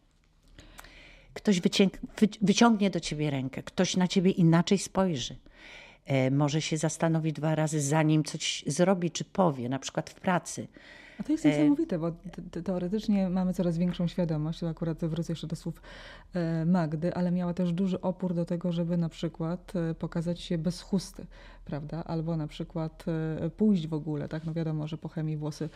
Ktoś 1.35 1.59
wyciąg, 1.59 1.93
wy, 2.19 2.27
wyciągnie 2.41 2.89
do 2.89 2.99
ciebie 2.99 3.29
rękę, 3.29 3.63
ktoś 3.63 3.97
na 3.97 4.07
ciebie 4.07 4.31
inaczej 4.31 4.77
spojrzy. 4.77 5.35
E, 6.05 6.31
może 6.31 6.61
się 6.61 6.77
zastanowi 6.77 7.33
dwa 7.33 7.55
razy, 7.55 7.81
zanim 7.81 8.23
coś 8.23 8.63
zrobi 8.67 9.11
czy 9.11 9.23
powie, 9.23 9.69
na 9.69 9.79
przykład 9.79 10.09
w 10.09 10.13
pracy. 10.13 10.67
A 11.19 11.23
to 11.23 11.31
jest 11.31 11.45
niesamowite, 11.45 11.99
bo 11.99 12.11
te- 12.11 12.41
te- 12.51 12.61
teoretycznie 12.63 13.29
mamy 13.29 13.53
coraz 13.53 13.77
większą 13.77 14.07
świadomość, 14.07 14.59
to 14.59 14.69
akurat 14.69 15.05
wrócę 15.05 15.31
jeszcze 15.31 15.47
do 15.47 15.55
słów 15.55 15.81
e, 16.33 16.65
Magdy, 16.65 17.13
ale 17.13 17.31
miała 17.31 17.53
też 17.53 17.73
duży 17.73 18.01
opór 18.01 18.33
do 18.33 18.45
tego, 18.45 18.71
żeby 18.71 18.97
na 18.97 19.09
przykład 19.09 19.73
e, 19.75 19.93
pokazać 19.93 20.41
się 20.41 20.57
bez 20.57 20.81
chusty, 20.81 21.25
prawda? 21.65 22.03
Albo 22.03 22.37
na 22.37 22.47
przykład 22.47 23.05
e, 23.45 23.49
pójść 23.49 23.87
w 23.87 23.93
ogóle, 23.93 24.27
tak? 24.27 24.45
No 24.45 24.53
wiadomo, 24.53 24.87
że 24.87 24.97
po 24.97 25.07
chemii 25.09 25.37
włosy 25.37 25.69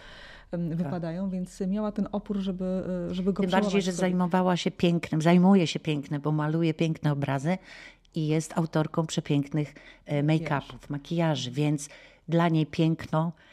em, 0.51 0.75
wypadają, 0.75 1.29
więc 1.29 1.61
miała 1.67 1.91
ten 1.91 2.07
opór, 2.11 2.37
żeby, 2.37 2.65
e, 3.09 3.13
żeby 3.13 3.33
go 3.33 3.43
Tym 3.43 3.51
bardziej, 3.51 3.81
że 3.81 3.91
sobie. 3.91 4.01
zajmowała 4.01 4.57
się 4.57 4.71
pięknem, 4.71 5.21
zajmuje 5.21 5.67
się 5.67 5.79
pięknem, 5.79 6.21
bo 6.21 6.31
maluje 6.31 6.73
piękne 6.73 7.11
obrazy 7.11 7.57
i 8.15 8.27
jest 8.27 8.57
autorką 8.57 9.05
przepięknych 9.07 9.73
e, 10.05 10.23
make-upów, 10.23 10.89
makijaży, 10.89 11.51
więc 11.51 11.89
dla 12.27 12.49
niej 12.49 12.65
piękno 12.65 13.31
e, 13.35 13.49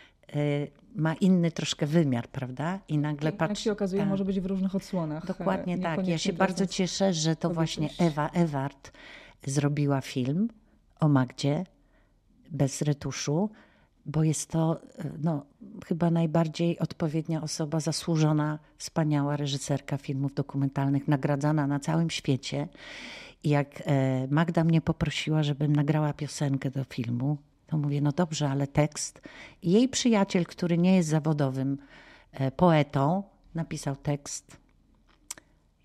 ma 0.96 1.14
inny 1.14 1.50
troszkę 1.50 1.86
wymiar, 1.86 2.28
prawda? 2.28 2.78
I 2.88 2.98
nagle 2.98 3.28
Jak 3.30 3.36
patrz. 3.36 3.62
się 3.62 3.72
okazuje, 3.72 4.02
tak. 4.02 4.08
może 4.08 4.24
być 4.24 4.40
w 4.40 4.46
różnych 4.46 4.74
odsłonach. 4.74 5.24
e, 5.24 5.26
Dokładnie 5.26 5.78
tak. 5.78 6.08
Ja 6.08 6.18
się 6.18 6.32
bardzo 6.32 6.66
cieszę, 6.66 7.12
że 7.12 7.36
to 7.36 7.50
właśnie. 7.50 7.88
Ewa 7.98 8.30
Ewart 8.30 8.92
zrobiła 9.46 10.00
film 10.00 10.48
o 11.00 11.08
Magdzie 11.08 11.64
bez 12.50 12.82
retuszu, 12.82 13.50
bo 14.06 14.24
jest 14.24 14.50
to 14.50 14.80
e, 14.98 15.10
no, 15.22 15.46
chyba 15.86 16.10
najbardziej 16.10 16.78
odpowiednia 16.78 17.42
osoba, 17.42 17.80
zasłużona, 17.80 18.58
wspaniała 18.78 19.36
reżyserka 19.36 19.96
filmów 19.98 20.34
dokumentalnych, 20.34 21.08
nagradzana 21.08 21.66
na 21.66 21.80
całym 21.80 22.10
świecie. 22.10 22.68
I 23.44 23.48
jak 23.48 23.82
e, 23.86 24.26
Magda 24.30 24.64
mnie 24.64 24.80
poprosiła, 24.80 25.42
żebym 25.42 25.76
nagrała 25.76 26.12
piosenkę 26.12 26.70
do 26.70 26.84
filmu, 26.84 27.36
to 27.66 27.78
mówię, 27.78 28.00
no 28.00 28.12
dobrze, 28.12 28.48
ale 28.48 28.66
tekst. 28.66 29.20
I 29.62 29.72
jej 29.72 29.88
przyjaciel, 29.88 30.46
który 30.46 30.78
nie 30.78 30.96
jest 30.96 31.08
zawodowym 31.08 31.78
e, 32.32 32.50
poetą, 32.50 33.22
napisał 33.54 33.96
tekst. 33.96 34.56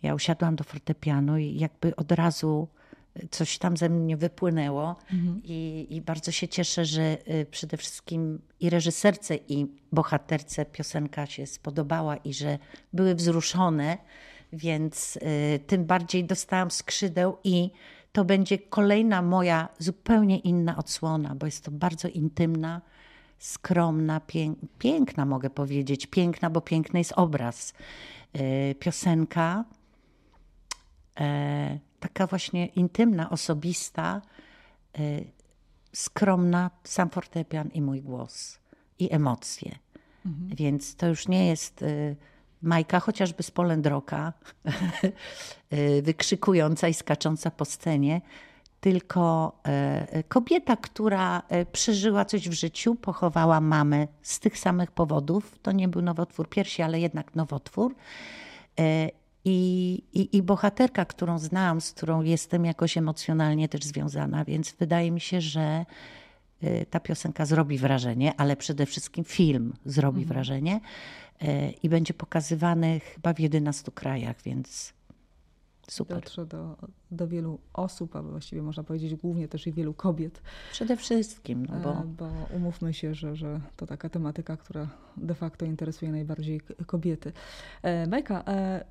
Ja 0.04 0.16
usiadłam 0.16 0.56
do 0.56 0.64
fortepianu 0.64 1.38
i 1.38 1.60
jakby 1.60 1.96
od 1.96 2.12
razu 2.12 2.68
coś 3.32 3.58
tam 3.58 3.78
ze 3.78 3.90
mnie 3.90 4.18
wypłynęło. 4.18 4.96
I, 5.44 5.88
I 5.90 6.02
bardzo 6.02 6.32
się 6.32 6.48
cieszę, 6.48 6.86
że 6.86 7.18
y, 7.30 7.46
przede 7.52 7.78
wszystkim 7.78 8.42
i 8.60 8.70
reżyserce, 8.70 9.36
i 9.36 9.68
bohaterce 9.92 10.66
piosenka 10.66 11.26
się 11.26 11.46
spodobała 11.46 12.18
i 12.18 12.34
że 12.34 12.60
były 12.94 13.16
wzruszone, 13.16 13.98
więc 14.54 15.20
tym 15.68 15.86
bardziej 15.86 16.26
dostałam 16.26 16.72
skrzydeł 16.72 17.38
i 17.44 17.72
to 18.12 18.26
będzie 18.26 18.60
kolejna 18.60 19.22
moja 19.22 19.70
zupełnie 19.80 20.40
inna 20.40 20.78
odsłona, 20.78 21.36
bo 21.36 21.46
jest 21.46 21.64
to 21.64 21.72
bardzo 21.72 22.08
intymna, 22.08 22.82
skromna, 23.40 24.20
pięk, 24.20 24.60
piękna 24.80 25.26
mogę 25.26 25.50
powiedzieć, 25.50 26.08
piękna, 26.08 26.50
bo 26.50 26.62
piękny 26.62 27.00
jest 27.00 27.14
obraz. 27.16 27.74
Y, 28.36 28.76
Piosenka, 28.80 29.66
e, 31.20 31.80
taka 32.00 32.28
właśnie 32.28 32.66
intymna, 32.66 33.30
osobista, 33.30 34.22
e, 34.98 35.02
skromna, 35.94 36.72
sam 36.84 37.10
fortepian 37.10 37.70
i 37.74 37.82
mój 37.82 38.02
głos 38.02 38.60
i 39.00 39.14
emocje. 39.14 39.76
Więc 40.56 40.96
to 40.96 41.08
już 41.08 41.28
nie 41.28 41.48
jest 41.48 41.86
Majka, 42.62 43.00
chociażby 43.00 43.44
z 43.44 43.52
Polendroka, 43.52 44.34
e, 45.70 46.02
wykrzykująca 46.08 46.88
i 46.88 46.94
skacząca 46.94 47.52
po 47.52 47.66
scenie, 47.66 48.22
tylko 48.82 49.54
e, 49.64 50.24
kobieta, 50.24 50.78
która 50.78 51.42
e, 51.50 51.66
przeżyła 51.66 52.26
coś 52.26 52.50
w 52.50 52.54
życiu, 52.54 52.96
pochowała 52.96 53.62
mamę 53.62 54.08
z 54.22 54.40
tych 54.40 54.58
samych 54.58 54.92
powodów. 54.92 55.60
To 55.62 55.72
nie 55.72 55.88
był 55.88 56.02
nowotwór 56.02 56.50
piersi, 56.50 56.82
ale 56.82 57.00
jednak 57.00 57.36
nowotwór. 57.36 57.96
E, 58.80 59.10
I, 59.46 60.04
i, 60.14 60.38
I 60.38 60.42
bohaterka, 60.42 61.06
którą 61.06 61.40
znam, 61.40 61.82
z 61.82 61.92
którą 61.92 62.22
jestem 62.22 62.66
jakoś 62.66 62.98
emocjonalnie 62.98 63.70
też 63.70 63.84
związana, 63.84 64.46
więc 64.46 64.72
wydaje 64.72 65.12
mi 65.12 65.22
się, 65.22 65.42
że 65.42 65.86
e, 66.62 66.86
ta 66.86 67.00
piosenka 67.00 67.46
zrobi 67.46 67.78
wrażenie, 67.78 68.34
ale 68.38 68.56
przede 68.56 68.86
wszystkim 68.86 69.24
film 69.24 69.74
zrobi 69.86 70.26
wrażenie 70.26 70.76
e, 70.76 70.82
i 71.84 71.90
będzie 71.90 72.14
pokazywany 72.14 73.00
chyba 73.00 73.34
w 73.34 73.40
11 73.40 73.92
krajach, 73.92 74.42
więc 74.46 74.94
super. 75.92 76.18
Dotrze 76.18 76.46
do, 76.46 76.78
do 77.12 77.28
wielu 77.28 77.60
osób, 77.74 78.16
a 78.16 78.22
właściwie 78.22 78.62
można 78.62 78.84
powiedzieć 78.84 79.16
głównie 79.16 79.48
też 79.48 79.68
i 79.68 79.72
wielu 79.72 79.94
kobiet. 79.94 80.42
Przede 80.72 80.98
wszystkim, 80.98 81.66
no 81.66 81.80
Bo, 81.80 81.94
bo 81.94 82.04
bo 82.04 82.56
umówmy 82.56 82.94
się, 82.94 83.14
że, 83.14 83.36
że 83.36 83.62
to 83.78 83.88
taka 83.88 84.10
tematyka, 84.10 84.58
która 84.58 84.88
de 85.18 85.36
facto 85.36 85.66
interesuje 85.66 86.12
najbardziej 86.12 86.62
kobiety. 86.86 87.32
E, 87.84 88.08
Majka, 88.08 88.44
e, 88.48 88.86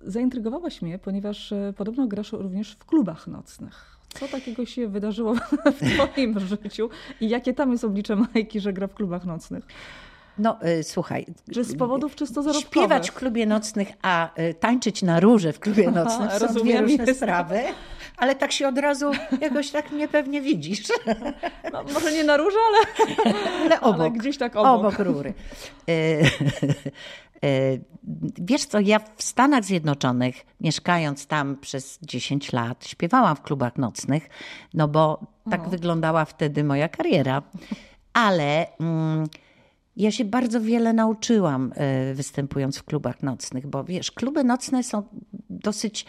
zaintrygowałaś 0.00 0.82
mnie, 0.82 0.98
ponieważ 0.98 1.52
e, 1.52 1.72
podobno 1.76 2.06
grasz 2.06 2.32
również 2.32 2.72
w 2.72 2.84
klubach 2.84 3.26
nocnych. 3.26 3.96
Co 4.14 4.28
takiego 4.28 4.66
się 4.66 4.88
wydarzyło 4.88 5.34
w 5.78 6.10
Twoim 6.10 6.40
życiu 6.40 6.90
i 7.20 7.28
jakie 7.28 7.54
tam 7.54 7.72
jest 7.72 7.84
oblicze 7.84 8.16
Majki, 8.16 8.60
że 8.60 8.72
gra 8.72 8.86
w 8.86 8.94
klubach 8.94 9.24
nocnych? 9.24 9.66
No 10.38 10.58
y, 10.80 10.82
słuchaj. 10.82 11.26
Czy 11.54 11.64
z 11.64 11.76
powodów 11.76 12.14
czysto 12.14 12.42
zarobkowych? 12.42 12.70
Śpiewać 12.70 13.10
w 13.10 13.14
klubie 13.14 13.46
nocnych, 13.46 13.88
a 14.02 14.40
y, 14.40 14.54
tańczyć 14.54 15.02
na 15.02 15.20
róże 15.20 15.52
w 15.52 15.60
klubie 15.60 15.90
nocnych 15.90 16.32
są 16.32 16.36
dwie 16.38 16.46
rozumiem, 16.46 16.84
różne 16.84 17.04
jest- 17.04 17.20
sprawy. 17.20 17.60
ale 18.16 18.34
tak 18.34 18.52
się 18.52 18.68
od 18.68 18.78
razu 18.78 19.10
jakoś 19.40 19.70
tak 19.70 19.92
niepewnie 19.92 20.40
widzisz. 20.40 20.82
No, 21.72 21.84
może 21.94 22.12
nie 22.12 22.24
na 22.24 22.36
róże, 22.36 22.56
ale, 22.68 23.06
ale 23.64 23.80
obok. 23.80 24.00
Ale 24.00 24.10
gdzieś 24.10 24.38
tak 24.38 24.56
obok. 24.56 24.80
Obok 24.80 24.98
rury. 24.98 25.34
E, 25.88 25.92
e, 25.92 27.78
wiesz 28.38 28.64
co, 28.64 28.80
ja 28.80 28.98
w 29.16 29.22
Stanach 29.22 29.64
Zjednoczonych, 29.64 30.46
mieszkając 30.60 31.26
tam 31.26 31.56
przez 31.56 31.98
10 32.02 32.52
lat, 32.52 32.86
śpiewałam 32.86 33.36
w 33.36 33.42
klubach 33.42 33.76
nocnych, 33.76 34.28
no 34.74 34.88
bo 34.88 35.20
tak 35.50 35.66
o. 35.66 35.70
wyglądała 35.70 36.24
wtedy 36.24 36.64
moja 36.64 36.88
kariera. 36.88 37.42
Ale 38.12 38.66
mm, 38.80 39.26
ja 39.96 40.10
się 40.10 40.24
bardzo 40.24 40.60
wiele 40.60 40.92
nauczyłam 40.92 41.72
e, 41.74 42.14
występując 42.14 42.78
w 42.78 42.84
klubach 42.84 43.22
nocnych, 43.22 43.66
bo 43.66 43.84
wiesz, 43.84 44.10
kluby 44.10 44.44
nocne 44.44 44.82
są 44.82 45.02
dosyć 45.50 46.06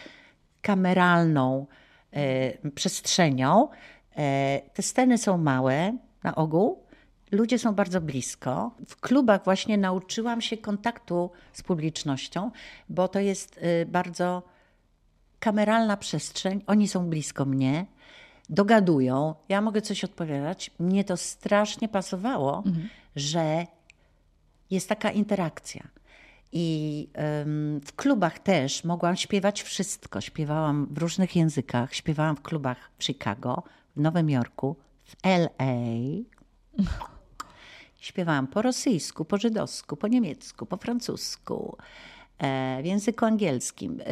kameralną 0.61 1.67
e, 2.11 2.71
przestrzenią. 2.71 3.69
E, 4.15 4.61
te 4.73 4.81
sceny 4.81 5.17
są 5.17 5.37
małe 5.37 5.97
na 6.23 6.35
ogół, 6.35 6.83
ludzie 7.31 7.59
są 7.59 7.75
bardzo 7.75 8.01
blisko. 8.01 8.71
W 8.87 8.95
klubach 9.01 9.43
właśnie 9.43 9.77
nauczyłam 9.77 10.41
się 10.41 10.57
kontaktu 10.57 11.31
z 11.53 11.61
publicznością, 11.61 12.51
bo 12.89 13.07
to 13.07 13.19
jest 13.19 13.59
bardzo 13.87 14.43
kameralna 15.39 15.97
przestrzeń. 15.97 16.63
Oni 16.67 16.87
są 16.87 17.09
blisko 17.09 17.45
mnie, 17.45 17.85
dogadują, 18.51 19.35
ja 19.49 19.61
mogę 19.61 19.81
coś 19.81 20.03
odpowiadać. 20.03 20.71
Mnie 20.79 21.03
to 21.03 21.17
strasznie 21.17 21.89
pasowało, 21.89 22.63
mhm. 22.65 22.89
że 23.15 23.65
jest 24.69 24.89
taka 24.89 25.11
interakcja. 25.11 25.87
I 26.51 27.07
w 27.85 27.93
klubach 27.95 28.39
też 28.39 28.83
mogłam 28.83 29.15
śpiewać 29.15 29.63
wszystko. 29.63 30.21
Śpiewałam 30.21 30.87
w 30.91 30.97
różnych 30.97 31.35
językach. 31.35 31.93
Śpiewałam 31.93 32.35
w 32.35 32.41
klubach 32.41 32.77
w 32.97 33.03
Chicago, 33.03 33.63
w 33.95 33.99
Nowym 33.99 34.29
Jorku, 34.29 34.75
w 35.03 35.15
LA. 35.23 35.75
Śpiewałam 38.01 38.47
po 38.47 38.61
rosyjsku, 38.61 39.25
po 39.25 39.37
żydowsku, 39.37 39.97
po 39.97 40.07
niemiecku, 40.07 40.65
po 40.65 40.77
francusku, 40.77 41.77
e, 42.37 42.79
w 42.81 42.85
języku 42.85 43.25
angielskim. 43.25 44.01
E, 44.01 44.05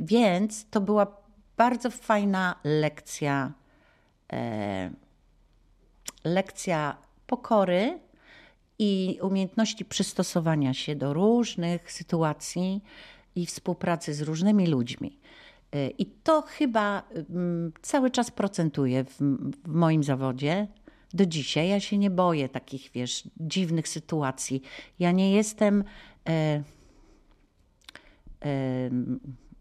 więc 0.00 0.66
to 0.70 0.80
była 0.80 1.06
bardzo 1.56 1.90
fajna 1.90 2.54
lekcja. 2.64 3.52
E, 4.32 4.90
lekcja 6.24 6.96
pokory, 7.26 7.98
i 8.78 9.18
umiejętności 9.22 9.84
przystosowania 9.84 10.74
się 10.74 10.96
do 10.96 11.12
różnych 11.12 11.92
sytuacji 11.92 12.82
i 13.34 13.46
współpracy 13.46 14.14
z 14.14 14.20
różnymi 14.20 14.66
ludźmi. 14.66 15.18
Y, 15.74 15.94
I 15.98 16.06
to 16.06 16.42
chyba 16.42 17.02
mm, 17.30 17.72
cały 17.82 18.10
czas 18.10 18.30
procentuje 18.30 19.04
w, 19.04 19.18
w 19.64 19.68
moim 19.68 20.04
zawodzie. 20.04 20.66
Do 21.14 21.26
dzisiaj 21.26 21.68
ja 21.68 21.80
się 21.80 21.98
nie 21.98 22.10
boję 22.10 22.48
takich, 22.48 22.90
wiesz, 22.94 23.28
dziwnych 23.40 23.88
sytuacji. 23.88 24.62
Ja 24.98 25.12
nie 25.12 25.32
jestem. 25.32 25.84
E, 26.28 26.62
e, 28.44 28.90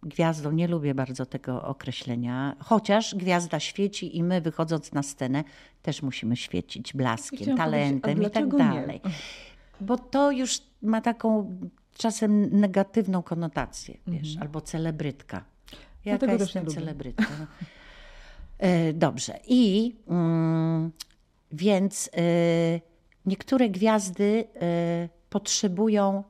gwiazdą, 0.05 0.51
nie 0.51 0.67
lubię 0.67 0.95
bardzo 0.95 1.25
tego 1.25 1.63
określenia, 1.63 2.55
chociaż 2.59 3.15
gwiazda 3.15 3.59
świeci 3.59 4.17
i 4.17 4.23
my 4.23 4.41
wychodząc 4.41 4.93
na 4.93 5.03
scenę 5.03 5.43
też 5.81 6.01
musimy 6.01 6.35
świecić 6.35 6.93
blaskiem, 6.93 7.57
talentem 7.57 8.23
i 8.23 8.29
tak 8.29 8.47
dalej. 8.57 9.01
Nie? 9.05 9.11
Bo 9.81 9.97
to 9.97 10.31
już 10.31 10.61
ma 10.81 11.01
taką 11.01 11.57
czasem 11.97 12.59
negatywną 12.59 13.23
konotację, 13.23 13.97
wiesz, 14.07 14.29
mhm. 14.29 14.41
albo 14.41 14.61
celebrytka. 14.61 15.43
Jaka 16.05 16.25
jest 16.25 16.39
jestem 16.39 16.67
celebrytka? 16.67 17.27
No. 17.39 17.45
E, 18.57 18.93
dobrze. 18.93 19.39
I 19.47 19.95
mm, 20.07 20.91
więc 21.51 22.07
y, 22.07 22.81
niektóre 23.25 23.69
gwiazdy 23.69 24.23
y, 25.03 25.09
potrzebują 25.29 26.23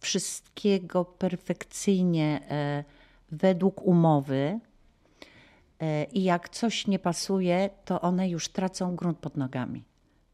wszystkiego 0.00 1.04
perfekcyjnie 1.04 2.40
e, 2.50 2.84
według 3.32 3.82
umowy. 3.82 4.60
E, 5.80 6.04
I 6.04 6.22
jak 6.22 6.48
coś 6.48 6.86
nie 6.86 6.98
pasuje, 6.98 7.70
to 7.84 8.00
one 8.00 8.28
już 8.28 8.48
tracą 8.48 8.96
grunt 8.96 9.18
pod 9.18 9.36
nogami. 9.36 9.84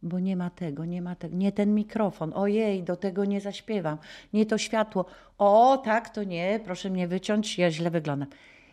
Bo 0.02 0.18
nie 0.18 0.36
ma 0.36 0.50
tego, 0.50 0.84
nie 0.84 1.02
ma 1.02 1.14
tego, 1.14 1.36
nie 1.36 1.52
ten 1.52 1.74
mikrofon, 1.74 2.32
ojej, 2.34 2.82
do 2.82 2.96
tego 2.96 3.24
nie 3.24 3.40
zaśpiewam, 3.40 3.98
nie 4.32 4.46
to 4.46 4.58
światło, 4.58 5.04
o 5.38 5.82
tak, 5.84 6.10
to 6.10 6.24
nie, 6.24 6.60
proszę 6.64 6.90
mnie 6.90 7.08
wyciąć, 7.08 7.58
ja 7.58 7.70
źle 7.70 7.90
wyglądam. 7.90 8.28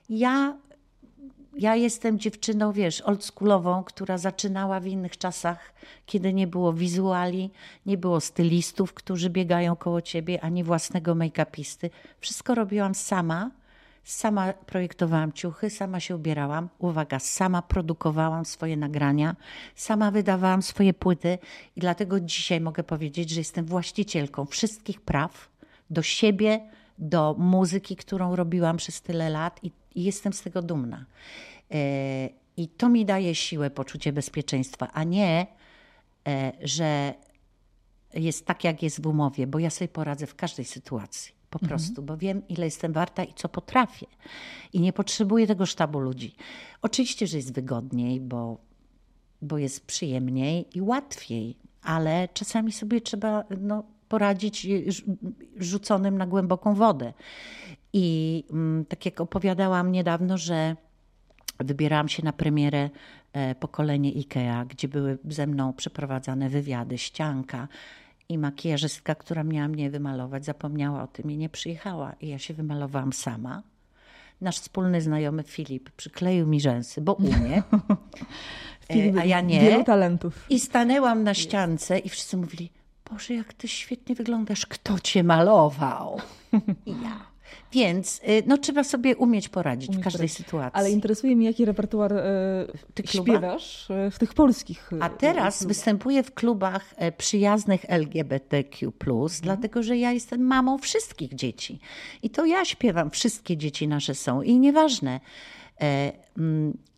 Ja 0.10 0.58
ja 1.58 1.76
jestem 1.76 2.20
dziewczyną, 2.20 2.72
wiesz, 2.72 3.02
oldschoolową, 3.02 3.84
która 3.84 4.18
zaczynała 4.18 4.80
w 4.80 4.88
innych 4.88 5.18
czasach, 5.18 5.74
kiedy 6.06 6.34
nie 6.34 6.47
było 6.47 6.74
wizuali, 6.74 7.52
nie 7.86 7.97
było 7.97 8.22
stylistów, 8.22 8.93
którzy 8.93 9.30
biegają 9.30 9.76
koło 9.76 10.02
ciebie, 10.02 10.43
ani 10.43 10.64
własnego 10.64 11.16
make-upisty. 11.16 11.89
Wszystko 12.20 12.56
robiłam 12.56 12.95
sama. 12.95 13.52
Sama 14.04 14.54
projektowałam 14.54 15.34
ciuchy, 15.34 15.70
sama 15.70 16.00
się 16.00 16.16
ubierałam. 16.16 16.70
Uwaga, 16.80 17.20
sama 17.20 17.62
produkowałam 17.62 18.45
swoje 18.45 18.78
nagrania, 18.78 19.36
sama 19.76 20.12
wydawałam 20.12 20.62
swoje 20.62 20.93
płyty 20.93 21.38
i 21.76 21.80
dlatego 21.80 22.20
dzisiaj 22.20 22.62
mogę 22.62 22.84
powiedzieć, 22.84 23.30
że 23.30 23.41
jestem 23.41 23.66
właścicielką 23.66 24.45
wszystkich 24.45 25.02
praw 25.02 25.50
do 25.89 26.02
siebie, 26.02 26.70
do 27.00 27.36
muzyki, 27.38 27.95
którą 27.95 28.36
robiłam 28.36 28.78
przez 28.78 29.02
tyle 29.02 29.30
lat 29.30 29.60
i, 29.64 29.72
i 29.95 30.04
jestem 30.04 30.34
z 30.34 30.41
tego 30.41 30.62
dumna. 30.62 31.06
E, 31.72 32.30
I 32.58 32.68
to 32.68 32.89
mi 32.89 33.06
daje 33.06 33.36
siłę, 33.36 33.70
poczucie 33.70 34.14
bezpieczeństwa, 34.14 34.88
a 34.93 35.04
nie, 35.04 35.47
e, 36.28 36.52
że 36.62 37.14
jest 38.14 38.45
tak, 38.45 38.64
jak 38.64 38.84
jest 38.84 39.02
w 39.02 39.08
umowie, 39.08 39.47
bo 39.47 39.60
ja 39.60 39.70
sobie 39.70 39.88
poradzę 39.88 40.28
w 40.28 40.36
każdej 40.36 40.66
sytuacji. 40.66 41.39
Po 41.50 41.60
mhm. 41.60 41.70
prostu, 41.70 42.02
bo 42.02 42.18
wiem, 42.18 42.47
ile 42.47 42.66
jestem 42.66 42.93
warta 42.93 43.24
i 43.24 43.34
co 43.34 43.50
potrafię. 43.50 44.08
I 44.74 44.80
nie 44.80 44.93
potrzebuję 44.93 45.47
tego 45.47 45.66
sztabu 45.66 46.00
ludzi. 46.00 46.36
Oczywiście, 46.82 47.28
że 47.28 47.38
jest 47.38 47.54
wygodniej, 47.54 48.22
bo, 48.22 48.58
bo 49.41 49.58
jest 49.58 49.86
przyjemniej 49.86 50.78
i 50.78 50.82
łatwiej, 50.82 51.58
ale 51.82 52.28
czasami 52.34 52.72
sobie 52.72 53.02
trzeba 53.02 53.43
no, 53.60 53.84
poradzić 54.10 54.68
rzuconym 55.57 56.18
na 56.18 56.28
głęboką 56.28 56.76
wodę. 56.76 57.14
I 57.93 58.43
mm, 58.51 58.86
tak 58.86 59.05
jak 59.05 59.22
opowiadałam 59.22 59.91
niedawno, 59.91 60.38
że 60.38 60.76
wybierałam 61.60 62.10
się 62.10 62.26
na 62.26 62.34
premierę 62.34 62.89
e, 63.34 63.55
Pokolenie 63.55 64.10
IKEA, 64.10 64.66
gdzie 64.70 64.88
były 64.88 65.18
ze 65.30 65.47
mną 65.47 65.74
przeprowadzane 65.74 66.49
wywiady, 66.49 66.97
ścianka 66.97 67.68
i 68.30 68.38
makijażystka, 68.38 69.16
która 69.16 69.43
miała 69.43 69.68
mnie 69.68 69.89
wymalować, 69.89 70.45
zapomniała 70.45 71.03
o 71.03 71.07
tym 71.07 71.32
i 71.32 71.38
nie 71.38 71.49
przyjechała. 71.49 72.14
I 72.22 72.28
ja 72.28 72.39
się 72.39 72.53
wymalowałam 72.53 73.14
sama. 73.14 73.64
Nasz 74.41 74.60
wspólny 74.60 75.01
znajomy 75.01 75.43
Filip 75.43 75.89
przykleił 75.91 76.47
mi 76.47 76.62
rzęsy, 76.62 77.01
bo 77.01 77.14
umie, 77.14 77.64
Filip, 78.91 79.18
a 79.18 79.26
ja 79.26 79.41
nie. 79.41 79.62
Wielu 79.62 79.84
talentów. 79.84 80.45
I 80.49 80.60
stanęłam 80.60 81.24
na 81.24 81.34
ściance 81.34 81.99
i 81.99 82.10
wszyscy 82.10 82.38
mówili, 82.38 82.72
Boże, 83.12 83.34
jak 83.34 83.53
ty 83.53 83.68
świetnie 83.68 84.16
wyglądasz, 84.16 84.66
kto 84.66 84.99
cię 84.99 85.24
malował? 85.24 86.22
Ja. 86.86 87.30
Więc 87.72 88.22
y, 88.28 88.43
no, 88.45 88.57
trzeba 88.57 88.84
sobie 88.84 89.16
umieć 89.16 89.49
poradzić 89.49 89.89
umieć 89.89 90.01
w 90.01 90.03
każdej 90.03 90.20
poradzić. 90.20 90.38
sytuacji. 90.38 90.80
Ale 90.80 90.91
interesuje 90.91 91.36
mnie, 91.36 91.47
jaki 91.47 91.66
repertuar 91.66 92.14
e, 92.14 92.68
ty 92.93 93.07
śpiewasz 93.07 93.91
e, 93.91 94.12
w 94.12 94.20
tych 94.20 94.34
polskich 94.34 94.89
A 94.99 95.10
teraz 95.10 95.66
występuję 95.66 96.24
w 96.24 96.34
klubach 96.34 96.95
przyjaznych 97.18 97.86
LGBTQ+, 97.89 98.86
mhm. 98.86 99.30
dlatego 99.41 99.84
że 99.84 99.97
ja 99.97 100.12
jestem 100.12 100.41
mamą 100.41 100.78
wszystkich 100.78 101.36
dzieci. 101.36 101.80
I 102.24 102.30
to 102.30 102.45
ja 102.45 102.66
śpiewam, 102.66 103.10
wszystkie 103.10 103.57
dzieci 103.57 103.88
nasze 103.88 104.16
są. 104.16 104.41
I 104.41 104.60
nieważne, 104.60 105.20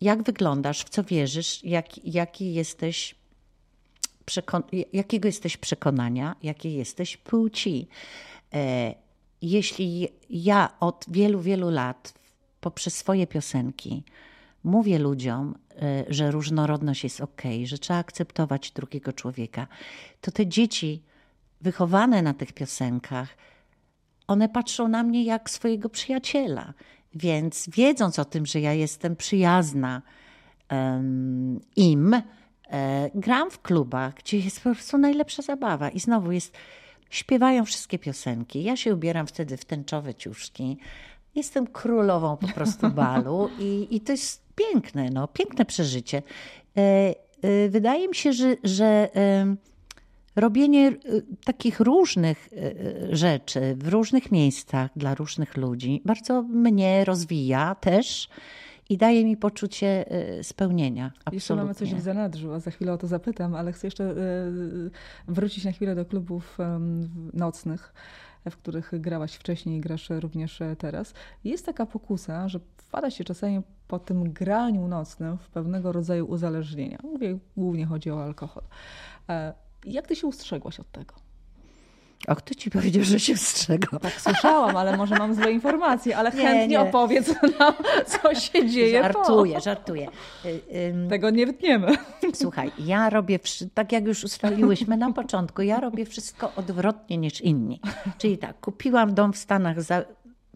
jak 0.00 0.22
wyglądasz, 0.22 0.80
w 0.84 0.88
co 0.88 1.04
wierzysz, 1.04 1.64
jak, 1.64 2.06
jaki 2.06 2.54
jesteś 2.54 3.21
jakiego 4.92 5.28
jesteś 5.28 5.56
przekonania, 5.56 6.36
jakiej 6.42 6.74
jesteś 6.74 7.16
płci 7.16 7.88
jeśli 9.42 10.08
ja 10.30 10.70
od 10.80 11.04
wielu, 11.08 11.40
wielu 11.40 11.70
lat 11.70 12.14
poprzez 12.60 12.96
swoje 12.96 13.26
piosenki 13.26 14.02
mówię 14.64 14.98
ludziom, 14.98 15.54
e, 15.82 16.04
że 16.08 16.30
różnorodność 16.30 17.04
jest 17.04 17.20
ok, 17.20 17.42
że 17.64 17.78
trzeba 17.78 17.98
akceptować 17.98 18.70
drugiego 18.70 19.12
człowieka, 19.12 19.66
to 20.20 20.30
te 20.30 20.46
dzieci 20.46 21.02
wychowane 21.60 22.22
na 22.22 22.34
tych 22.34 22.52
piosenkach, 22.52 23.28
one 24.26 24.48
patrzą 24.48 24.88
na 24.88 25.02
mnie 25.02 25.24
jak 25.24 25.50
swojego 25.50 25.88
przyjaciela. 25.88 26.74
Więc 27.14 27.68
wiedząc 27.68 28.18
o 28.18 28.24
tym, 28.24 28.46
że 28.46 28.60
ja 28.60 28.72
jestem 28.72 29.16
przyjazna 29.16 30.02
um, 30.70 31.60
im, 31.76 32.14
e, 32.14 32.22
gram 33.14 33.50
w 33.50 33.62
klubach, 33.62 34.14
gdzie 34.14 34.38
jest 34.38 34.60
po 34.60 34.74
prostu 34.74 34.98
najlepsza 34.98 35.42
zabawa. 35.42 35.90
I 35.90 36.00
znowu 36.00 36.32
jest 36.32 36.54
śpiewają 37.10 37.64
wszystkie 37.64 37.98
piosenki. 37.98 38.62
Ja 38.62 38.76
się 38.76 38.94
ubieram 38.94 39.26
wtedy 39.26 39.56
w 39.56 39.64
tęczowe 39.64 40.14
ciuszki 40.14 40.78
Jestem 41.34 41.66
królową 41.66 42.36
po 42.36 42.48
prostu 42.48 42.90
balu 43.02 43.50
i, 43.58 43.88
i 43.90 44.00
to 44.00 44.12
jest 44.12 44.42
piękne, 44.54 45.10
no, 45.10 45.28
piękne 45.28 45.64
przeżycie. 45.64 46.22
E, 46.76 46.80
e, 47.42 47.68
wydaje 47.68 48.08
mi 48.08 48.14
się, 48.14 48.32
że, 48.32 48.56
że 48.64 49.08
robienie 50.36 50.92
takich 51.44 51.80
różnych 51.80 52.48
rzeczy 53.10 53.76
w 53.78 53.88
różnych 53.88 54.32
miejscach 54.32 54.90
dla 54.96 55.14
różnych 55.14 55.56
ludzi 55.56 56.02
bardzo 56.04 56.42
mnie 56.42 57.04
rozwija 57.04 57.74
też 57.74 58.28
i 58.92 58.96
daje 58.96 59.24
mi 59.24 59.36
poczucie 59.36 60.04
spełnienia. 60.42 61.06
Absolutnie. 61.06 61.36
Jeszcze 61.36 61.56
mamy 61.56 61.74
coś 61.74 61.94
w 61.94 62.00
zanadrzu, 62.00 62.52
a 62.52 62.60
za 62.60 62.70
chwilę 62.70 62.92
o 62.92 62.98
to 62.98 63.06
zapytam, 63.06 63.54
ale 63.54 63.72
chcę 63.72 63.86
jeszcze 63.86 64.14
wrócić 65.28 65.64
na 65.64 65.72
chwilę 65.72 65.94
do 65.94 66.04
klubów 66.04 66.58
nocnych 67.32 67.94
w 68.50 68.56
których 68.56 69.00
grałaś 69.00 69.34
wcześniej 69.34 69.78
i 69.78 69.80
grasz 69.80 70.10
również 70.10 70.60
teraz. 70.78 71.14
Jest 71.44 71.66
taka 71.66 71.86
pokusa, 71.86 72.48
że 72.48 72.60
wpada 72.76 73.10
się 73.10 73.24
czasami 73.24 73.60
po 73.88 73.98
tym 73.98 74.32
graniu 74.32 74.88
nocnym 74.88 75.38
w 75.38 75.50
pewnego 75.50 75.92
rodzaju 75.92 76.26
uzależnienia. 76.26 76.98
Mówię, 77.02 77.38
głównie 77.56 77.86
chodzi 77.86 78.10
o 78.10 78.22
alkohol. 78.22 78.62
E, 79.28 79.52
jak 79.84 80.06
ty 80.06 80.16
się 80.16 80.26
ustrzegłaś 80.26 80.80
od 80.80 80.90
tego? 80.90 81.14
A 82.26 82.34
kto 82.34 82.54
ci 82.54 82.70
powiedział, 82.70 83.04
że 83.04 83.20
się 83.20 83.34
wstrzega? 83.34 83.98
Tak 83.98 84.20
słyszałam, 84.20 84.76
ale 84.76 84.96
może 84.96 85.14
mam 85.14 85.34
złe 85.34 85.52
informacje, 85.52 86.16
ale 86.16 86.30
nie, 86.30 86.42
chętnie 86.42 86.68
nie. 86.68 86.80
opowiedz 86.80 87.28
nam, 87.58 87.74
co 88.06 88.34
się 88.34 88.70
dzieje 88.70 89.02
Żartuję, 89.02 89.54
po. 89.54 89.60
żartuję. 89.60 90.08
Tego 91.08 91.30
nie 91.30 91.46
wytniemy. 91.46 91.96
Słuchaj, 92.34 92.72
ja 92.78 93.10
robię, 93.10 93.38
tak 93.74 93.92
jak 93.92 94.04
już 94.04 94.24
ustaliłyśmy 94.24 94.96
na 94.96 95.12
początku, 95.12 95.62
ja 95.62 95.80
robię 95.80 96.04
wszystko 96.04 96.52
odwrotnie 96.56 97.18
niż 97.18 97.40
inni. 97.40 97.80
Czyli 98.18 98.38
tak, 98.38 98.60
kupiłam 98.60 99.14
dom 99.14 99.32
w 99.32 99.36
Stanach 99.36 99.82
za 99.82 100.04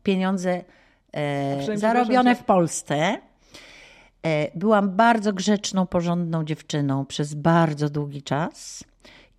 pieniądze 0.02 0.64
e, 1.12 1.78
zarobione 1.78 2.34
w 2.34 2.44
Polsce. 2.44 3.18
E, 4.22 4.58
byłam 4.58 4.96
bardzo 4.96 5.32
grzeczną, 5.32 5.86
porządną 5.86 6.44
dziewczyną 6.44 7.06
przez 7.06 7.34
bardzo 7.34 7.90
długi 7.90 8.22
czas 8.22 8.84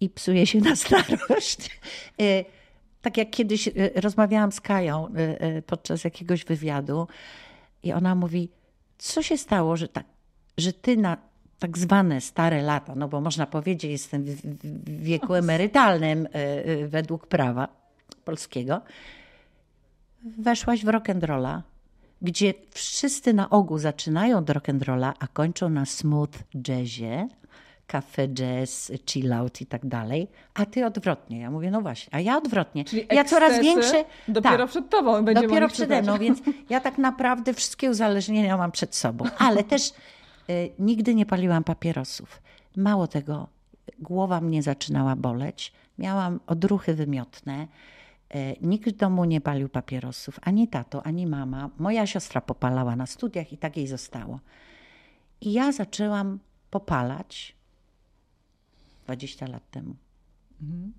i 0.02 0.10
psuje 0.10 0.48
się 0.48 0.60
na 0.60 0.76
starość. 0.76 1.80
E, 2.22 2.45
tak 3.02 3.18
jak 3.18 3.30
kiedyś 3.30 3.68
e, 3.68 3.72
rozmawiałam 3.95 4.52
z 4.52 4.62
Kają 4.62 5.08
e, 5.08 5.62
podczas 5.62 6.04
jakiegoś 6.04 6.45
wywiadu 6.45 7.08
i 7.84 7.93
ona 7.93 8.16
mówi, 8.16 8.50
co 8.98 9.24
się 9.24 9.38
stało, 9.38 9.78
że, 9.78 9.88
tak, 9.88 10.06
że 10.58 10.74
ty 10.74 10.98
na 10.98 11.18
tak 11.60 11.78
zwane 11.78 12.22
stare 12.22 12.62
lata, 12.62 12.95
no 12.95 13.08
bo 13.08 13.22
można 13.22 13.45
powiedzieć, 13.48 13.91
jestem 13.91 14.24
w 14.24 15.02
wieku 15.04 15.34
emerytalnym 15.34 16.28
według 16.88 17.28
prawa 17.28 17.68
polskiego, 18.26 18.82
weszłaś 20.38 20.86
w 20.86 20.88
rock'n'rolla, 20.88 21.62
gdzie 22.22 22.54
wszyscy 22.72 23.34
na 23.34 23.50
ogół 23.50 23.78
zaczynają 23.78 24.38
od 24.38 24.45
rock'n'rolla, 24.45 25.14
a 25.20 25.28
kończą 25.28 25.70
na 25.70 25.86
smooth 25.86 26.34
jazzie, 26.68 27.28
cafe 27.88 28.27
jazz, 28.27 28.91
chill 29.05 29.33
out 29.33 29.61
i 29.61 29.65
tak 29.65 29.85
dalej, 29.85 30.27
a 30.53 30.65
ty 30.65 30.85
odwrotnie. 30.85 31.39
Ja 31.39 31.51
mówię, 31.51 31.71
no 31.71 31.81
właśnie, 31.81 32.15
a 32.15 32.19
ja 32.19 32.38
odwrotnie. 32.38 32.85
Czyli 32.85 33.07
ja 33.11 33.23
coraz 33.23 33.61
większe. 33.61 34.05
Dopiero 34.27 34.57
tak, 34.57 34.69
przed 34.69 34.89
tobą 34.89 35.25
będziemy 35.25 35.47
Dopiero 35.47 35.67
przede 35.67 36.01
mną, 36.01 36.17
więc 36.17 36.39
ja 36.69 36.79
tak 36.79 36.97
naprawdę 36.97 37.53
wszystkie 37.53 37.89
uzależnienia 37.89 38.57
mam 38.57 38.71
przed 38.71 38.95
sobą, 38.95 39.25
ale 39.38 39.63
też 39.63 39.89
y, 40.49 40.71
nigdy 40.79 41.15
nie 41.15 41.25
paliłam 41.25 41.63
papierosów. 41.63 42.41
Mało 42.75 43.07
tego, 43.07 43.47
głowa 43.99 44.41
mnie 44.41 44.63
zaczynała 44.63 45.15
boleć, 45.15 45.73
miałam 45.97 46.39
odruchy 46.47 46.93
wymiotne. 46.93 47.67
Y, 48.35 48.55
nikt 48.61 48.89
w 48.89 48.97
domu 48.97 49.25
nie 49.25 49.41
palił 49.41 49.69
papierosów, 49.69 50.39
ani 50.41 50.67
tato, 50.67 51.05
ani 51.05 51.27
mama. 51.27 51.69
Moja 51.79 52.07
siostra 52.07 52.41
popalała 52.41 52.95
na 52.95 53.05
studiach 53.05 53.53
i 53.53 53.57
tak 53.57 53.77
jej 53.77 53.88
zostało. 53.88 54.39
I 55.41 55.53
ja 55.53 55.71
zaczęłam 55.71 56.39
popalać 56.69 57.57
20 59.08 59.47
lat 59.47 59.72
temu. 59.72 59.95
Mhm. 60.62 60.93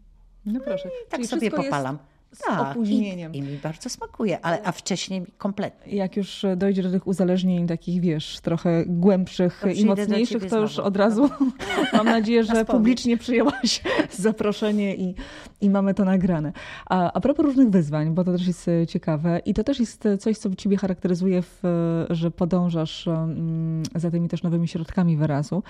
No 0.45 0.61
proszę. 0.61 0.89
tak 1.09 1.21
Czyli 1.21 1.29
sobie 1.29 1.51
popalam. 1.51 1.99
Z 2.33 2.39
tak, 2.39 2.70
opóźnieniem. 2.70 3.35
I, 3.35 3.39
I, 3.39 3.43
mi 3.43 3.57
bardzo 3.57 3.89
smakuje, 3.89 4.41
ale, 4.41 4.62
a 4.62 4.72
wcześniej 4.72 5.26
kompletnie. 5.39 5.93
Jak 5.93 6.16
już 6.16 6.47
dojdzie 6.57 6.83
do 6.83 6.91
tych 6.91 7.07
uzależnień 7.07 7.66
takich, 7.66 8.01
wiesz, 8.01 8.41
trochę 8.41 8.85
głębszych 8.87 9.64
i 9.74 9.85
mocniejszych, 9.85 10.47
to 10.47 10.61
już 10.61 10.79
od 10.79 10.97
razu 10.97 11.31
mam 11.93 12.07
nadzieję, 12.07 12.45
że 12.45 12.64
publicznie 12.64 13.16
przyjęłaś 13.16 13.83
zaproszenie 14.11 14.97
i, 14.97 15.14
i 15.61 15.70
mamy 15.70 15.95
to 15.95 16.05
nagrane. 16.05 16.53
A, 16.87 17.12
a 17.12 17.20
propos 17.20 17.45
różnych 17.45 17.70
wyzwań, 17.70 18.14
bo 18.14 18.24
to 18.24 18.33
też 18.33 18.47
jest 18.47 18.70
ciekawe 18.89 19.41
i 19.45 19.55
to 19.55 19.64
też 19.64 19.81
jest 19.81 20.05
coś, 20.20 20.39
co 20.39 20.55
ciebie 20.55 20.76
charakteryzuje, 20.76 21.43
w, 21.43 21.62
że 22.11 22.31
podążasz 22.31 23.09
mm, 23.09 23.83
za 23.95 24.11
tymi 24.11 24.29
też 24.29 24.43
nowymi 24.43 24.68
środkami 24.68 25.16
wyrazu 25.16 25.62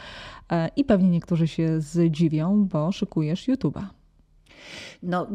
e, 0.53 0.71
i 0.77 0.85
pewnie 0.85 1.09
niektórzy 1.09 1.49
się 1.49 1.81
zdziwią, 1.81 2.65
bo 2.65 2.93
szykujesz 2.93 3.49
YouTube'a. 3.49 3.98
No, 5.03 5.27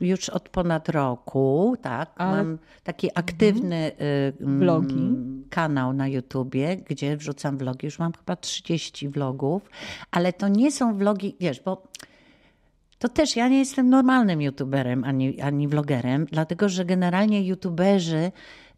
już 0.00 0.28
od 0.28 0.48
ponad 0.48 0.88
roku, 0.88 1.76
tak. 1.82 2.10
Mam 2.18 2.58
taki 2.84 3.08
mhm. 3.08 3.24
aktywny 3.24 3.92
vlogi. 4.40 5.16
kanał 5.50 5.92
na 5.92 6.08
YouTubie, 6.08 6.76
gdzie 6.76 7.16
wrzucam 7.16 7.58
vlogi. 7.58 7.86
Już 7.86 7.98
mam 7.98 8.12
chyba 8.12 8.36
30 8.36 9.08
vlogów, 9.08 9.70
ale 10.10 10.32
to 10.32 10.48
nie 10.48 10.72
są 10.72 10.94
vlogi, 10.94 11.36
wiesz, 11.40 11.60
bo 11.60 11.82
to 13.00 13.08
też 13.08 13.36
ja 13.36 13.48
nie 13.48 13.58
jestem 13.58 13.90
normalnym 13.90 14.42
youtuberem 14.42 15.04
ani, 15.04 15.40
ani 15.40 15.68
vlogerem, 15.68 16.26
dlatego 16.26 16.68
że 16.68 16.84
generalnie 16.84 17.42
youtuberzy 17.42 18.16
e, 18.16 18.32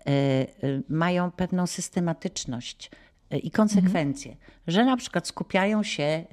e, 0.07 0.45
mają 0.89 1.30
pewną 1.30 1.66
systematyczność 1.66 2.91
e, 3.30 3.39
i 3.39 3.51
konsekwencje, 3.51 4.33
mhm. 4.33 4.51
że 4.66 4.85
na 4.85 4.97
przykład 4.97 5.26
skupiają 5.26 5.83
się 5.83 6.24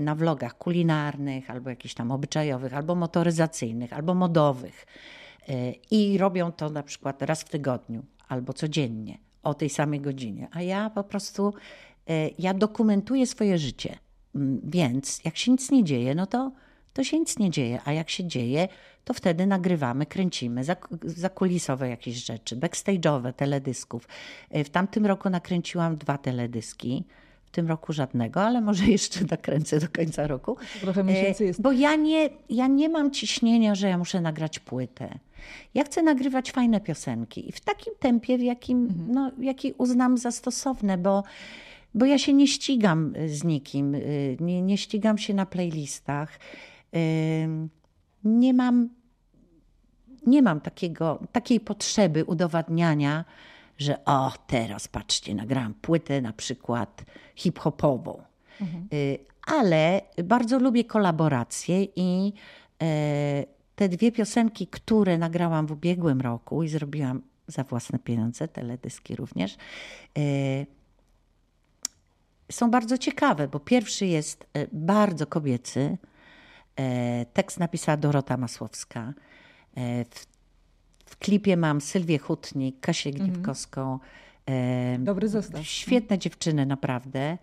na 0.00 0.14
vlogach 0.14 0.58
kulinarnych, 0.58 1.50
albo 1.50 1.70
jakichś 1.70 1.94
tam 1.94 2.10
obyczajowych, 2.10 2.74
albo 2.74 2.94
motoryzacyjnych, 2.94 3.92
albo 3.92 4.14
modowych. 4.14 4.86
E, 5.48 5.72
I 5.90 6.18
robią 6.18 6.52
to 6.52 6.70
na 6.70 6.82
przykład 6.82 7.22
raz 7.22 7.42
w 7.42 7.48
tygodniu, 7.48 8.02
albo 8.28 8.52
codziennie, 8.52 9.18
o 9.42 9.54
tej 9.54 9.70
samej 9.70 10.00
godzinie. 10.00 10.48
A 10.52 10.62
ja 10.62 10.90
po 10.90 11.04
prostu, 11.04 11.54
e, 12.08 12.28
ja 12.38 12.54
dokumentuję 12.54 13.26
swoje 13.26 13.58
życie. 13.58 13.98
Mm, 14.34 14.60
więc 14.64 15.24
jak 15.24 15.36
się 15.36 15.50
nic 15.50 15.70
nie 15.70 15.84
dzieje, 15.84 16.14
no 16.14 16.26
to, 16.26 16.52
to 16.92 17.04
się 17.04 17.18
nic 17.18 17.38
nie 17.38 17.50
dzieje. 17.50 17.80
A 17.84 17.92
jak 17.92 18.10
się 18.10 18.24
dzieje, 18.24 18.68
to 19.04 19.14
wtedy 19.14 19.46
nagrywamy, 19.46 20.06
kręcimy 20.06 20.62
zakulisowe 21.04 21.88
jakieś 21.88 22.24
rzeczy, 22.24 22.56
backstage'owe, 22.56 23.32
teledysków. 23.32 24.08
W 24.50 24.68
tamtym 24.68 25.06
roku 25.06 25.30
nakręciłam 25.30 25.96
dwa 25.96 26.18
teledyski 26.18 27.04
tym 27.52 27.68
roku 27.68 27.92
żadnego, 27.92 28.42
ale 28.42 28.60
może 28.60 28.84
jeszcze 28.96 29.24
nakręcę 29.30 29.80
do 29.80 29.88
końca 29.88 30.26
roku. 30.26 30.56
Trochę 30.80 31.04
miesięcy 31.04 31.44
jest. 31.44 31.62
Bo 31.62 31.72
ja 31.72 31.96
nie, 31.96 32.30
ja 32.50 32.66
nie 32.66 32.88
mam 32.88 33.10
ciśnienia, 33.10 33.74
że 33.74 33.88
ja 33.88 33.98
muszę 33.98 34.20
nagrać 34.20 34.58
płytę. 34.58 35.18
Ja 35.74 35.84
chcę 35.84 36.02
nagrywać 36.02 36.52
fajne 36.52 36.80
piosenki 36.80 37.48
i 37.48 37.52
w 37.52 37.60
takim 37.60 37.92
tempie, 37.98 38.38
w 38.38 38.42
jakim, 38.42 38.84
mhm. 38.84 39.12
no, 39.12 39.30
jaki 39.40 39.74
uznam 39.78 40.18
za 40.18 40.30
stosowne, 40.30 40.98
bo, 40.98 41.22
bo 41.94 42.06
ja 42.06 42.18
się 42.18 42.32
nie 42.32 42.46
ścigam 42.46 43.12
z 43.26 43.44
nikim, 43.44 43.94
y, 43.94 44.36
nie, 44.40 44.62
nie 44.62 44.78
ścigam 44.78 45.18
się 45.18 45.34
na 45.34 45.46
playlistach. 45.46 46.38
Nie 48.24 48.54
mam, 48.54 48.88
nie 50.26 50.42
mam 50.42 50.60
takiego, 50.60 51.22
takiej 51.32 51.60
potrzeby 51.60 52.24
udowadniania, 52.24 53.24
że 53.82 54.04
o, 54.04 54.32
teraz 54.46 54.88
patrzcie, 54.88 55.34
nagrałam 55.34 55.74
płytę 55.74 56.20
na 56.20 56.32
przykład 56.32 57.04
hip-hopową. 57.34 58.22
Mhm. 58.60 58.88
Y, 58.92 59.18
ale 59.46 60.00
bardzo 60.24 60.58
lubię 60.58 60.84
kolaboracje 60.84 61.84
i 61.96 62.32
e, 62.82 63.44
te 63.76 63.88
dwie 63.88 64.12
piosenki, 64.12 64.66
które 64.66 65.18
nagrałam 65.18 65.66
w 65.66 65.72
ubiegłym 65.72 66.20
roku 66.20 66.62
i 66.62 66.68
zrobiłam 66.68 67.22
za 67.46 67.64
własne 67.64 67.98
pieniądze, 67.98 68.48
teledyski 68.48 69.16
również, 69.16 69.56
e, 70.18 70.66
są 72.52 72.70
bardzo 72.70 72.98
ciekawe, 72.98 73.48
bo 73.48 73.60
pierwszy 73.60 74.06
jest 74.06 74.46
e, 74.54 74.66
bardzo 74.72 75.26
kobiecy. 75.26 75.98
Tekst 77.32 77.58
napisała 77.58 77.96
Dorota 77.96 78.36
Masłowska. 78.36 79.12
W 80.10 80.26
w 81.12 81.16
klipie 81.16 81.56
mam 81.56 81.80
Sylwię 81.80 82.18
Hutnik, 82.18 82.80
Kasię 82.80 83.10
mhm. 83.10 83.30
Gniewkowską. 83.30 83.98
Dobry 84.98 85.28
zestaw. 85.28 85.66
Świetne 85.66 86.18
dziewczyny, 86.18 86.66
naprawdę. 86.66 87.38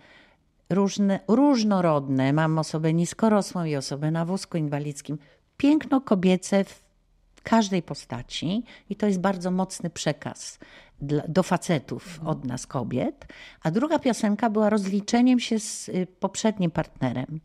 Różne, 0.69 1.19
różnorodne. 1.27 2.33
Mam 2.33 2.59
osobę 2.59 2.93
niskorosłą 2.93 3.65
i 3.65 3.75
osobę 3.75 4.11
na 4.11 4.25
wózku 4.25 4.57
inwalidzkim. 4.57 5.17
Piękno 5.57 6.01
kobiece 6.01 6.63
w 6.63 7.41
każdej 7.43 7.81
postaci 7.83 8.63
i 8.89 8.95
to 8.95 9.07
jest 9.07 9.19
bardzo 9.19 9.51
mocny 9.51 9.89
przekaz 9.89 10.59
dla, 11.01 11.23
do 11.27 11.43
facetów 11.43 12.07
mhm. 12.07 12.27
od 12.27 12.45
nas, 12.45 12.67
kobiet. 12.67 13.25
A 13.63 13.71
druga 13.71 13.99
piosenka 13.99 14.49
była 14.49 14.69
rozliczeniem 14.69 15.39
się 15.39 15.59
z 15.59 15.89
y, 15.89 16.07
poprzednim 16.19 16.71
partnerem. 16.71 17.39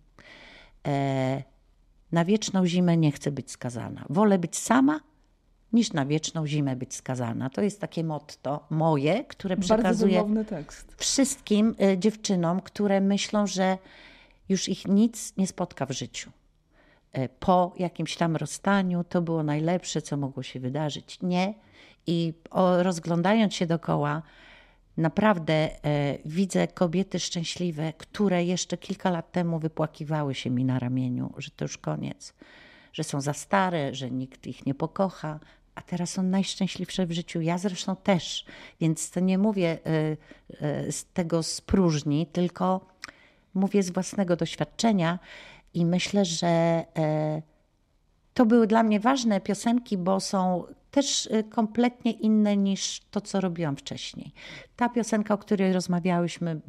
E, 0.87 1.43
na 2.12 2.25
wieczną 2.25 2.66
zimę 2.66 2.97
nie 2.97 3.12
chcę 3.12 3.33
być 3.33 3.51
skazana. 3.51 4.05
Wolę 4.11 4.39
być 4.39 4.57
sama 4.57 5.01
niż 5.75 5.93
na 5.93 6.07
wieczną 6.07 6.47
zimę 6.47 6.77
być 6.77 6.95
skazana. 6.95 7.51
To 7.51 7.62
jest 7.62 7.81
takie 7.81 8.05
motto 8.05 8.66
moje, 8.70 9.25
które 9.25 9.57
przekazuję 9.57 10.25
wszystkim 10.97 11.75
y, 11.93 11.99
dziewczynom, 11.99 12.61
które 12.61 13.01
myślą, 13.01 13.47
że 13.47 13.79
już 14.49 14.68
ich 14.68 14.89
nic 14.89 15.37
nie 15.37 15.47
spotka 15.47 15.87
w 15.87 15.91
życiu. 15.91 16.31
Y, 17.18 17.29
Po 17.41 17.75
jakimś 17.79 18.16
tam 18.16 18.37
rozstaniu 18.37 19.05
to 19.05 19.22
było 19.22 19.43
najlepsze, 19.43 20.03
co 20.03 20.16
mogło 20.16 20.43
się 20.43 20.61
wydarzyć. 20.61 21.18
Nie. 21.22 21.55
I 22.07 22.35
rozglądając 22.83 23.55
się 23.55 23.66
dookoła, 23.66 24.22
naprawdę 24.97 25.55
e, 25.55 26.18
widzę 26.25 26.68
kobiety 26.68 27.20
szczęśliwe, 27.20 27.93
które 27.93 28.45
jeszcze 28.45 28.77
kilka 28.77 29.11
lat 29.11 29.33
temu 29.33 29.59
wypłakiwały 29.59 30.35
się 30.35 30.51
mi 30.51 30.64
na 30.64 30.79
ramieniu, 30.79 31.33
że 31.39 31.51
to 31.51 31.64
już 31.64 31.79
koniec, 31.79 32.35
że 32.93 33.05
są 33.05 33.20
za 33.20 33.33
stare, 33.33 33.95
że 33.95 34.11
nikt 34.11 34.47
ich 34.47 34.66
nie 34.66 34.75
pokocha, 34.75 35.41
a 35.75 35.83
teraz 35.83 36.11
są 36.11 36.22
najszczęśliwsze 36.22 37.07
w 37.07 37.12
życiu. 37.12 37.41
Ja 37.41 37.59
zresztą 37.59 37.97
też, 37.97 38.45
więc 38.81 39.11
to 39.11 39.20
nie 39.20 39.39
mówię 39.39 39.79
e, 39.87 40.16
e, 40.61 40.93
z 40.93 41.05
tego 41.05 41.43
z 41.43 41.61
próżni, 41.61 42.27
tylko 42.27 42.87
mówię 43.55 43.83
z 43.83 43.91
własnego 43.91 44.37
doświadczenia 44.37 45.18
i 45.75 45.87
myślę, 45.87 46.25
że 46.25 46.47
e, 46.47 47.43
to 48.35 48.47
były 48.47 48.66
dla 48.66 48.83
mnie 48.83 49.01
ważne 49.01 49.41
piosenki, 49.41 49.99
bo 49.99 50.20
są 50.20 50.64
też 50.91 51.27
y, 51.27 51.45
kompletnie 51.51 52.12
inne 52.12 52.57
niż 52.57 53.01
to, 53.11 53.20
co 53.20 53.41
robiłam 53.41 53.77
wcześniej. 53.77 54.33
Ta 54.77 54.89
piosenka, 54.89 55.35
o 55.35 55.39
której 55.39 55.72
rozmawiałyśmy, 55.72 56.61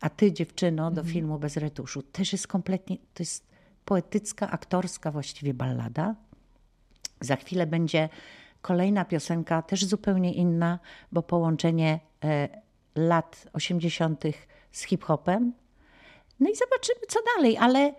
a 0.00 0.10
ty 0.10 0.32
dziewczyno, 0.32 0.90
do 0.90 1.04
filmu 1.04 1.38
Bez 1.38 1.56
retuszu, 1.56 2.02
też 2.02 2.32
jest 2.32 2.46
kompletnie, 2.46 2.96
to 2.96 3.22
jest 3.22 3.46
poetycka, 3.84 4.50
aktorska 4.50 5.10
właściwie 5.10 5.54
ballada. 5.54 6.14
Za 7.22 7.36
chwilę 7.36 7.66
będzie 7.66 8.08
kolejna 8.62 9.04
piosenka, 9.04 9.62
też 9.62 9.84
zupełnie 9.84 10.34
inna, 10.34 10.78
bo 11.12 11.22
połączenie 11.22 12.00
e, 12.24 12.48
lat 12.94 13.46
80. 13.52 14.24
z 14.72 14.82
hip-hopem. 14.82 15.52
No 16.40 16.50
i 16.50 16.56
zobaczymy, 16.56 17.00
co 17.08 17.18
dalej, 17.36 17.56
ale 17.58 17.78
e, 17.88 17.94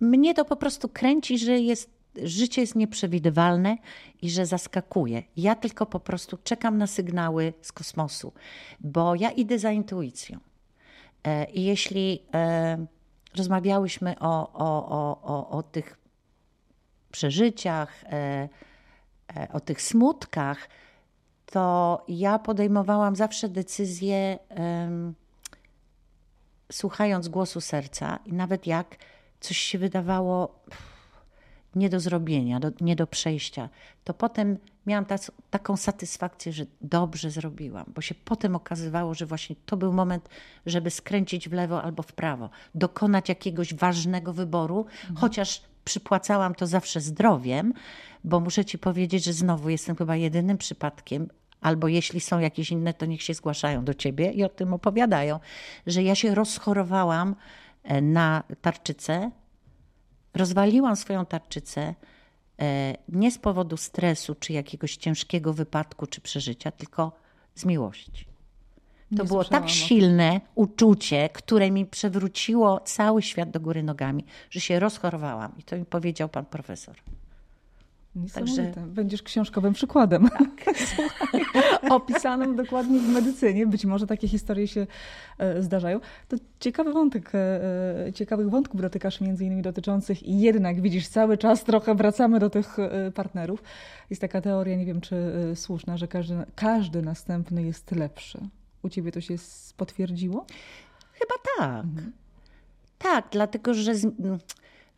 mnie 0.00 0.34
to 0.34 0.44
po 0.44 0.56
prostu 0.56 0.88
kręci, 0.88 1.38
że 1.38 1.58
jest, 1.58 1.90
życie 2.22 2.60
jest 2.60 2.74
nieprzewidywalne 2.74 3.76
i 4.22 4.30
że 4.30 4.46
zaskakuje. 4.46 5.22
Ja 5.36 5.54
tylko 5.54 5.86
po 5.86 6.00
prostu 6.00 6.38
czekam 6.44 6.78
na 6.78 6.86
sygnały 6.86 7.52
z 7.60 7.72
kosmosu, 7.72 8.32
bo 8.80 9.14
ja 9.14 9.30
idę 9.30 9.58
za 9.58 9.72
intuicją. 9.72 10.38
E, 11.24 11.50
I 11.50 11.64
jeśli 11.64 12.22
rozmawiałyśmy 13.36 14.18
o, 14.20 14.52
o, 14.52 14.88
o, 14.88 15.22
o, 15.22 15.50
o 15.50 15.62
tych 15.62 15.98
przeżyciach, 17.18 18.04
e, 18.04 18.48
e, 19.36 19.48
o 19.52 19.60
tych 19.60 19.82
smutkach, 19.82 20.68
to 21.46 22.04
ja 22.08 22.38
podejmowałam 22.38 23.16
zawsze 23.16 23.48
decyzje 23.48 24.38
słuchając 26.72 27.28
głosu 27.28 27.60
serca 27.60 28.18
i 28.26 28.32
nawet 28.32 28.66
jak 28.66 28.96
coś 29.40 29.56
się 29.56 29.78
wydawało 29.78 30.60
nie 31.74 31.88
do 31.88 32.00
zrobienia, 32.00 32.60
do, 32.60 32.70
nie 32.80 32.96
do 32.96 33.06
przejścia, 33.06 33.68
to 34.04 34.14
potem 34.14 34.58
miałam 34.86 35.04
tac, 35.04 35.30
taką 35.50 35.76
satysfakcję, 35.76 36.52
że 36.52 36.66
dobrze 36.80 37.30
zrobiłam, 37.30 37.84
bo 37.94 38.00
się 38.00 38.14
potem 38.14 38.56
okazywało, 38.56 39.14
że 39.14 39.26
właśnie 39.26 39.56
to 39.66 39.76
był 39.76 39.92
moment, 39.92 40.28
żeby 40.66 40.90
skręcić 40.90 41.48
w 41.48 41.52
lewo 41.52 41.82
albo 41.82 42.02
w 42.02 42.12
prawo, 42.12 42.50
dokonać 42.74 43.28
jakiegoś 43.28 43.74
ważnego 43.74 44.32
wyboru, 44.32 44.86
chociaż 45.14 45.62
przypłacałam 45.88 46.54
to 46.54 46.66
zawsze 46.66 47.00
zdrowiem, 47.00 47.72
bo 48.24 48.40
muszę 48.40 48.64
ci 48.64 48.78
powiedzieć, 48.78 49.24
że 49.24 49.32
znowu 49.32 49.70
jestem 49.70 49.96
chyba 49.96 50.16
jedynym 50.16 50.58
przypadkiem, 50.58 51.28
albo 51.60 51.88
jeśli 51.88 52.20
są 52.20 52.38
jakieś 52.38 52.70
inne, 52.70 52.94
to 52.94 53.06
niech 53.06 53.22
się 53.22 53.34
zgłaszają 53.34 53.84
do 53.84 53.94
ciebie 53.94 54.30
i 54.30 54.44
o 54.44 54.48
tym 54.48 54.74
opowiadają, 54.74 55.40
że 55.86 56.02
ja 56.02 56.14
się 56.14 56.34
rozchorowałam 56.34 57.36
e, 57.84 58.00
na 58.00 58.42
tarczycę, 58.62 59.30
rozwaliłam 60.34 60.96
swoją 60.96 61.26
tarczycę 61.26 61.94
e, 62.60 62.94
nie 63.08 63.30
z 63.30 63.38
powodu 63.38 63.76
stresu, 63.76 64.34
czy 64.34 64.52
jakiegoś 64.52 64.96
ciężkiego 64.96 65.52
wypadku, 65.52 66.06
czy 66.06 66.20
przeżycia, 66.20 66.70
tylko 66.70 67.12
z 67.54 67.64
miłości. 67.64 68.27
To 69.16 69.22
Nie 69.22 69.28
było 69.28 69.44
tak 69.44 69.68
silne 69.68 70.40
uczucie, 70.54 71.28
które 71.28 71.70
mi 71.70 71.86
przewróciło 71.86 72.80
cały 72.80 73.22
świat 73.22 73.50
do 73.50 73.60
góry 73.60 73.82
nogami, 73.82 74.24
że 74.50 74.60
się 74.60 74.80
rozchorowałam. 74.80 75.52
I 75.58 75.62
to 75.62 75.76
mi 75.76 75.84
powiedział 75.84 76.28
pan 76.28 76.44
profesor. 76.44 76.96
Niesamowite. 78.16 78.86
Będziesz 78.86 79.22
książkowym 79.22 79.72
przykładem. 79.72 80.28
Słuchaj, 80.94 81.40
opisanym 81.90 82.56
dokładnie 82.56 83.00
w 83.00 83.08
medycynie. 83.08 83.66
Być 83.66 83.84
może 83.84 84.06
takie 84.06 84.28
historie 84.28 84.68
się 84.68 84.86
e, 85.38 85.62
zdarzają. 85.62 86.00
To 86.28 86.36
ciekawy 86.60 86.92
wątek, 86.92 87.34
e, 87.34 87.38
e, 88.06 88.12
ciekawych 88.12 88.50
wątków 88.50 88.80
dotykasz 88.80 89.20
między 89.20 89.44
innymi 89.44 89.62
dotyczących 89.62 90.22
i 90.22 90.40
jednak 90.40 90.80
widzisz, 90.80 91.08
cały 91.08 91.38
czas 91.38 91.64
trochę 91.64 91.94
wracamy 91.94 92.38
do 92.38 92.50
tych 92.50 92.76
partnerów. 93.14 93.62
Jest 94.10 94.22
taka 94.22 94.40
teoria, 94.40 94.76
nie 94.76 94.86
wiem 94.86 95.00
czy 95.00 95.16
słuszna, 95.54 95.96
że 95.96 96.08
każdy, 96.08 96.34
każdy 96.54 97.02
następny 97.02 97.62
jest 97.62 97.92
lepszy. 97.92 98.38
U 98.82 98.88
ciebie 98.88 99.12
to 99.12 99.20
się 99.20 99.34
potwierdziło? 99.76 100.46
Chyba 101.12 101.34
tak. 101.58 101.86
Tak, 102.98 103.28
dlatego 103.30 103.74
że, 103.74 103.92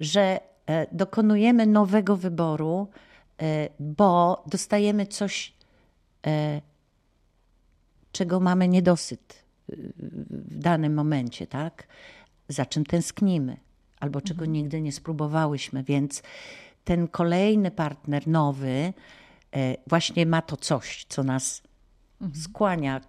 że 0.00 0.40
e, 0.66 0.86
dokonujemy 0.92 1.66
nowego 1.66 2.16
wyboru, 2.16 2.88
e, 3.42 3.68
bo 3.80 4.44
dostajemy 4.46 5.06
coś, 5.06 5.54
e, 6.26 6.60
czego 8.12 8.40
mamy 8.40 8.68
niedosyt 8.68 9.44
w 10.28 10.58
danym 10.58 10.94
momencie, 10.94 11.46
tak? 11.46 11.86
Za 12.48 12.66
czym 12.66 12.84
tęsknimy, 12.84 13.56
albo 14.00 14.20
czego 14.20 14.44
nigdy 14.44 14.80
nie 14.80 14.92
spróbowałyśmy, 14.92 15.82
więc 15.82 16.22
ten 16.84 17.08
kolejny 17.08 17.70
partner 17.70 18.28
nowy 18.28 18.92
właśnie 19.86 20.26
ma 20.26 20.42
to 20.42 20.56
coś, 20.56 21.04
co 21.08 21.22
nas 21.22 21.62
skłania 22.34 23.00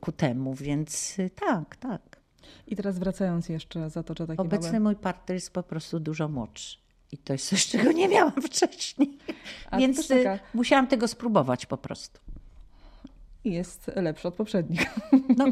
ku, 0.00 0.12
temu, 0.12 0.54
więc 0.54 1.18
y, 1.18 1.30
tak, 1.30 1.76
tak. 1.76 2.18
I 2.66 2.76
teraz 2.76 2.98
wracając 2.98 3.48
jeszcze, 3.48 3.90
zatoczę 3.90 4.26
takie 4.26 4.42
Obecny 4.42 4.80
małe... 4.80 4.80
mój 4.80 4.96
partner 4.96 5.34
jest 5.34 5.52
po 5.52 5.62
prostu 5.62 6.00
dużo 6.00 6.28
młodszy. 6.28 6.78
I 7.12 7.18
to 7.18 7.32
jest 7.32 7.48
coś, 7.48 7.66
czego 7.70 7.92
nie 7.92 8.08
miałam 8.08 8.42
wcześniej. 8.42 9.18
A 9.66 9.70
to 9.70 9.78
Więc 9.78 10.10
y, 10.10 10.24
taka- 10.24 10.44
musiałam 10.54 10.86
tego 10.86 11.08
spróbować 11.08 11.66
po 11.66 11.76
prostu. 11.78 12.20
Jest 13.44 13.90
lepszy 13.96 14.28
od 14.28 14.34
poprzednich. 14.34 14.80
No, 15.36 15.44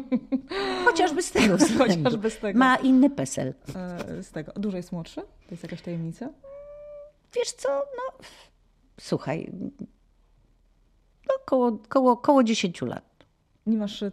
chociażby 0.85 1.23
z 1.23 1.31
tego 1.33 1.57
względu. 1.67 1.97
Chociażby 2.05 2.31
z 2.31 2.39
tego. 2.39 2.59
Ma 2.59 2.77
inny 2.77 3.11
pesel. 3.11 3.55
E, 3.75 4.23
Z 4.23 4.31
tego. 4.31 4.53
Dużo 4.57 4.77
jest 4.77 4.93
młodszy? 4.93 5.21
To 5.21 5.51
jest 5.51 5.63
jakaś 5.63 5.83
tajemnica? 5.83 6.29
Wiesz 7.37 7.53
co, 7.53 7.69
no 7.69 8.19
słuchaj, 9.01 9.53
no 11.29 11.35
koło, 11.47 11.79
koło, 11.89 12.17
koło 12.17 12.45
10 12.45 12.83
lat. 12.83 13.05
Nie 13.67 13.77
masz. 13.77 14.03
e, 14.03 14.11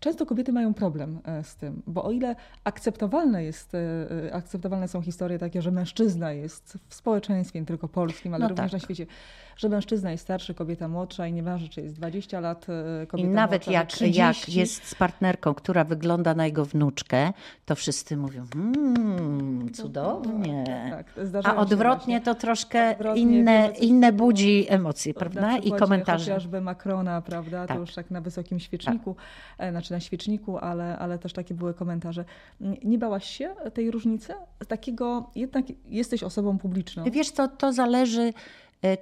Często 0.00 0.26
kobiety 0.26 0.52
mają 0.52 0.74
problem 0.74 1.20
e, 1.24 1.44
z 1.44 1.56
tym, 1.56 1.82
bo 1.86 2.04
o 2.04 2.10
ile 2.10 2.36
akceptowalne, 2.64 3.44
jest, 3.44 3.72
e, 3.74 4.34
akceptowalne 4.34 4.88
są 4.88 5.02
historie 5.02 5.38
takie, 5.38 5.62
że 5.62 5.70
mężczyzna 5.70 6.32
jest 6.32 6.78
w 6.88 6.94
społeczeństwie, 6.94 7.60
nie 7.60 7.66
tylko 7.66 7.88
polskim, 7.88 8.34
ale 8.34 8.42
No 8.42 8.48
również 8.48 8.70
tak. 8.72 8.80
na 8.80 8.84
świecie, 8.84 9.06
że 9.62 9.68
mężczyzna 9.68 10.10
jest 10.10 10.22
starszy, 10.22 10.54
kobieta 10.54 10.88
młodsza 10.88 11.26
i 11.26 11.32
nieważne, 11.32 11.68
czy 11.68 11.80
jest 11.80 11.94
20 11.94 12.40
lat, 12.40 12.66
e, 12.68 13.04
I 13.04 13.06
kobieta 13.06 13.30
nawet 13.30 13.66
młodsza, 13.66 13.72
jak, 13.72 13.88
30, 13.88 14.50
jak 14.50 14.56
jest 14.56 14.84
z 14.84 14.94
partnerką, 14.94 15.54
która 15.54 15.84
wygląda 15.84 16.34
na 16.34 16.46
jego 16.46 16.64
wnuczkę, 16.64 17.32
to 17.66 17.74
wszyscy 17.74 18.16
mówią, 18.16 18.46
mmm, 18.54 19.72
cudownie. 19.72 20.64
Tak, 20.90 21.26
zdarzają 21.26 21.54
A 21.54 21.58
się 21.58 21.62
odwrotnie 21.62 22.20
to 22.20 22.34
troszkę 22.34 22.90
Odwrotnie 22.90 23.22
inne, 23.22 23.62
wiemy, 23.62 23.78
inne 23.78 24.12
budzi 24.12 24.66
emocje, 24.68 25.14
prawda? 25.14 25.58
I 25.58 25.72
komentarze. 25.72 26.32
Chociażby 26.32 26.60
Macrona, 26.60 27.22
prawda? 27.22 27.66
Tak. 27.66 27.76
To 27.76 27.80
już 27.80 27.94
tak 27.94 28.10
na 28.10 28.20
wysokim 28.20 28.60
świeczniku, 28.60 29.16
e, 29.58 29.70
znaczy 29.70 29.92
na 29.92 30.00
świeczniku, 30.00 30.58
ale, 30.58 30.98
ale 30.98 31.18
też 31.18 31.32
takie 31.32 31.54
były 31.54 31.74
komentarze. 31.74 32.24
Nie, 32.60 32.98
bałaś 32.98 33.24
się 33.24 33.54
tej 33.74 33.90
różnicy? 33.90 34.34
Takiego, 34.68 35.30
jednak 35.34 35.64
jesteś 35.86 36.22
osobą 36.22 36.58
publiczną. 36.58 37.04
Wiesz 37.10 37.30
co, 37.30 37.48
to 37.48 37.72
zależy, 37.72 38.32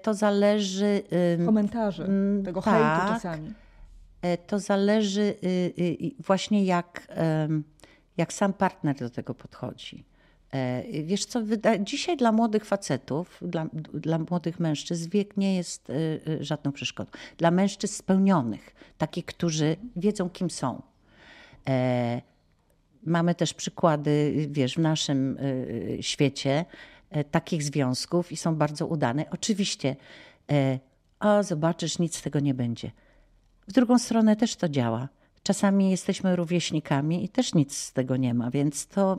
to 0.02 0.14
zależy, 0.14 1.02
ym, 1.38 1.46
Komentarzy, 1.46 2.02
Mm, 2.04 2.44
tego 2.44 2.62
tak. 2.62 2.74
hejtu 2.74 3.14
czasami. 3.14 3.52
e, 4.22 4.36
to 4.38 4.58
zależy 4.58 5.20
y, 5.44 5.72
y, 5.78 5.96
właśnie 6.26 6.64
jak, 6.64 7.06
jak 8.16 8.32
sam 8.32 8.52
partner 8.52 8.96
do 8.96 9.10
tego 9.10 9.34
podchodzi. 9.34 10.04
E, 10.52 10.82
Wiesz 11.02 11.24
co, 11.26 11.40
dzisiaj 11.80 12.16
dla 12.16 12.32
młodych 12.32 12.64
facetów, 12.64 13.38
dla, 13.42 13.66
dla 13.94 14.18
młodych 14.18 14.60
mężczyzn 14.60 15.10
wiek 15.10 15.36
nie 15.36 15.56
jest 15.56 15.90
y, 15.90 16.20
żadną 16.40 16.72
przeszkodą. 16.72 17.10
Dla 17.38 17.50
mężczyzn 17.50 17.94
spełnionych, 17.94 18.74
takich, 18.98 19.24
którzy 19.24 19.76
wiedzą 19.96 20.30
kim 20.30 20.50
są. 20.50 20.82
E, 21.68 22.22
Mamy 23.06 23.34
też 23.34 23.54
przykłady, 23.54 24.34
wiesz, 24.50 24.74
w 24.74 24.78
naszym 24.78 25.38
świecie 26.00 26.50
e, 26.50 26.64
takich 27.30 27.62
związków 27.62 28.32
i 28.32 28.36
są 28.36 28.56
bardzo 28.56 28.86
udane. 28.86 29.30
Oczywiście 29.30 29.96
e, 30.50 30.78
a 31.18 31.42
zobaczysz, 31.42 31.98
nic 31.98 32.16
z 32.16 32.22
tego 32.22 32.40
nie 32.40 32.54
będzie. 32.54 32.90
W 33.68 33.72
drugą 33.72 33.98
stronę 33.98 34.36
też 34.36 34.56
to 34.56 34.68
działa. 34.68 35.08
Czasami 35.42 35.90
jesteśmy 35.90 36.36
rówieśnikami 36.36 37.24
i 37.24 37.28
też 37.28 37.54
nic 37.54 37.76
z 37.76 37.92
tego 37.92 38.16
nie 38.16 38.34
ma, 38.34 38.50
więc 38.50 38.86
to 38.86 39.18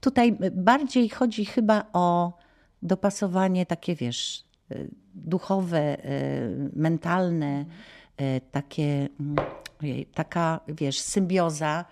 tutaj 0.00 0.38
bardziej 0.52 1.08
chodzi 1.08 1.44
chyba 1.44 1.84
o 1.92 2.32
dopasowanie 2.82 3.66
takie, 3.66 3.94
wiesz, 3.94 4.44
duchowe, 5.14 5.96
mentalne, 6.76 7.64
takie, 8.50 9.08
ojej, 9.82 10.06
taka, 10.06 10.60
wiesz, 10.68 11.00
symbioza, 11.00 11.84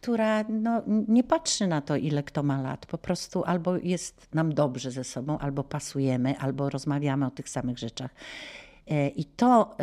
która 0.00 0.44
no, 0.48 0.82
nie 1.08 1.24
patrzy 1.24 1.66
na 1.66 1.80
to, 1.80 1.96
ile 1.96 2.22
kto 2.22 2.42
ma 2.42 2.62
lat. 2.62 2.86
Po 2.86 2.98
prostu 2.98 3.44
albo 3.44 3.76
jest 3.76 4.34
nam 4.34 4.54
dobrze 4.54 4.90
ze 4.90 5.04
sobą, 5.04 5.38
albo 5.38 5.64
pasujemy, 5.64 6.38
albo 6.38 6.70
rozmawiamy 6.70 7.26
o 7.26 7.30
tych 7.30 7.48
samych 7.48 7.78
rzeczach. 7.78 8.10
I 9.16 9.24
to 9.24 9.76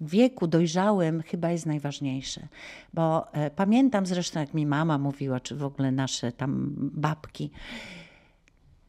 w 0.00 0.10
wieku 0.10 0.46
dojrzałym 0.46 1.22
chyba 1.22 1.50
jest 1.50 1.66
najważniejsze. 1.66 2.48
Bo 2.94 3.32
e, 3.32 3.50
pamiętam 3.50 4.06
zresztą, 4.06 4.40
jak 4.40 4.54
mi 4.54 4.66
mama 4.66 4.98
mówiła, 4.98 5.40
czy 5.40 5.56
w 5.56 5.64
ogóle 5.64 5.92
nasze 5.92 6.32
tam 6.32 6.74
babki, 6.76 7.50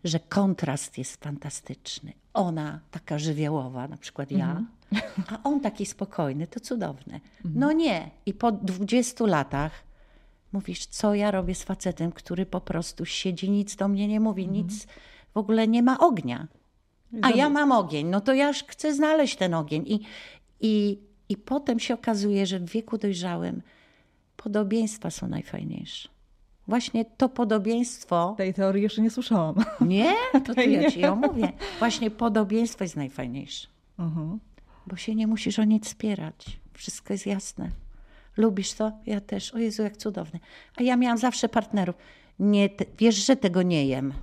że 0.03 0.19
kontrast 0.19 0.97
jest 0.97 1.23
fantastyczny. 1.23 2.13
Ona 2.33 2.79
taka 2.91 3.19
żywiołowa, 3.19 3.87
na 3.87 3.97
przykład 3.97 4.31
ja, 4.31 4.49
mhm. 4.49 4.67
A 5.27 5.43
on 5.43 5.59
taki 5.61 5.85
spokojny, 5.85 6.47
to 6.47 6.59
cudowne. 6.59 7.13
Mhm. 7.45 7.59
No 7.59 7.71
nie. 7.71 8.09
I 8.25 8.33
po 8.33 8.51
20 8.51 9.25
latach 9.25 9.71
mówisz, 10.51 10.85
co 10.85 11.13
ja 11.13 11.31
robię 11.31 11.55
z 11.55 11.63
facetem, 11.63 12.11
który 12.11 12.45
po 12.45 12.61
prostu 12.61 13.05
siedzi, 13.05 13.49
nic 13.49 13.75
do 13.75 13.87
mnie 13.87 14.07
nie 14.07 14.19
mówi, 14.19 14.43
mhm. 14.43 14.63
nic, 14.63 14.87
w 15.33 15.37
ogóle 15.37 15.67
nie 15.67 15.83
ma 15.83 15.99
ognia. 15.99 16.47
A 17.21 17.29
ja 17.29 17.49
mam 17.49 17.71
ogień, 17.71 18.07
no 18.07 18.21
to 18.21 18.33
ja 18.33 18.53
chcę 18.53 18.93
znaleźć 18.93 19.35
ten 19.35 19.53
ogień. 19.53 19.83
I, 19.87 19.99
i, 20.61 20.99
I 21.29 21.37
potem 21.37 21.79
się 21.79 21.93
okazuje, 21.93 22.45
że 22.45 22.59
w 22.59 22.69
wieku 22.69 22.97
dojrzałym 22.97 23.61
podobieństwa 24.37 25.09
są 25.09 25.27
najfajniejsze. 25.27 26.09
Właśnie 26.67 27.05
to 27.05 27.29
podobieństwo. 27.29 28.35
Tej 28.37 28.53
teorii 28.53 28.83
jeszcze 28.83 29.01
nie 29.01 29.09
słyszałam. 29.09 29.55
Nie? 29.81 30.13
To 30.45 30.53
tu 30.55 30.61
ja 30.61 30.91
ci 30.91 30.99
ją 30.99 31.15
mówię. 31.15 31.51
Właśnie 31.79 32.11
podobieństwo 32.11 32.83
jest 32.83 32.95
najfajniejsze. 32.95 33.67
Uh 33.97 34.05
mhm. 34.05 34.29
-huh. 34.29 34.37
Bo 34.87 34.95
się 34.95 35.15
nie 35.15 35.27
musisz 35.27 35.59
o 35.59 35.63
nic 35.63 35.87
spierać. 35.87 36.59
Wszystko 36.73 37.13
jest 37.13 37.25
jasne. 37.25 37.69
Lubisz 38.37 38.73
to? 38.73 38.91
Ja 39.05 39.21
też. 39.21 39.53
O 39.53 39.57
Jezu, 39.57 39.83
jak 39.83 39.97
cudowne. 39.97 40.39
A 40.75 40.83
ja 40.83 40.95
miałam 40.95 41.17
zawsze 41.17 41.49
partnerów. 41.49 41.95
Nie, 42.39 42.69
wiesz, 42.97 43.15
że 43.15 43.35
tego 43.35 43.61
nie 43.61 43.85
jem. 43.85 44.13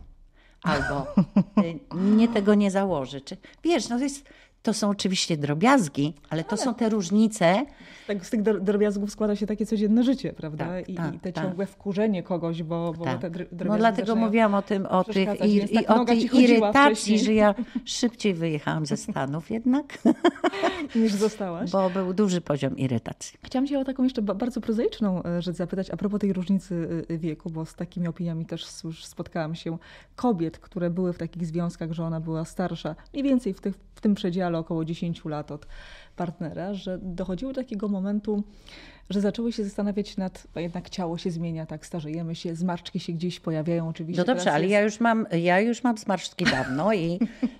Albo 0.63 1.07
y, 1.65 1.79
nie 1.95 2.29
tego 2.29 2.55
nie 2.55 2.71
założę. 2.71 3.21
Czy, 3.21 3.37
wiesz, 3.65 3.89
no 3.89 3.97
to 3.97 4.03
jest 4.03 4.25
to 4.63 4.75
są 4.75 4.91
oczywiście 4.91 5.37
drobiazgi, 5.37 6.15
ale 6.31 6.45
to 6.45 6.51
ale... 6.51 6.59
są 6.59 6.75
te 6.75 6.89
różnice. 6.89 7.67
Tak, 8.07 8.27
z 8.27 8.31
tych 8.31 8.43
drobiazgów 8.43 9.11
składa 9.11 9.37
się 9.37 9.47
takie 9.47 9.67
codzienne 9.67 10.05
życie, 10.05 10.33
prawda? 10.33 10.67
Tak, 10.67 10.89
I, 10.89 10.95
tak, 10.95 11.15
i 11.15 11.19
te 11.19 11.33
tak. 11.33 11.45
ciągłe 11.45 11.67
wkurzenie 11.67 12.23
kogoś, 12.23 12.63
bo, 12.63 12.93
bo 12.99 13.05
tak. 13.05 13.21
te 13.21 13.31
drobiazgi 13.31 13.65
No 13.69 13.77
dlatego 13.77 14.17
mówiłam 14.17 14.55
o 14.55 14.63
tym, 14.63 14.87
o 14.87 15.05
tych 15.05 15.45
i, 15.45 15.75
i 15.75 15.87
o 15.87 16.05
tej 16.05 16.37
irytacji, 16.43 17.19
że 17.19 17.35
ja 17.35 17.55
szybciej 17.85 18.35
wyjechałam 18.35 18.87
ze 18.87 18.97
Stanów 18.97 19.51
jednak. 19.51 19.99
Niż 20.95 21.13
zostałaś. 21.13 21.71
Bo 21.71 21.91
był 21.91 22.15
duży 22.15 22.41
poziom 22.41 22.77
irytacji. 22.77 23.39
Chciałam 23.43 23.67
cię 23.67 23.79
o 23.79 23.85
taką 23.85 24.05
jeszcze 24.05 24.23
bardzo 24.23 24.61
prozaiczną 24.61 25.23
e, 25.23 25.43
rzecz 25.43 25.57
zapytać, 25.57 25.91
a 25.91 25.97
propos 25.97 26.21
tej 26.21 26.33
różnicy 26.33 27.05
e, 27.09 27.19
wieku, 27.19 27.51
bo 27.51 27.67
z 27.67 27.75
takimi 27.75 28.09
opiniami 28.09 28.47
też 28.47 28.85
już 28.85 29.05
spotkałam 29.05 29.55
się. 29.55 29.79
Kobiet, 30.17 30.59
które 30.59 30.91
były 30.91 31.13
w 31.13 31.19
takich 31.19 31.47
związkach, 31.47 31.93
że 31.93 32.05
ona 32.05 32.21
była 32.21 32.45
starsza, 32.45 32.95
mniej 33.13 33.25
więcej 33.25 33.55
w, 33.55 33.61
tych, 33.61 33.75
w 33.95 34.01
tym 34.01 34.15
przedziale 34.15 34.52
ale 34.53 34.59
około 34.59 34.85
10 34.85 35.25
lat 35.25 35.51
od 35.51 35.67
partnera, 36.17 36.75
że 36.75 36.99
dochodziło 37.03 37.53
do 37.53 37.61
takiego 37.61 37.89
momentu, 37.89 38.43
że 39.11 39.21
zaczęły 39.21 39.53
się 39.53 39.65
zastanawiać 39.65 40.17
nad, 40.17 40.47
bo 40.55 40.61
jednak 40.61 40.91
ciało 40.91 41.19
się 41.19 41.31
zmienia, 41.31 41.67
tak 41.67 41.87
starzejemy 41.87 42.35
się, 42.35 42.55
zmarszczki 42.55 43.01
się 43.01 43.13
gdzieś 43.13 43.41
pojawiają 43.41 43.89
oczywiście. 43.89 44.21
No 44.21 44.35
dobrze, 44.35 44.53
ale 44.53 44.63
jest... 44.65 44.73
ja, 44.73 44.81
już 44.81 45.01
mam, 45.01 45.27
ja 45.43 45.61
już 45.61 45.85
mam 45.85 45.99
zmarszczki 45.99 46.45
dawno 46.45 46.93
i, 46.93 47.19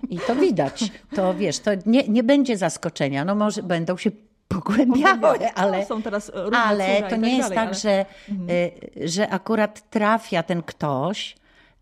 i 0.09 0.19
to 0.27 0.35
widać. 0.35 0.91
To 1.15 1.33
wiesz, 1.33 1.59
to 1.59 1.71
nie, 1.85 2.07
nie 2.07 2.23
będzie 2.23 2.57
zaskoczenia. 2.57 3.25
No 3.25 3.35
może 3.35 3.63
będą 3.63 3.97
się 3.97 4.11
pogłębiały, 4.47 5.51
ale, 5.55 5.85
są 5.85 6.01
teraz 6.01 6.31
ale 6.53 7.03
to 7.09 7.15
nie 7.15 7.21
tak 7.21 7.37
jest 7.37 7.49
dalej, 7.49 7.55
tak, 7.55 7.67
ale... 7.67 7.75
że, 7.75 8.05
mhm. 8.29 8.49
Y, 8.49 9.09
że 9.09 9.29
akurat 9.29 9.89
trafia 9.89 10.43
ten 10.43 10.63
ktoś 10.63 11.35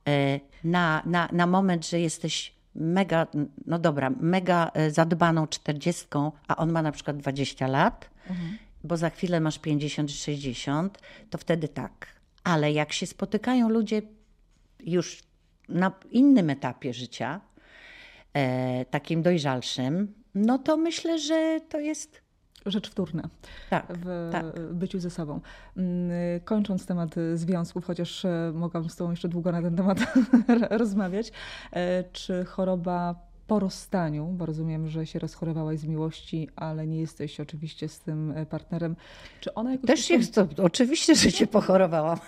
y, 0.09 0.39
na, 0.63 1.01
na, 1.05 1.29
na 1.31 1.47
moment, 1.47 1.87
że 1.87 1.99
jesteś 1.99 2.60
mega, 2.75 3.27
no 3.65 3.79
dobra, 3.79 4.09
mega 4.09 4.71
e, 4.73 4.91
zadbaną 4.91 5.47
czterdziestką, 5.47 6.31
a 6.47 6.57
on 6.57 6.71
ma 6.71 6.81
na 6.81 6.91
przykład 6.91 7.17
20 7.17 7.67
lat, 7.67 8.09
mhm. 8.29 8.57
bo 8.83 8.97
za 8.97 9.09
chwilę 9.09 9.39
masz 9.39 9.59
50 9.59 10.11
60, 10.11 10.99
to 11.29 11.37
wtedy 11.37 11.67
tak. 11.67 12.07
Ale 12.43 12.71
jak 12.71 12.93
się 12.93 13.05
spotykają 13.05 13.69
ludzie 13.69 14.01
już 14.79 15.23
na 15.69 15.91
innym 16.11 16.49
etapie 16.49 16.93
życia, 16.93 17.41
e, 18.33 18.85
takim 18.85 19.21
dojrzalszym, 19.21 20.13
no 20.35 20.57
to 20.57 20.77
myślę, 20.77 21.19
że 21.19 21.59
to 21.69 21.79
jest 21.79 22.21
rzecz 22.65 22.89
wtórna 22.89 23.29
tak, 23.69 23.85
w 23.89 24.29
tak. 24.31 24.73
byciu 24.73 24.99
ze 24.99 25.09
sobą. 25.09 25.39
Mm, 25.77 26.11
kończąc 26.45 26.85
temat 26.85 27.15
związków, 27.35 27.85
chociaż 27.85 28.25
e, 28.25 28.51
mogłam 28.55 28.89
z 28.89 28.95
Tobą 28.95 29.09
jeszcze 29.11 29.29
długo 29.29 29.51
na 29.51 29.61
ten 29.61 29.75
temat 29.75 29.99
rozmawiać, 30.81 31.31
e, 31.71 32.03
czy 32.03 32.45
choroba 32.45 33.15
po 33.51 33.59
rozstaniu, 33.59 34.25
bo 34.25 34.45
rozumiem, 34.45 34.87
że 34.87 35.05
się 35.05 35.19
rozchorowałaś 35.19 35.79
z 35.79 35.85
miłości, 35.85 36.49
ale 36.55 36.87
nie 36.87 36.99
jesteś 36.99 37.39
oczywiście 37.39 37.89
z 37.89 37.99
tym 37.99 38.31
e, 38.31 38.45
partnerem. 38.45 38.95
Czy 39.41 39.53
ona 39.53 39.71
jakoś. 39.71 39.87
Też 39.87 40.09
jest 40.09 40.35
to, 40.35 40.47
oczywiście, 40.63 41.15
że 41.15 41.31
się 41.31 41.47
pochorowałam. 41.47 42.19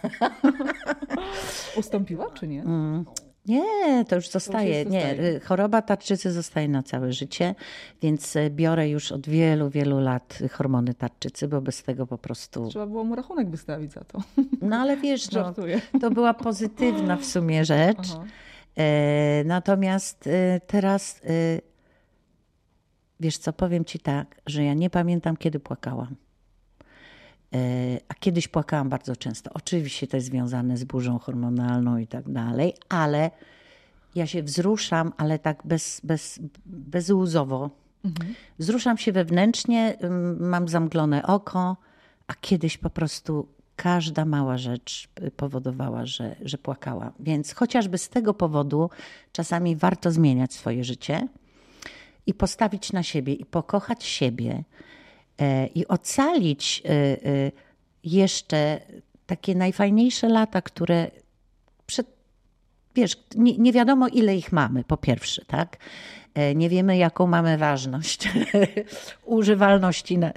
Ustąpiła, 1.79 2.31
czy 2.31 2.47
nie? 2.47 2.61
Mm. 2.61 3.05
Nie, 3.45 4.05
to 4.05 4.15
już 4.15 4.29
zostaje. 4.29 4.73
To 4.73 4.79
już 4.79 4.91
nie, 4.91 5.23
y, 5.23 5.39
choroba 5.39 5.81
tarczycy 5.81 6.31
zostaje 6.31 6.67
na 6.67 6.83
całe 6.83 7.13
życie, 7.13 7.55
więc 8.01 8.35
y, 8.35 8.49
biorę 8.49 8.89
już 8.89 9.11
od 9.11 9.29
wielu, 9.29 9.69
wielu 9.69 9.99
lat 9.99 10.39
hormony 10.51 10.93
tarczycy, 10.93 11.47
bo 11.47 11.61
bez 11.61 11.83
tego 11.83 12.07
po 12.07 12.17
prostu. 12.17 12.67
Trzeba 12.69 12.85
było 12.85 13.03
mu 13.03 13.15
rachunek 13.15 13.49
wystawić 13.49 13.91
za 13.91 14.03
to. 14.03 14.19
No 14.61 14.75
ale 14.75 14.97
wiesz, 14.97 15.31
no, 15.31 15.53
to 16.01 16.11
była 16.11 16.33
pozytywna 16.33 17.17
w 17.17 17.25
sumie 17.25 17.65
rzecz. 17.65 18.07
E, 18.77 19.43
natomiast 19.45 20.27
e, 20.27 20.59
teraz, 20.67 21.21
e, 21.25 21.61
wiesz 23.19 23.37
co, 23.37 23.53
powiem 23.53 23.85
ci 23.85 23.99
tak, 23.99 24.41
że 24.45 24.63
ja 24.63 24.73
nie 24.73 24.89
pamiętam, 24.89 25.37
kiedy 25.37 25.59
płakałam. 25.59 26.15
E, 27.54 27.58
a 28.08 28.14
kiedyś 28.14 28.47
płakałam 28.47 28.89
bardzo 28.89 29.16
często. 29.16 29.51
Oczywiście 29.54 30.08
to 30.08 30.18
jest 30.18 30.28
związane 30.28 30.78
z 30.78 30.84
burzą 30.84 31.20
hormonalną 31.20 31.97
i 31.97 32.08
tak 32.08 32.30
dalej, 32.30 32.74
ale 32.89 33.32
ja 34.16 34.28
się 34.28 34.43
wzruszam, 34.43 35.14
ale 35.18 35.39
tak 35.39 35.62
bez, 35.66 36.01
bez, 36.04 36.39
bezłzowo. 36.66 37.70
Mhm. 38.06 38.36
Wzruszam 38.60 38.97
się 38.97 39.12
wewnętrznie, 39.12 39.97
mam 40.39 40.68
zamglone 40.68 41.24
oko, 41.24 41.78
a 42.28 42.34
kiedyś 42.41 42.78
po 42.78 42.89
prostu 42.89 43.47
każda 43.76 44.26
mała 44.26 44.58
rzecz 44.58 45.10
powodowała, 45.36 46.06
że, 46.06 46.36
że 46.41 46.58
płakałam. 46.58 47.12
Więc 47.20 47.54
chociażby 47.54 47.97
z 47.97 48.10
tego 48.10 48.34
powodu 48.34 48.89
czasami 49.32 49.76
warto 49.76 50.12
zmieniać 50.12 50.54
swoje 50.54 50.84
życie 50.84 51.28
i 52.26 52.34
postawić 52.34 52.91
na 52.91 53.04
siebie 53.04 53.34
i 53.34 53.45
pokochać 53.45 54.04
siebie 54.04 54.64
i 55.75 55.88
ocalić 55.88 56.84
e, 56.86 56.89
e, 56.89 57.51
jeszcze 58.03 58.79
takie 59.25 59.55
najfajniejsze 59.55 60.29
lata, 60.29 60.61
które 60.61 61.11
przed, 61.86 62.07
wiesz, 62.95 63.17
nie, 63.36 63.57
nie 63.57 63.73
wiadomo 63.73 64.07
ile 64.07 64.36
ich 64.36 64.51
mamy, 64.51 64.84
po 64.84 64.97
pierwsze, 64.97 65.45
tak? 65.45 65.77
Nie 66.55 66.69
wiemy, 66.69 66.97
jaką 66.97 67.27
mamy 67.27 67.57
ważność 67.57 68.29
używalności 69.25 70.17
na, 70.17 70.31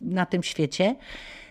na 0.00 0.26
tym 0.26 0.42
świecie. 0.42 0.96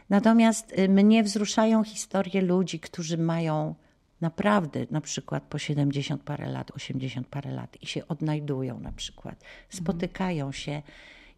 Natomiast 0.10 0.76
mnie 0.90 1.24
wzruszają 1.24 1.84
historie 1.84 2.42
ludzi, 2.42 2.80
którzy 2.80 3.18
mają 3.18 3.76
naprawdę 4.22 4.86
na 4.92 5.02
przykład 5.02 5.44
po 5.44 5.58
70 5.60 6.24
parę 6.24 6.50
lat, 6.50 6.72
80 6.72 7.28
parę 7.28 7.52
lat 7.52 7.78
i 7.82 7.88
się 7.88 8.08
odnajdują 8.08 8.80
na 8.80 8.92
przykład, 8.92 9.44
spotykają 9.70 10.52
się 10.52 10.82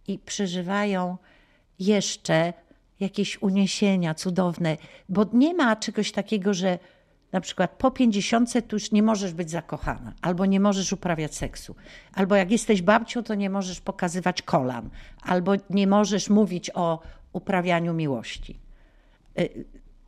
i 0.08 0.20
przeżywają 0.20 1.18
jeszcze 1.80 2.54
jakieś 3.00 3.42
uniesienia 3.42 4.14
cudowne, 4.14 4.78
bo 5.10 5.26
nie 5.34 5.54
ma 5.54 5.76
czegoś 5.76 6.12
takiego, 6.12 6.54
że 6.54 6.80
na 7.32 7.42
przykład 7.42 7.72
po 7.72 7.92
pięćdziesiątce 7.92 8.62
tu 8.62 8.76
już 8.76 8.92
nie 8.92 9.04
możesz 9.04 9.34
być 9.34 9.52
zakochana, 9.52 10.14
albo 10.22 10.46
nie 10.46 10.60
możesz 10.60 10.94
uprawiać 10.94 11.36
seksu, 11.36 11.76
albo 12.14 12.36
jak 12.36 12.52
jesteś 12.52 12.82
babcią, 12.82 13.24
to 13.24 13.36
nie 13.36 13.50
możesz 13.50 13.82
pokazywać 13.82 14.42
kolan, 14.42 14.90
albo 15.22 15.52
nie 15.70 15.88
możesz 15.88 16.30
mówić 16.30 16.72
o 16.74 17.00
uprawianiu 17.34 17.94
miłości. 17.94 18.60
Y, 19.40 19.66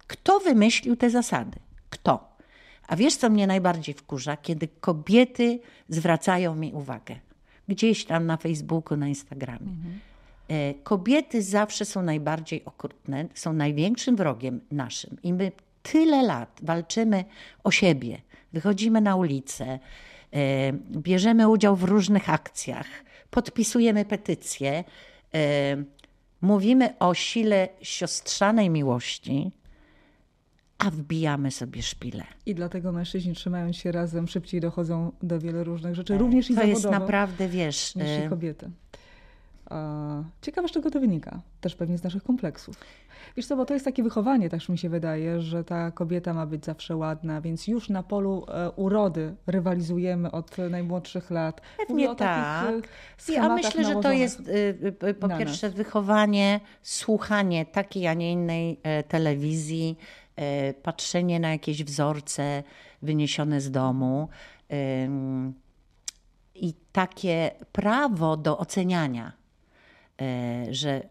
kto 0.07 0.39
wymyślił 0.39 0.95
te 0.95 1.09
zasady? 1.09 1.59
Kto? 1.89 2.37
A 2.87 2.95
wiesz, 2.95 3.15
co 3.15 3.29
mnie 3.29 3.47
najbardziej 3.47 3.95
wkurza? 3.95 4.37
Kiedy 4.37 4.67
kobiety 4.67 5.59
zwracają 5.89 6.55
mi 6.55 6.73
uwagę. 6.73 7.15
Gdzieś 7.69 8.05
tam 8.05 8.25
na 8.25 8.37
Facebooku, 8.37 8.97
na 8.97 9.07
Instagramie. 9.07 9.71
E, 10.47 10.73
Kobiety 10.73 11.41
zawsze 11.41 11.85
są 11.85 12.01
najbardziej 12.01 12.65
okrutne, 12.65 13.27
są 13.33 13.53
największym 13.53 14.15
wrogiem 14.15 14.61
naszym. 14.71 15.17
I 15.23 15.33
my 15.33 15.51
tyle 15.83 16.23
lat 16.23 16.59
walczymy 16.63 17.25
o 17.63 17.71
siebie. 17.71 18.21
Wychodzimy 18.53 19.01
na 19.01 19.15
ulicę, 19.15 19.79
e, 20.33 20.73
bierzemy 20.91 21.49
udział 21.49 21.75
w 21.75 21.83
różnych 21.83 22.29
akcjach, 22.29 22.87
podpisujemy 23.29 24.05
petycje, 24.05 24.83
e, 25.33 25.83
mówimy 26.41 26.99
o 26.99 27.13
sile 27.13 27.67
siostrzanej 27.81 28.69
miłości, 28.69 29.51
a 30.79 30.89
wbijamy 30.89 31.51
sobie 31.51 31.81
szpilę. 31.81 32.23
I 32.45 32.55
dlatego 32.55 32.91
mężczyźni 32.91 33.33
trzymając 33.33 33.75
się 33.75 33.91
razem 33.91 34.27
szybciej 34.27 34.61
dochodzą 34.61 35.11
do 35.23 35.39
wielu 35.39 35.63
różnych 35.63 35.95
rzeczy, 35.95 36.17
również 36.17 36.49
i 36.49 36.55
To 36.55 36.63
jest 36.63 36.81
zawodowo, 36.81 37.03
naprawdę, 37.05 37.47
wiesz, 37.47 37.95
niż 37.95 38.07
i 38.07 38.21
e, 38.25 38.29
kobiety. 38.29 38.69
Ciekawe, 40.41 40.67
z 40.67 40.71
czego 40.71 40.91
to 40.91 40.99
wynika. 40.99 41.41
Też 41.61 41.75
pewnie 41.75 41.97
z 41.97 42.03
naszych 42.03 42.23
kompleksów. 42.23 42.75
Wiesz 43.37 43.47
co, 43.47 43.55
bo 43.55 43.65
to 43.65 43.73
jest 43.73 43.85
takie 43.85 44.03
wychowanie, 44.03 44.49
też 44.49 44.69
mi 44.69 44.77
się 44.77 44.89
wydaje, 44.89 45.41
że 45.41 45.63
ta 45.63 45.91
kobieta 45.91 46.33
ma 46.33 46.45
być 46.45 46.65
zawsze 46.65 46.95
ładna, 46.95 47.41
więc 47.41 47.67
już 47.67 47.89
na 47.89 48.03
polu 48.03 48.45
e, 48.47 48.71
urody 48.71 49.35
rywalizujemy 49.47 50.31
od 50.31 50.57
najmłodszych 50.57 51.31
lat. 51.31 51.61
Pewnie 51.87 52.11
o 52.11 52.15
tak. 52.15 52.87
e, 53.29 53.33
Ja 53.33 53.55
myślę, 53.55 53.85
że 53.85 53.95
to 53.95 54.11
jest 54.11 54.39
y, 54.39 54.95
y, 55.07 55.13
po 55.13 55.29
pierwsze 55.29 55.69
wychowanie, 55.69 56.59
słuchanie 56.81 57.65
takiej, 57.65 58.07
a 58.07 58.13
nie 58.13 58.31
innej 58.31 58.79
e, 58.83 59.03
telewizji, 59.03 59.97
e, 59.97 60.28
patrzenie 60.83 61.39
na 61.39 61.51
jakieś 61.51 61.83
wzorce 61.83 62.63
wyniesione 63.01 63.61
z 63.61 63.71
domu 63.71 64.29
i 66.55 66.73
takie 66.91 67.51
prawo 67.71 68.37
do 68.37 68.57
oceniania, 68.57 69.31
e, 70.21 70.65
że 70.73 71.09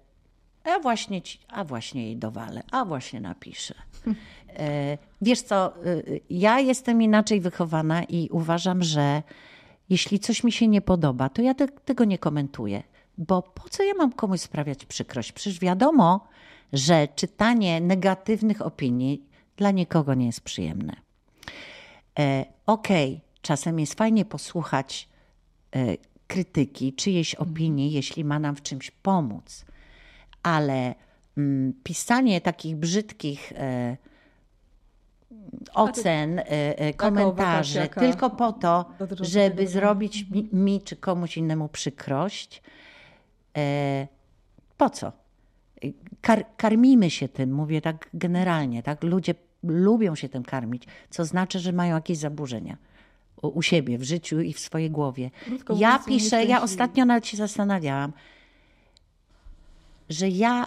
a 0.65 0.79
właśnie, 0.79 1.23
ci, 1.23 1.39
a 1.49 1.65
właśnie 1.65 2.05
jej 2.05 2.17
dowalę, 2.17 2.63
a 2.71 2.85
właśnie 2.85 3.21
napiszę. 3.21 3.75
E, 4.49 4.99
Wiesz 5.23 5.43
co, 5.43 5.73
ja 6.31 6.61
jestem 6.61 7.03
inaczej 7.03 7.41
wychowana 7.41 8.05
i 8.05 8.29
uważam, 8.33 8.83
że 8.83 9.23
jeśli 9.91 10.19
coś 10.19 10.45
mi 10.45 10.53
się 10.53 10.69
nie 10.69 10.81
podoba, 10.81 11.29
to 11.29 11.43
ja 11.43 11.55
te, 11.55 11.69
tego 11.69 12.05
nie 12.05 12.19
komentuję. 12.19 12.83
Bo 13.19 13.43
po 13.43 13.69
co 13.69 13.83
ja 13.83 13.95
mam 13.95 14.13
komuś 14.13 14.41
sprawiać 14.41 14.85
przykrość? 14.85 15.33
Przecież 15.33 15.61
wiadomo, 15.61 16.29
że 16.73 17.09
czytanie 17.09 17.81
negatywnych 17.81 18.63
opinii 18.63 19.25
dla 19.57 19.71
nikogo 19.71 20.15
nie 20.15 20.27
jest 20.27 20.41
przyjemne. 20.41 20.97
E, 22.19 22.45
Okej, 22.67 23.21
czasem 23.43 23.81
jest 23.81 23.95
fajnie 23.95 24.25
posłuchać 24.25 25.09
e, 25.77 25.97
krytyki, 26.27 26.93
czyjejś 26.93 27.35
opinii, 27.35 27.93
jeśli 27.93 28.25
ma 28.25 28.39
nam 28.39 28.57
w 28.57 28.63
czymś 28.63 28.91
pomóc. 28.91 29.65
Ale 30.43 30.95
mm, 31.37 31.73
pisanie 31.85 32.41
takich 32.41 32.77
brzydkich 32.77 33.53
e, 33.53 33.97
ocen, 35.75 36.39
e, 36.39 36.45
e, 36.79 36.95
komentarzy, 36.95 37.79
jaka 37.79 38.01
tylko 38.01 38.31
po 38.31 38.53
to, 38.53 38.85
żeby 39.21 39.67
zrobić 39.67 40.31
mi, 40.31 40.49
mi 40.53 40.83
czy 40.83 40.97
komuś 40.97 41.37
innemu 41.37 41.69
przykrość. 41.69 42.63
E, 43.57 44.07
po 44.77 44.91
co? 44.91 45.13
Kar, 46.21 46.45
karmimy 46.57 47.11
się 47.11 47.29
tym, 47.29 47.53
mówię 47.53 47.81
tak 47.81 48.09
generalnie, 48.15 48.83
tak? 48.83 49.05
Ludzie 49.05 49.35
lubią 49.63 50.15
się 50.15 50.29
tym 50.29 50.43
karmić, 50.43 50.85
co 51.11 51.25
znaczy, 51.25 51.59
że 51.59 51.73
mają 51.73 51.95
jakieś 51.95 52.19
zaburzenia 52.19 52.77
u, 53.43 53.63
siebie 53.63 53.99
w 53.99 54.03
życiu 54.03 54.41
i 54.41 54.53
w 54.53 54.59
swojej 54.59 54.91
głowie. 54.91 55.31
Krótko 55.45 55.75
Ja 55.79 55.89
mówiąc, 55.89 56.05
są 56.05 56.09
piszę, 56.09 56.45
ja 56.45 56.63
ostatnio 56.63 57.05
nawet 57.05 57.27
się 57.27 57.37
zastanawiałam, 57.37 58.13
że 60.09 60.29
ja 60.29 60.67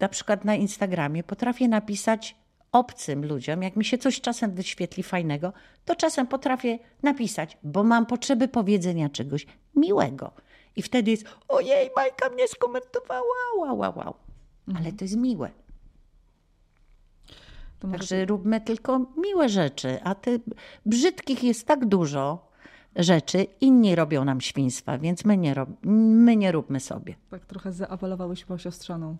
na 0.00 0.08
przykład 0.08 0.44
na 0.44 0.54
Instagramie 0.54 1.22
potrafię 1.22 1.68
napisać 1.68 2.36
obcym 2.72 3.26
ludziom, 3.26 3.62
jak 3.62 3.76
mi 3.76 3.84
się 3.84 3.98
coś 3.98 4.20
czasem 4.20 4.54
wyświetli 4.54 5.02
fajnego, 5.02 5.52
to 5.84 5.96
czasem 5.96 6.26
potrafię 6.26 6.78
napisać, 7.02 7.58
bo 7.62 7.84
mam 7.84 8.06
potrzeby 8.06 8.48
powiedzenia 8.48 9.08
czegoś 9.08 9.46
miłego. 9.76 10.32
I 10.76 10.82
wtedy 10.82 11.10
jest, 11.10 11.24
ojej, 11.48 11.90
Majka 11.96 12.28
mnie 12.28 12.48
skomentowała, 12.48 13.22
wow, 13.58 13.78
wow, 13.78 13.92
wow. 13.98 14.14
Ale 14.76 14.92
to 14.92 15.04
jest 15.04 15.16
miłe. 15.16 15.50
To 17.78 17.86
może 17.88 17.98
Także 17.98 18.24
róbmy 18.24 18.60
tylko 18.60 19.06
miłe 19.16 19.48
rzeczy, 19.48 19.98
a 20.04 20.14
ty 20.14 20.40
brzydkich 20.86 21.44
jest 21.44 21.66
tak 21.66 21.86
dużo 21.86 22.50
rzeczy, 22.96 23.46
inni 23.60 23.94
robią 23.94 24.24
nam 24.24 24.40
świństwa, 24.40 24.98
więc 24.98 25.24
my 25.24 25.36
nie, 25.36 25.54
rob, 25.54 25.68
my 25.82 26.36
nie 26.36 26.52
róbmy 26.52 26.80
sobie. 26.80 27.14
tak 27.30 27.46
trochę 27.46 27.72
zaapelowałyśmy 27.72 28.54
o 28.54 28.58
siostrzaną 28.58 29.16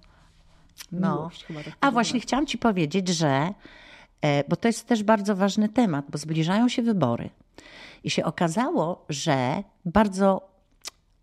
No. 0.93 1.15
miłość. 1.17 1.45
Chyba 1.45 1.63
tak 1.63 1.75
A 1.81 1.91
właśnie 1.91 2.21
chciałam 2.21 2.47
Ci 2.47 2.59
powiedzieć, 2.59 3.09
że, 3.09 3.55
e, 4.23 4.45
bo 4.49 4.57
to 4.57 4.69
jest 4.69 4.87
też 4.87 5.03
bardzo 5.03 5.37
ważny 5.37 5.69
temat, 5.69 6.05
bo 6.09 6.19
zbliżają 6.19 6.69
się 6.69 6.83
wybory. 6.83 7.31
I 8.05 8.11
się 8.11 8.25
okazało, 8.25 9.05
że 9.09 9.63
bardzo 9.85 10.50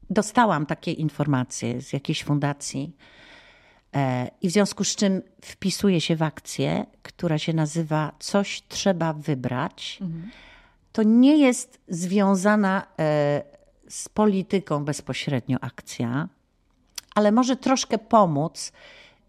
dostałam 0.09 0.65
takie 0.65 0.91
informacje 0.91 1.81
z 1.81 1.93
jakiejś 1.93 2.23
fundacji, 2.23 2.95
e, 3.95 4.29
i 4.41 4.49
w 4.49 4.51
związku 4.51 4.83
z 4.83 4.95
czym 4.95 5.21
wpisuję 5.41 6.01
się 6.01 6.15
w 6.15 6.23
akcję, 6.23 6.85
która 7.03 7.37
się 7.37 7.53
nazywa 7.53 8.11
Coś 8.19 8.63
trzeba 8.67 9.13
wybrać. 9.13 9.99
To 10.91 11.03
nie 11.03 11.37
jest 11.37 11.79
związana 11.87 12.87
e, 12.99 13.43
z 13.89 14.09
polityką 14.09 14.85
bezpośrednio 14.85 15.57
akcja, 15.61 16.27
ale 17.15 17.31
może 17.31 17.55
troszkę 17.55 17.97
pomóc 17.97 18.71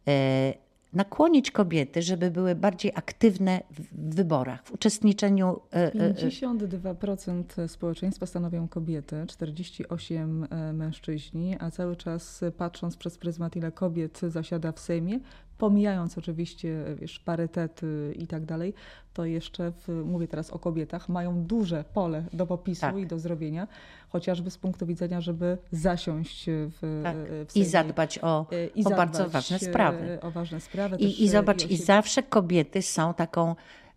e, 0.09 0.68
nakłonić 0.93 1.51
kobiety, 1.51 2.03
żeby 2.03 2.31
były 2.31 2.55
bardziej 2.55 2.93
aktywne 2.95 3.61
w 3.71 4.15
wyborach, 4.15 4.65
w 4.65 4.73
uczestniczeniu. 4.73 5.61
e, 5.73 5.93
e, 5.95 6.15
52% 6.15 7.69
społeczeństwa 7.69 8.27
stanowią 8.27 8.69
kobiety, 8.69 9.17
48% 9.27 10.47
e, 10.51 10.73
mężczyźni, 10.73 11.57
a 11.61 11.71
cały 11.71 11.97
czas 11.97 12.43
e, 12.43 12.51
patrząc 12.51 12.97
przez 12.97 13.19
pryzmat, 13.19 13.57
ile 13.57 13.73
kobiet 13.73 14.21
zasiada 14.29 14.73
w 14.73 14.81
Sejmie, 14.81 15.21
pomijając 15.59 16.19
oczywiście 16.19 16.87
e, 16.87 16.95
wiesz, 16.95 17.19
parytety 17.19 18.15
i 18.19 18.27
tak 18.27 18.45
dalej, 18.45 18.75
to 19.15 19.25
jeszcze, 19.25 19.73
w, 19.73 19.89
mówię 20.05 20.29
teraz 20.29 20.51
o 20.51 20.59
kobietach, 20.59 21.09
mają 21.09 21.45
duże 21.45 21.85
pole 21.95 22.25
do 22.33 22.47
popisu 22.47 22.81
Tak. 22.81 22.97
i 22.97 23.07
do 23.07 23.19
zrobienia, 23.19 23.69
chociażby 24.09 24.51
z 24.51 24.59
punktu 24.59 24.87
widzenia, 24.87 25.21
żeby 25.21 25.59
zasiąść 25.71 26.45
w, 26.49 27.01
tak, 27.05 27.17
w 27.49 27.57
I 27.57 27.65
zadbać 27.65 28.19
o, 28.19 28.47
E, 28.53 28.67
i 28.67 28.85
o 28.85 28.91
bardzo 28.91 29.19
zadbać, 29.19 29.33
ważne 29.33 29.57
e, 29.57 29.61
sprawy. 29.61 30.19
O 30.23 30.31
ważne 30.31 30.61
sprawy. 30.61 30.97
I, 30.97 31.25
I 31.25 31.27
e, 31.27 31.31
zobacz, 31.31 31.67
i 31.71 31.77
zawsze 31.77 32.23
kobiety 32.23 32.83
są 32.83 33.15
taką, 33.15 33.51
e, 33.51 33.57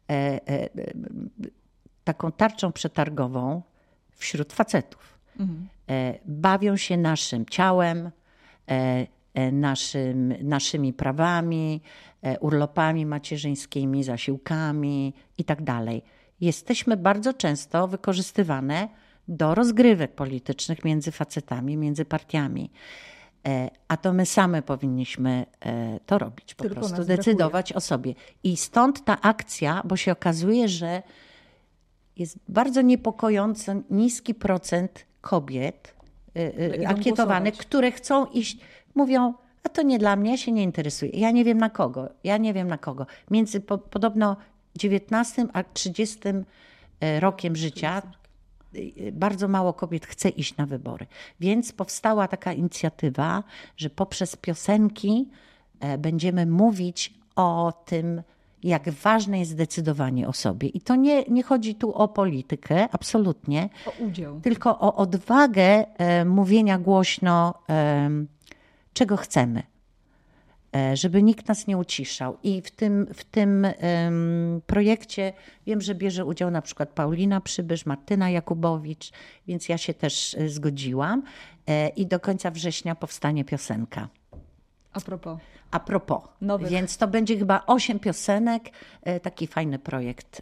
e, 0.10 0.40
e, 0.48 0.70
taką 2.04 2.32
tarczą 2.32 2.72
przetargową 2.72 3.62
wśród 4.12 4.54
facetów. 4.54 5.20
Mhm. 5.40 5.68
E, 5.90 6.20
bawią 6.26 6.78
się 6.78 6.98
naszym 6.98 7.46
ciałem, 7.46 8.08
e, 8.08 8.12
e, 8.72 9.08
naszym, 9.52 10.34
naszymi 10.44 10.94
prawami, 10.94 11.82
e, 12.22 12.40
urlopami 12.40 13.06
macierzyńskimi, 13.06 14.04
zasiłkami 14.04 15.14
i 15.38 15.44
tak 15.44 15.62
dalej. 15.62 16.04
Jesteśmy 16.42 16.98
bardzo 16.98 17.34
często 17.34 17.88
wykorzystywane 17.88 18.88
do 19.28 19.56
rozgrywek 19.56 20.16
politycznych 20.16 20.86
między 20.86 21.12
facetami, 21.12 21.78
między 21.78 22.06
partiami. 22.06 22.72
E, 23.48 23.70
A 23.88 23.98
to 23.98 24.14
my 24.14 24.26
same 24.26 24.62
powinniśmy 24.62 25.46
e, 25.66 26.00
to 26.06 26.18
robić, 26.18 26.56
po 26.56 26.64
Tylko 26.64 26.76
prostu 26.76 26.92
nas 26.98 27.08
brakuje. 27.08 27.18
decydować 27.18 27.74
o 27.74 27.82
sobie. 27.82 28.14
I 28.44 28.58
stąd 28.58 29.06
ta 29.06 29.22
akcja, 29.22 29.82
bo 29.86 29.98
się 29.98 30.12
okazuje, 30.12 30.68
że 30.68 31.04
jest 32.18 32.38
bardzo 32.48 32.82
niepokojąco 32.82 33.74
niski 33.90 34.34
procent 34.36 35.06
kobiet 35.22 35.94
ankietowanych, 36.88 37.54
głosować. 37.54 37.68
które 37.68 37.92
chcą 37.92 38.26
iść, 38.26 38.58
mówią, 38.96 39.34
a 39.64 39.70
to 39.70 39.82
nie 39.82 40.00
dla 40.00 40.16
mnie, 40.16 40.32
ja 40.32 40.38
się 40.38 40.52
nie 40.52 40.64
interesuję. 40.64 41.12
Ja 41.14 41.32
nie 41.32 41.44
wiem 41.44 41.58
na 41.58 41.70
kogo, 41.70 42.10
ja 42.24 42.38
nie 42.38 42.54
wiem 42.54 42.68
na 42.68 42.78
kogo. 42.78 43.06
Między 43.32 43.62
po, 43.62 43.78
podobno 43.78 44.36
19 44.76 45.46
a 45.54 45.64
30 45.64 46.20
e, 47.00 47.20
rokiem 47.20 47.56
życia 47.56 48.02
y, 48.76 49.12
bardzo 49.14 49.48
mało 49.48 49.74
kobiet 49.74 50.06
chce 50.06 50.30
iść 50.30 50.58
na 50.58 50.66
wybory. 50.66 51.06
Więc 51.40 51.72
powstała 51.72 52.28
taka 52.28 52.54
inicjatywa, 52.54 53.44
że 53.78 53.90
poprzez 53.90 54.36
piosenki 54.36 55.30
e, 55.80 55.98
będziemy 55.98 56.46
mówić 56.46 57.14
o 57.36 57.74
tym, 57.86 58.22
jak 58.64 58.90
ważne 58.90 59.40
jest 59.40 59.56
decydowanie 59.56 60.28
o 60.28 60.34
sobie. 60.34 60.68
I 60.68 60.82
to 60.82 60.96
nie, 60.96 61.24
nie 61.24 61.44
chodzi 61.44 61.76
tu 61.76 61.94
o 61.94 62.08
politykę, 62.08 62.88
absolutnie, 62.92 63.70
O 63.86 63.92
udział. 64.04 64.42
tylko 64.42 64.80
o 64.80 64.96
odwagę 64.96 65.86
e, 65.98 66.26
mówienia 66.26 66.78
głośno, 66.80 67.54
e, 67.70 68.10
czego 68.94 69.18
chcemy. 69.18 69.64
e, 70.76 70.98
żeby 70.98 71.24
nikt 71.24 71.48
nas 71.48 71.68
nie 71.68 71.78
uciszał. 71.78 72.38
I 72.44 72.62
w 72.62 72.72
tym, 72.72 73.08
w 73.14 73.24
tym 73.24 73.68
projekcie 74.68 75.34
wiem, 75.66 75.82
że 75.82 75.96
bierze 75.96 76.26
udział 76.26 76.52
na 76.52 76.62
przykład 76.62 76.90
Paulina 76.90 77.42
Przybysz, 77.42 77.86
Martyna 77.86 78.30
Jakubowicz, 78.30 79.12
więc 79.48 79.70
ja 79.70 79.78
się 79.78 79.94
też 79.94 80.36
e, 80.40 80.50
zgodziłam. 80.50 81.24
E, 81.68 81.90
I 81.90 82.06
do 82.08 82.20
końca 82.20 82.52
września 82.52 82.96
powstanie 82.96 83.46
piosenka. 83.46 84.08
A 84.94 85.00
propos. 85.02 85.40
A 85.72 85.80
propos, 85.80 86.22
Nowych. 86.42 86.70
więc 86.70 86.98
to 86.98 87.08
będzie 87.08 87.38
chyba 87.38 87.64
osiem 87.68 88.00
piosenek, 88.00 88.70
taki 89.22 89.48
fajny 89.48 89.80
projekt. 89.80 90.42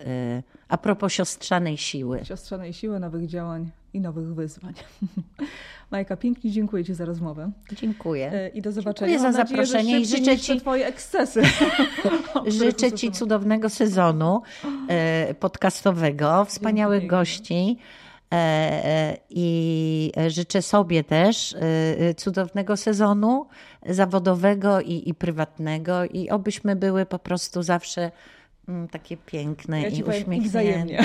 A 0.68 0.78
propos 0.78 1.14
siostrzanej 1.14 1.78
siły. 1.78 2.26
Siostrzanej 2.26 2.74
siły, 2.74 3.00
nowych 3.00 3.28
działań 3.28 3.72
i 3.94 4.02
nowych 4.02 4.36
wyzwań. 4.36 4.74
Majka, 5.92 6.18
pięknie 6.18 6.52
dziękuję 6.52 6.86
Ci 6.86 6.94
za 6.94 7.06
rozmowę 7.06 7.52
Dziękuję. 7.72 8.32
E, 8.34 8.50
i 8.50 8.62
do 8.62 8.72
zobaczenia. 8.72 9.12
Dziękuję 9.12 9.32
za 9.32 9.38
nadzieję, 9.40 9.66
zaproszenie 9.66 10.00
i 10.00 10.06
życzę 10.06 10.38
Ci- 10.38 10.60
Twoje 10.60 10.86
ekscesy. 10.88 11.42
Życzę 12.60 12.92
Ci 12.92 13.12
cudownego 13.12 13.70
sezonu 13.70 14.42
e, 14.90 15.34
podcastowego, 15.34 16.46
wspaniałych 16.46 17.08
gości. 17.08 17.78
e, 18.34 19.18
I 19.30 20.12
życzę 20.28 20.62
sobie 20.62 21.04
też 21.04 21.56
cudownego 22.18 22.78
sezonu 22.78 23.48
zawodowego 23.86 24.82
i, 24.82 25.10
i 25.10 25.14
prywatnego, 25.14 26.06
i 26.06 26.30
obyśmy 26.30 26.76
były 26.76 27.06
po 27.06 27.20
prostu 27.20 27.64
zawsze 27.64 28.12
takie 28.92 29.18
piękne 29.18 29.82
Ja 29.82 29.88
i 29.88 30.04
powiem, 30.04 30.22
uśmiechnięte. 30.22 31.04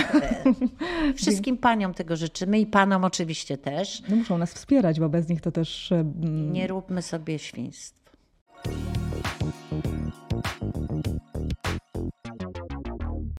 Wszystkim 1.16 1.56
paniom 1.58 1.94
tego 1.94 2.16
życzymy 2.16 2.60
i 2.60 2.66
panom 2.66 3.04
oczywiście 3.04 3.58
też. 3.58 4.02
No 4.08 4.16
muszą 4.16 4.38
nas 4.38 4.54
wspierać, 4.54 5.00
bo 5.00 5.08
bez 5.08 5.28
nich 5.28 5.40
to 5.40 5.52
też... 5.52 5.92
e, 5.92 5.94
mm, 6.00 6.52
Nie 6.52 6.66
róbmy 6.66 7.02
sobie 7.02 7.38
świństw. 7.38 8.04